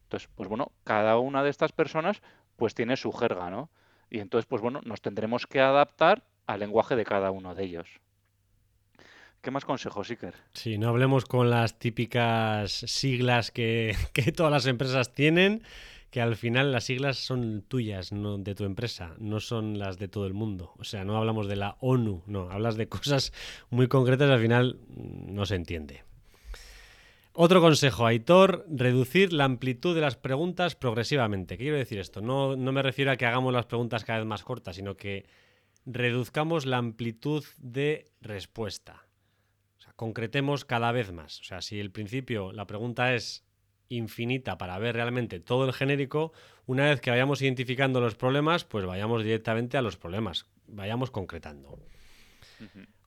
Entonces, 0.04 0.30
pues 0.36 0.50
bueno, 0.50 0.72
cada 0.84 1.20
una 1.20 1.44
de 1.44 1.52
estas 1.52 1.72
personas 1.74 2.22
pues 2.56 2.74
tiene 2.74 2.98
su 2.98 3.12
jerga, 3.12 3.52
¿no? 3.52 3.70
Y 4.10 4.20
entonces, 4.20 4.48
pues 4.48 4.64
bueno, 4.64 4.82
nos 4.84 5.02
tendremos 5.02 5.46
que 5.46 5.62
adaptar 5.62 6.24
al 6.48 6.62
lenguaje 6.62 6.96
de 6.96 7.06
cada 7.06 7.30
uno 7.32 7.54
de 7.54 7.64
ellos. 7.64 7.88
¿Qué 9.42 9.52
más 9.52 9.66
consejos, 9.66 10.10
Iker? 10.10 10.34
Sí, 10.54 10.78
no 10.78 10.90
hablemos 10.90 11.26
con 11.26 11.50
las 11.50 11.78
típicas 11.78 12.72
siglas 12.72 13.52
que, 13.52 13.96
todas 14.36 14.52
las 14.52 14.66
empresas 14.66 15.14
tienen, 15.14 15.62
que 16.10 16.22
al 16.22 16.36
final 16.36 16.72
las 16.72 16.86
siglas 16.86 17.18
son 17.18 17.62
tuyas, 17.62 18.12
no 18.12 18.38
de 18.38 18.56
tu 18.56 18.66
empresa, 18.66 19.14
no 19.20 19.40
son 19.40 19.78
las 19.78 20.00
de 20.00 20.08
todo 20.08 20.26
el 20.26 20.34
mundo. 20.34 20.74
O 20.80 20.84
sea, 20.84 21.06
no 21.06 21.18
hablamos 21.18 21.48
de 21.48 21.58
la 21.58 21.78
ONU, 21.82 22.24
no, 22.26 22.50
hablas 22.50 22.78
de 22.78 22.90
cosas 22.90 23.32
muy 23.70 23.88
concretas, 23.88 24.30
al 24.30 24.40
final 24.40 24.80
no 24.88 25.46
se 25.46 25.56
entiende. 25.56 26.04
Otro 27.40 27.62
consejo, 27.62 28.08
Aitor, 28.08 28.66
reducir 28.68 29.32
la 29.32 29.44
amplitud 29.44 29.94
de 29.94 30.02
las 30.02 30.16
preguntas 30.16 30.76
progresivamente. 30.76 31.56
¿Qué 31.56 31.66
quiero 31.66 31.78
decir 31.78 32.00
esto? 32.00 32.20
No, 32.20 32.56
no 32.56 32.72
me 32.72 32.82
refiero 32.82 33.12
a 33.12 33.16
que 33.16 33.28
hagamos 33.28 33.54
las 33.54 33.68
preguntas 33.68 34.04
cada 34.04 34.18
vez 34.18 34.28
más 34.28 34.44
cortas, 34.44 34.76
sino 34.76 34.98
que 34.98 35.28
reduzcamos 35.88 36.66
la 36.66 36.78
amplitud 36.78 37.46
de 37.58 38.12
respuesta. 38.22 39.06
O 39.78 39.82
sea, 39.82 39.94
concretemos 39.94 40.66
cada 40.66 40.92
vez 40.92 41.14
más. 41.14 41.40
O 41.40 41.44
sea, 41.46 41.62
si 41.62 41.80
el 41.80 41.92
principio 41.92 42.52
la 42.52 42.68
pregunta 42.68 43.16
es 43.16 43.46
infinita 43.90 44.58
para 44.58 44.78
ver 44.80 44.96
realmente 44.96 45.40
todo 45.40 45.66
el 45.66 45.74
genérico, 45.74 46.34
una 46.66 46.90
vez 46.90 47.00
que 47.00 47.10
vayamos 47.10 47.42
identificando 47.42 48.02
los 48.02 48.16
problemas, 48.16 48.66
pues 48.66 48.86
vayamos 48.86 49.24
directamente 49.24 49.78
a 49.78 49.82
los 49.82 49.96
problemas, 49.96 50.46
vayamos 50.68 51.10
concretando. 51.10 51.80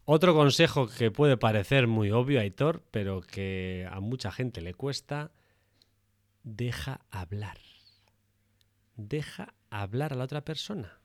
Otro 0.07 0.33
consejo 0.33 0.89
que 0.89 1.11
puede 1.11 1.37
parecer 1.37 1.87
muy 1.87 2.11
obvio, 2.11 2.41
Aitor, 2.41 2.83
pero 2.91 3.21
que 3.21 3.87
a 3.91 4.01
mucha 4.01 4.33
gente 4.33 4.63
le 4.63 4.73
cuesta, 4.73 5.33
deja 6.45 7.03
hablar. 7.11 7.59
Deja 8.97 9.55
hablar 9.69 10.15
a 10.15 10.17
la 10.17 10.25
otra 10.25 10.45
persona 10.47 11.00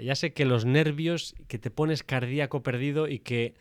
ya 0.00 0.14
sé 0.14 0.32
que 0.32 0.44
los 0.44 0.64
nervios, 0.64 1.34
que 1.48 1.58
te 1.58 1.70
pones 1.70 2.02
cardíaco 2.02 2.62
perdido 2.62 3.08
y 3.08 3.20
que 3.20 3.54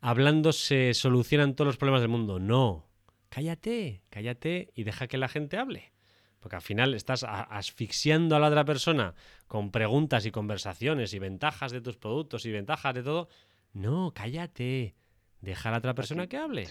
hablando 0.00 0.52
se 0.52 0.94
solucionan 0.94 1.54
todos 1.54 1.66
los 1.66 1.76
problemas 1.76 2.00
del 2.00 2.10
mundo. 2.10 2.38
No. 2.38 2.86
Cállate, 3.28 4.02
cállate 4.10 4.70
y 4.74 4.84
deja 4.84 5.06
que 5.06 5.18
la 5.18 5.28
gente 5.28 5.58
hable. 5.58 5.92
Porque 6.40 6.56
al 6.56 6.62
final 6.62 6.94
estás 6.94 7.24
asfixiando 7.24 8.36
a 8.36 8.38
la 8.38 8.48
otra 8.48 8.64
persona 8.64 9.14
con 9.46 9.70
preguntas 9.70 10.26
y 10.26 10.30
conversaciones 10.30 11.14
y 11.14 11.18
ventajas 11.18 11.72
de 11.72 11.80
tus 11.80 11.96
productos 11.96 12.44
y 12.44 12.52
ventajas 12.52 12.94
de 12.94 13.02
todo. 13.02 13.28
No, 13.72 14.12
cállate. 14.14 14.94
Deja 15.40 15.68
a 15.68 15.72
la 15.72 15.78
otra 15.78 15.94
persona 15.94 16.26
que 16.26 16.36
hable. 16.36 16.66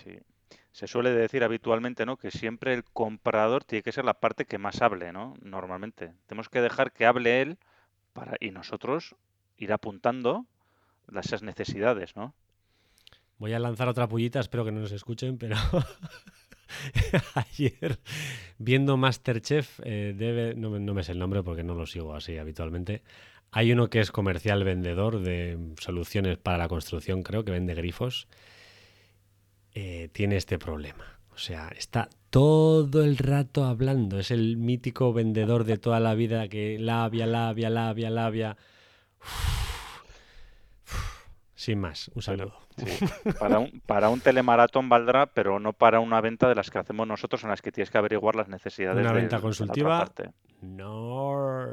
Se 0.71 0.87
suele 0.87 1.11
decir 1.11 1.43
habitualmente, 1.43 2.05
¿no? 2.05 2.17
Que 2.17 2.31
siempre 2.31 2.73
el 2.73 2.83
comprador 2.83 3.63
tiene 3.63 3.83
que 3.83 3.91
ser 3.91 4.05
la 4.05 4.19
parte 4.19 4.45
que 4.45 4.57
más 4.57 4.81
hable, 4.81 5.11
¿no? 5.11 5.33
Normalmente. 5.41 6.13
Tenemos 6.27 6.49
que 6.49 6.61
dejar 6.61 6.91
que 6.91 7.05
hable 7.05 7.41
él 7.41 7.57
y 8.39 8.51
nosotros 8.51 9.15
ir 9.57 9.73
apuntando 9.73 10.45
esas 11.19 11.43
necesidades, 11.43 12.15
¿no? 12.15 12.33
Voy 13.37 13.53
a 13.53 13.59
lanzar 13.59 13.87
otra 13.87 14.07
pullita, 14.07 14.39
espero 14.39 14.63
que 14.63 14.71
no 14.71 14.79
nos 14.79 14.91
escuchen, 14.91 15.37
pero 15.37 15.55
ayer 17.35 17.99
viendo 18.57 18.95
Masterchef, 18.97 19.79
eh, 19.83 20.13
debe, 20.15 20.55
no, 20.55 20.69
me 20.69 21.03
sé 21.03 21.11
el 21.11 21.19
nombre 21.19 21.43
porque 21.43 21.63
no 21.63 21.75
lo 21.75 21.85
sigo 21.85 22.15
así 22.15 22.37
habitualmente, 22.37 23.03
hay 23.51 23.71
uno 23.71 23.89
que 23.89 23.99
es 23.99 24.11
comercial 24.11 24.63
vendedor 24.63 25.19
de 25.19 25.73
soluciones 25.79 26.37
para 26.37 26.57
la 26.57 26.67
construcción, 26.67 27.21
creo 27.21 27.43
que 27.43 27.51
vende 27.51 27.75
grifos, 27.75 28.27
eh, 29.73 30.09
tiene 30.11 30.37
este 30.37 30.57
problema. 30.57 31.19
O 31.33 31.37
sea, 31.37 31.69
está 31.69 32.09
todo 32.33 33.03
el 33.03 33.19
rato 33.19 33.63
hablando. 33.63 34.19
Es 34.19 34.31
el 34.31 34.57
mítico 34.57 35.13
vendedor 35.13 35.65
de 35.65 35.77
toda 35.77 35.99
la 35.99 36.15
vida 36.15 36.47
que 36.47 36.79
labia, 36.79 37.27
labia, 37.27 37.69
labia, 37.69 38.09
labia. 38.09 38.57
Sin 41.53 41.79
más, 41.79 42.09
un 42.15 42.23
saludo. 42.23 42.57
Para, 43.39 43.59
un, 43.59 43.83
para 43.85 44.09
un 44.09 44.19
telemaratón 44.19 44.89
valdrá, 44.89 45.27
pero 45.27 45.59
no 45.59 45.73
para 45.73 45.99
una 45.99 46.21
venta 46.21 46.49
de 46.49 46.55
las 46.55 46.71
que 46.71 46.79
hacemos 46.79 47.05
nosotros 47.07 47.43
en 47.43 47.51
las 47.51 47.61
que 47.61 47.71
tienes 47.71 47.91
que 47.91 47.99
averiguar 47.99 48.35
las 48.35 48.47
necesidades. 48.47 49.05
Una 49.05 49.13
venta 49.13 49.39
consultiva. 49.39 50.11
no. 50.61 51.67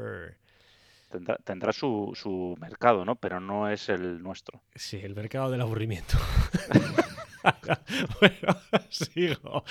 Tendrá, 1.43 1.73
su, 1.73 2.11
su 2.13 2.55
mercado, 2.61 3.03
¿no? 3.03 3.15
Pero 3.15 3.39
no 3.39 3.67
es 3.67 3.89
el 3.89 4.21
nuestro. 4.21 4.61
Sí, 4.75 4.97
el 4.97 5.15
mercado 5.15 5.49
del 5.49 5.61
aburrimiento. 5.61 6.19
bueno, 8.19 8.57
sigo. 8.89 9.63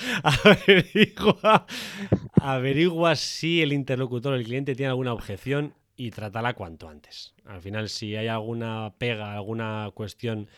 Averigua, 2.40 3.16
si 3.16 3.62
el 3.62 3.72
interlocutor 3.72 4.34
el 4.34 4.44
cliente 4.44 4.74
tiene 4.74 4.90
alguna 4.90 5.12
objeción 5.12 5.74
y 5.96 6.10
trátala 6.10 6.54
cuanto 6.54 6.88
antes. 6.88 7.34
Al 7.44 7.60
final, 7.60 7.88
si 7.88 8.16
hay 8.16 8.28
alguna 8.28 8.94
pega, 8.98 9.34
alguna 9.34 9.90
cuestión 9.94 10.48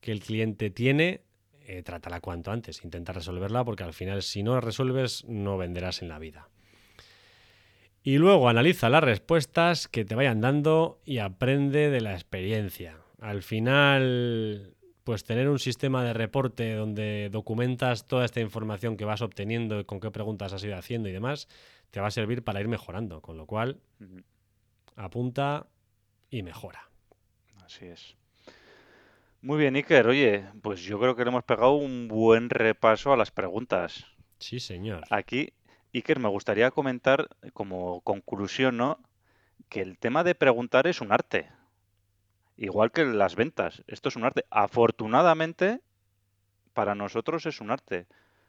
que 0.00 0.12
el 0.12 0.20
cliente 0.20 0.70
tiene, 0.70 1.22
eh, 1.66 1.82
trátala 1.82 2.20
cuanto 2.20 2.50
antes. 2.50 2.84
Intenta 2.84 3.12
resolverla 3.12 3.64
porque 3.64 3.84
al 3.84 3.94
final, 3.94 4.22
si 4.22 4.42
no 4.42 4.54
la 4.54 4.60
resuelves, 4.60 5.24
no 5.26 5.58
venderás 5.58 6.02
en 6.02 6.08
la 6.08 6.18
vida. 6.18 6.48
Y 8.04 8.18
luego 8.18 8.48
analiza 8.48 8.88
las 8.90 9.04
respuestas 9.04 9.86
que 9.86 10.04
te 10.04 10.16
vayan 10.16 10.40
dando 10.40 11.00
y 11.04 11.18
aprende 11.18 11.88
de 11.88 12.00
la 12.00 12.14
experiencia. 12.14 12.98
Al 13.20 13.42
final, 13.42 14.74
pues 15.04 15.24
tener 15.24 15.48
un 15.48 15.58
sistema 15.58 16.04
de 16.04 16.12
reporte 16.12 16.74
donde 16.74 17.28
documentas 17.30 18.06
toda 18.06 18.24
esta 18.24 18.40
información 18.40 18.96
que 18.96 19.04
vas 19.04 19.22
obteniendo 19.22 19.80
y 19.80 19.84
con 19.84 20.00
qué 20.00 20.10
preguntas 20.10 20.52
has 20.52 20.62
ido 20.64 20.76
haciendo 20.76 21.08
y 21.08 21.12
demás, 21.12 21.48
te 21.90 22.00
va 22.00 22.06
a 22.06 22.10
servir 22.10 22.42
para 22.44 22.60
ir 22.60 22.68
mejorando. 22.68 23.20
Con 23.20 23.36
lo 23.36 23.46
cual, 23.46 23.80
apunta 24.96 25.66
y 26.30 26.42
mejora. 26.42 26.88
Así 27.64 27.86
es. 27.86 28.16
Muy 29.40 29.58
bien, 29.58 29.74
Iker. 29.74 30.06
Oye, 30.06 30.44
pues 30.62 30.82
yo 30.82 31.00
creo 31.00 31.16
que 31.16 31.24
le 31.24 31.30
hemos 31.30 31.44
pegado 31.44 31.72
un 31.72 32.06
buen 32.06 32.48
repaso 32.48 33.12
a 33.12 33.16
las 33.16 33.32
preguntas. 33.32 34.06
Sí, 34.38 34.60
señor. 34.60 35.04
Aquí, 35.10 35.52
Iker, 35.92 36.20
me 36.20 36.28
gustaría 36.28 36.70
comentar 36.70 37.28
como 37.52 38.00
conclusión, 38.02 38.76
¿no? 38.76 39.00
Que 39.68 39.80
el 39.80 39.98
tema 39.98 40.22
de 40.22 40.36
preguntar 40.36 40.86
es 40.86 41.00
un 41.00 41.12
arte. 41.12 41.50
Igual 42.56 42.92
que 42.92 43.04
las 43.04 43.36
ventas. 43.36 43.82
Esto 43.86 44.08
es 44.08 44.16
un 44.16 44.24
arte. 44.24 44.44
Afortunadamente, 44.50 45.80
para 46.72 46.94
nosotros 46.94 47.46
es 47.46 47.60
un 47.60 47.70
arte. 47.70 48.06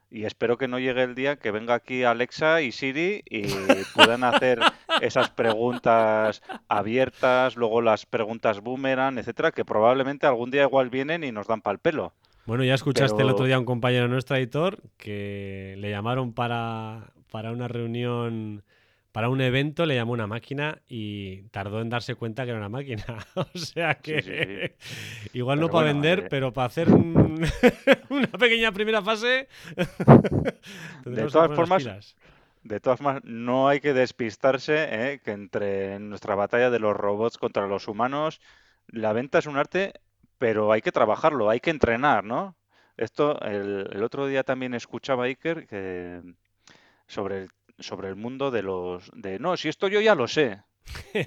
Y 0.09 0.25
espero 0.25 0.57
que 0.57 0.67
no 0.67 0.77
llegue 0.77 1.01
el 1.01 1.15
día 1.15 1.37
que 1.37 1.49
venga 1.49 1.73
aquí 1.73 2.03
Alexa 2.03 2.61
y 2.61 2.71
Siri 2.71 3.23
y 3.25 3.43
puedan 3.95 4.23
hacer 4.23 4.59
esas 5.01 5.31
preguntas 5.31 6.43
abiertas, 6.67 7.55
luego 7.55 7.81
las 7.81 8.05
preguntas 8.05 8.61
boomerang, 8.61 9.17
etcétera, 9.17 9.51
que 9.51 9.65
probablemente 9.65 10.27
algún 10.27 10.51
día 10.51 10.63
igual 10.63 10.91
vienen 10.91 11.23
y 11.23 11.31
nos 11.31 11.47
dan 11.47 11.61
pal 11.61 11.79
pelo. 11.79 12.13
Bueno, 12.45 12.63
ya 12.63 12.75
escuchaste 12.75 13.21
el 13.23 13.29
otro 13.29 13.45
día 13.45 13.55
a 13.55 13.59
un 13.59 13.65
compañero 13.65 14.07
nuestro 14.07 14.35
editor 14.35 14.77
que 14.97 15.75
le 15.79 15.89
llamaron 15.89 16.33
para, 16.33 17.13
para 17.31 17.51
una 17.51 17.67
reunión, 17.67 18.63
para 19.13 19.29
un 19.29 19.41
evento, 19.41 19.85
le 19.85 19.95
llamó 19.95 20.11
una 20.13 20.27
máquina 20.27 20.81
y 20.89 21.43
tardó 21.49 21.81
en 21.81 21.89
darse 21.89 22.15
cuenta 22.15 22.43
que 22.43 22.49
era 22.49 22.59
una 22.59 22.67
máquina. 22.67 23.05
o 23.35 23.57
sea 23.57 23.95
que 23.95 24.21
Sí, 24.21 25.29
igual 25.37 25.59
no 25.59 25.67
para 25.69 25.85
bueno, 25.85 26.01
vender, 26.01 26.19
eh, 26.19 26.27
pero 26.29 26.51
para 26.51 26.65
hacer 26.67 26.89
un- 26.89 27.45
una 28.09 28.27
pequeña 28.27 28.71
primera 28.71 29.03
fase. 29.03 29.47
todas 31.05 31.55
formas, 31.55 31.83
pilas. 31.83 32.15
De 32.63 32.79
todas 32.79 32.99
formas, 32.99 33.23
no 33.23 33.67
hay 33.67 33.79
que 33.81 33.93
despistarse, 33.93 34.87
¿eh? 34.89 35.21
que 35.23 35.31
entre 35.31 35.99
nuestra 35.99 36.33
batalla 36.35 36.71
de 36.71 36.79
los 36.79 36.95
robots 36.95 37.37
contra 37.37 37.67
los 37.67 37.87
humanos, 37.87 38.41
la 38.87 39.13
venta 39.13 39.37
es 39.39 39.45
un 39.45 39.57
arte, 39.57 39.93
pero 40.39 40.71
hay 40.71 40.81
que 40.81 40.91
trabajarlo, 40.91 41.49
hay 41.49 41.59
que 41.59 41.69
entrenar, 41.69 42.23
¿no? 42.23 42.55
Esto, 42.97 43.39
el, 43.41 43.89
el 43.91 44.03
otro 44.03 44.27
día 44.27 44.43
también 44.43 44.73
escuchaba 44.73 45.23
a 45.23 45.27
Iker 45.27 45.67
que, 45.67 46.21
sobre 47.07 47.43
el, 47.43 47.49
sobre 47.79 48.09
el 48.09 48.15
mundo 48.15 48.51
de 48.51 48.63
los... 48.63 49.09
de 49.13 49.39
No, 49.39 49.57
si 49.57 49.69
esto 49.69 49.87
yo 49.87 50.01
ya 50.01 50.15
lo 50.15 50.27
sé. 50.27 50.61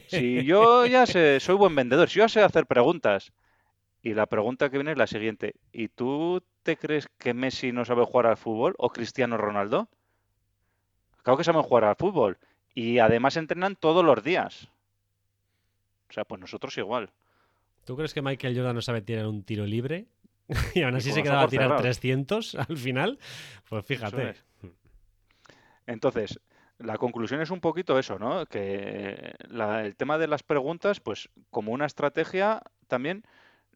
Si 0.08 0.44
yo 0.44 0.86
ya 0.86 1.06
sé, 1.06 1.40
soy 1.40 1.56
buen 1.56 1.74
vendedor, 1.74 2.08
si 2.08 2.18
yo 2.18 2.24
ya 2.24 2.28
sé 2.28 2.42
hacer 2.42 2.66
preguntas. 2.66 3.32
Y 4.02 4.14
la 4.14 4.26
pregunta 4.26 4.70
que 4.70 4.78
viene 4.78 4.92
es 4.92 4.98
la 4.98 5.06
siguiente. 5.06 5.56
¿Y 5.72 5.88
tú 5.88 6.42
te 6.62 6.76
crees 6.76 7.08
que 7.18 7.34
Messi 7.34 7.72
no 7.72 7.84
sabe 7.84 8.04
jugar 8.04 8.26
al 8.26 8.36
fútbol 8.36 8.74
o 8.78 8.90
Cristiano 8.90 9.36
Ronaldo? 9.36 9.88
Claro 11.22 11.38
que 11.38 11.44
saben 11.44 11.62
jugar 11.62 11.84
al 11.84 11.96
fútbol. 11.96 12.38
Y 12.74 12.98
además 12.98 13.36
entrenan 13.36 13.74
todos 13.74 14.04
los 14.04 14.22
días. 14.22 14.68
O 16.08 16.12
sea, 16.12 16.24
pues 16.24 16.40
nosotros 16.40 16.76
igual. 16.78 17.10
¿Tú 17.84 17.96
crees 17.96 18.14
que 18.14 18.22
Michael 18.22 18.56
Jordan 18.56 18.76
no 18.76 18.82
sabe 18.82 19.00
tirar 19.00 19.26
un 19.26 19.42
tiro 19.42 19.66
libre? 19.66 20.06
y 20.74 20.82
aún 20.82 20.94
así 20.94 21.10
se 21.10 21.22
quedaba 21.22 21.42
a 21.42 21.48
tirar 21.48 21.66
cerrados. 21.66 21.82
300 21.82 22.54
al 22.54 22.76
final. 22.76 23.18
Pues 23.68 23.84
fíjate. 23.86 24.30
es. 24.30 24.44
Entonces, 25.86 26.40
la 26.78 26.98
conclusión 26.98 27.40
es 27.40 27.50
un 27.50 27.60
poquito 27.60 27.98
eso, 27.98 28.18
¿no? 28.18 28.46
Que 28.46 29.34
la- 29.48 29.84
el 29.84 29.96
tema 29.96 30.18
de 30.18 30.28
las 30.28 30.42
preguntas, 30.42 31.00
pues 31.00 31.28
como 31.50 31.72
una 31.72 31.86
estrategia 31.86 32.62
también, 32.88 33.24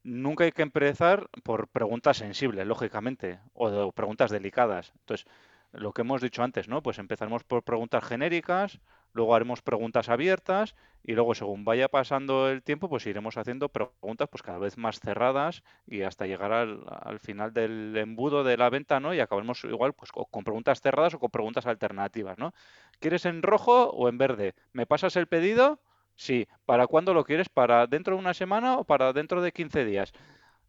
nunca 0.03 0.45
hay 0.45 0.53
que 0.53 0.63
empezar 0.63 1.29
por 1.45 1.69
preguntas 1.69 2.19
sensibles, 2.19 2.67
lógicamente, 2.67 3.41
o, 3.55 3.69
o 3.69 3.93
preguntas 3.93 4.31
delicadas. 4.31 4.93
Entonces, 5.01 5.27
lo 5.73 5.93
que 5.93 6.03
hemos 6.03 6.23
dicho 6.23 6.43
antes, 6.43 6.69
¿no? 6.69 6.83
Pues 6.83 6.99
empezaremos 6.99 7.45
por 7.45 7.63
preguntas 7.65 8.05
genéricas, 8.05 8.81
luego 9.13 9.35
haremos 9.35 9.63
preguntas 9.63 10.09
abiertas 10.09 10.75
y 11.03 11.13
luego 11.13 11.35
según 11.35 11.65
vaya 11.65 11.89
pasando 11.89 12.49
el 12.51 12.63
tiempo, 12.63 12.89
pues 12.89 13.07
iremos 13.07 13.37
haciendo 13.37 13.69
preguntas 13.69 14.29
pues 14.31 14.43
cada 14.43 14.59
vez 14.59 14.77
más 14.79 15.01
cerradas 15.01 15.63
y 15.87 16.03
hasta 16.03 16.27
llegar 16.27 16.53
al, 16.53 16.85
al 16.89 17.19
final 17.21 17.53
del 17.53 17.97
embudo 17.97 18.45
de 18.45 18.57
la 18.57 18.71
venta, 18.71 19.01
¿no? 19.01 19.15
Y 19.15 19.21
acabemos 19.21 19.65
igual 19.65 19.93
pues 19.95 20.13
co- 20.13 20.27
con 20.27 20.45
preguntas 20.45 20.81
cerradas 20.81 21.15
o 21.15 21.19
con 21.19 21.31
preguntas 21.31 21.67
alternativas, 21.67 22.39
¿no? 22.39 22.53
¿Quieres 22.99 23.25
en 23.27 23.43
rojo 23.43 23.91
o 23.91 24.09
en 24.09 24.19
verde? 24.19 24.55
¿Me 24.73 24.87
pasas 24.87 25.17
el 25.17 25.27
pedido? 25.27 25.81
Sí. 26.17 26.47
¿Para 26.67 26.87
cuándo 26.87 27.15
lo 27.15 27.25
quieres? 27.25 27.49
¿Para 27.49 27.87
dentro 27.87 28.15
de 28.15 28.21
una 28.21 28.35
semana 28.35 28.79
o 28.79 28.85
para 28.85 29.13
dentro 29.13 29.41
de 29.43 29.53
15 29.53 29.85
días? 29.85 30.13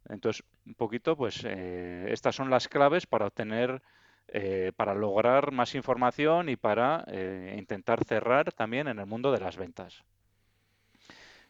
Entonces, 0.10 0.44
un 0.66 0.76
poquito, 0.76 1.16
pues 1.16 1.44
eh, 1.46 2.08
estas 2.10 2.36
son 2.36 2.50
las 2.50 2.68
claves 2.68 3.06
para 3.08 3.28
obtener, 3.28 3.82
eh, 4.34 4.72
para 4.76 4.96
lograr 4.96 5.52
más 5.52 5.76
información 5.76 6.48
y 6.48 6.56
para 6.56 7.04
eh, 7.08 7.56
intentar 7.58 8.04
cerrar 8.06 8.54
también 8.54 8.88
en 8.88 9.00
el 9.00 9.06
mundo 9.06 9.32
de 9.32 9.42
las 9.42 9.58
ventas. 9.58 10.04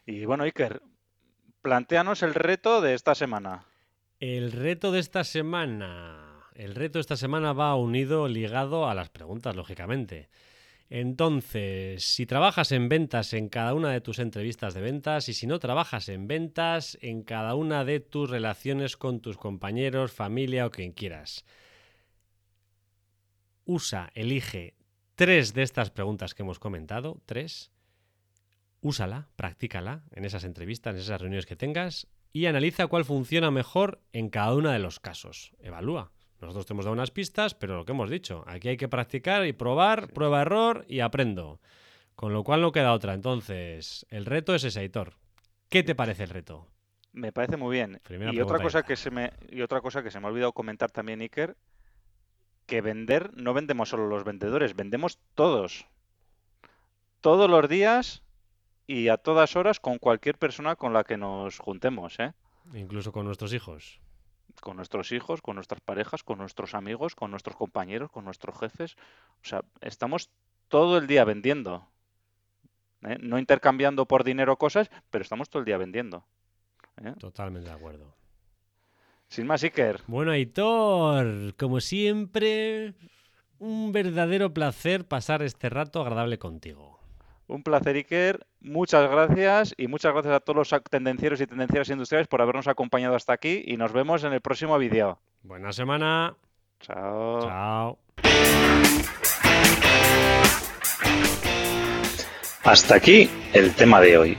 Y 0.04 0.24
bueno, 0.24 0.42
Iker, 0.42 0.82
plantéanos 1.62 2.24
el 2.24 2.34
reto 2.34 2.80
de 2.80 2.94
esta 2.94 3.14
semana. 3.14 3.66
El 4.18 4.50
reto 4.50 4.90
de 4.90 4.98
esta 4.98 5.22
semana. 5.22 6.40
El 6.54 6.74
reto 6.74 6.98
de 6.98 7.02
esta 7.02 7.16
semana 7.16 7.52
va 7.52 7.76
unido, 7.76 8.26
ligado 8.26 8.88
a 8.88 8.94
las 8.94 9.10
preguntas, 9.10 9.54
lógicamente. 9.54 10.28
Entonces, 10.90 12.04
si 12.04 12.26
trabajas 12.26 12.70
en 12.72 12.88
ventas 12.88 13.32
en 13.32 13.48
cada 13.48 13.72
una 13.72 13.90
de 13.92 14.02
tus 14.02 14.18
entrevistas 14.18 14.74
de 14.74 14.82
ventas 14.82 15.28
y 15.28 15.34
si 15.34 15.46
no 15.46 15.58
trabajas 15.58 16.10
en 16.10 16.26
ventas 16.26 16.98
en 17.00 17.22
cada 17.22 17.54
una 17.54 17.84
de 17.84 18.00
tus 18.00 18.28
relaciones 18.28 18.96
con 18.96 19.20
tus 19.20 19.38
compañeros, 19.38 20.12
familia 20.12 20.66
o 20.66 20.70
quien 20.70 20.92
quieras, 20.92 21.46
usa, 23.64 24.10
elige 24.14 24.74
tres 25.14 25.54
de 25.54 25.62
estas 25.62 25.90
preguntas 25.90 26.34
que 26.34 26.42
hemos 26.42 26.58
comentado, 26.58 27.20
tres, 27.26 27.72
úsala, 28.80 29.28
practícala 29.36 30.02
en 30.10 30.24
esas 30.24 30.44
entrevistas, 30.44 30.94
en 30.94 31.00
esas 31.00 31.20
reuniones 31.20 31.46
que 31.46 31.56
tengas 31.56 32.08
y 32.32 32.46
analiza 32.46 32.86
cuál 32.86 33.04
funciona 33.04 33.50
mejor 33.50 34.00
en 34.12 34.30
cada 34.30 34.54
uno 34.54 34.70
de 34.70 34.78
los 34.78 35.00
casos. 35.00 35.52
Evalúa. 35.60 36.12
Nosotros 36.40 36.66
te 36.66 36.72
hemos 36.72 36.84
dado 36.84 36.94
unas 36.94 37.12
pistas, 37.12 37.54
pero 37.54 37.76
lo 37.76 37.84
que 37.84 37.92
hemos 37.92 38.10
dicho, 38.10 38.42
aquí 38.48 38.68
hay 38.68 38.76
que 38.76 38.88
practicar 38.88 39.46
y 39.46 39.52
probar, 39.52 40.12
prueba 40.12 40.42
error 40.42 40.84
y 40.88 41.00
aprendo. 41.00 41.60
Con 42.16 42.32
lo 42.32 42.42
cual 42.42 42.60
no 42.62 42.72
queda 42.72 42.92
otra. 42.92 43.14
Entonces, 43.14 44.06
el 44.10 44.26
reto 44.26 44.54
es 44.54 44.64
ese, 44.64 44.80
Aitor. 44.80 45.14
¿Qué 45.68 45.82
te 45.82 45.94
parece 45.94 46.24
el 46.24 46.30
reto? 46.30 46.66
Me 47.12 47.32
parece 47.32 47.56
muy 47.56 47.76
bien. 47.76 48.00
Primera 48.02 48.32
y 48.32 48.40
otra 48.40 48.58
cosa 48.58 48.82
que 48.82 48.96
se 48.96 49.10
me 49.10 49.32
y 49.50 49.60
otra 49.60 49.80
cosa 49.80 50.02
que 50.02 50.10
se 50.10 50.18
me 50.18 50.26
ha 50.26 50.30
olvidado 50.30 50.52
comentar 50.52 50.90
también, 50.90 51.20
Iker, 51.20 51.56
que 52.66 52.80
vender 52.80 53.32
no 53.34 53.54
vendemos 53.54 53.88
solo 53.88 54.06
los 54.06 54.24
vendedores, 54.24 54.76
vendemos 54.76 55.18
todos. 55.34 55.86
Todos 57.20 57.48
los 57.48 57.68
días 57.68 58.22
y 58.86 59.08
a 59.08 59.16
todas 59.16 59.56
horas 59.56 59.80
con 59.80 59.98
cualquier 59.98 60.38
persona 60.38 60.76
con 60.76 60.92
la 60.92 61.04
que 61.04 61.16
nos 61.16 61.58
juntemos, 61.58 62.18
¿eh? 62.18 62.32
Incluso 62.74 63.12
con 63.12 63.26
nuestros 63.26 63.52
hijos. 63.52 64.00
Con 64.60 64.76
nuestros 64.76 65.12
hijos, 65.12 65.40
con 65.40 65.56
nuestras 65.56 65.80
parejas, 65.80 66.22
con 66.22 66.38
nuestros 66.38 66.74
amigos, 66.74 67.14
con 67.14 67.30
nuestros 67.30 67.56
compañeros, 67.56 68.10
con 68.10 68.24
nuestros 68.24 68.58
jefes. 68.58 68.96
O 69.42 69.44
sea, 69.44 69.62
estamos 69.80 70.30
todo 70.68 70.98
el 70.98 71.06
día 71.06 71.24
vendiendo. 71.24 71.88
¿eh? 73.02 73.18
No 73.20 73.38
intercambiando 73.38 74.06
por 74.06 74.24
dinero 74.24 74.56
cosas, 74.56 74.90
pero 75.10 75.22
estamos 75.22 75.48
todo 75.48 75.60
el 75.60 75.66
día 75.66 75.78
vendiendo. 75.78 76.24
¿eh? 77.02 77.14
Totalmente 77.18 77.68
de 77.68 77.74
acuerdo. 77.74 78.14
Sin 79.32 79.46
más, 79.46 79.62
Iker. 79.62 80.02
Bueno, 80.08 80.30
Aitor, 80.30 81.54
como 81.56 81.80
siempre, 81.80 82.92
un 83.58 83.90
verdadero 83.90 84.52
placer 84.52 85.06
pasar 85.06 85.40
este 85.42 85.70
rato 85.70 86.02
agradable 86.02 86.38
contigo. 86.38 87.00
Un 87.46 87.62
placer, 87.62 87.96
Iker. 87.96 88.46
Muchas 88.60 89.10
gracias 89.10 89.74
y 89.78 89.86
muchas 89.86 90.12
gracias 90.12 90.34
a 90.34 90.40
todos 90.40 90.70
los 90.70 90.82
tendencieros 90.82 91.40
y 91.40 91.46
tendencieras 91.46 91.88
industriales 91.88 92.28
por 92.28 92.42
habernos 92.42 92.68
acompañado 92.68 93.14
hasta 93.14 93.32
aquí 93.32 93.62
y 93.64 93.78
nos 93.78 93.94
vemos 93.94 94.22
en 94.22 94.34
el 94.34 94.42
próximo 94.42 94.76
vídeo. 94.76 95.18
Buena 95.42 95.72
semana. 95.72 96.36
Chao. 96.80 97.40
Chao. 97.40 97.98
Hasta 102.64 102.96
aquí 102.96 103.30
el 103.54 103.74
tema 103.74 104.02
de 104.02 104.18
hoy. 104.18 104.38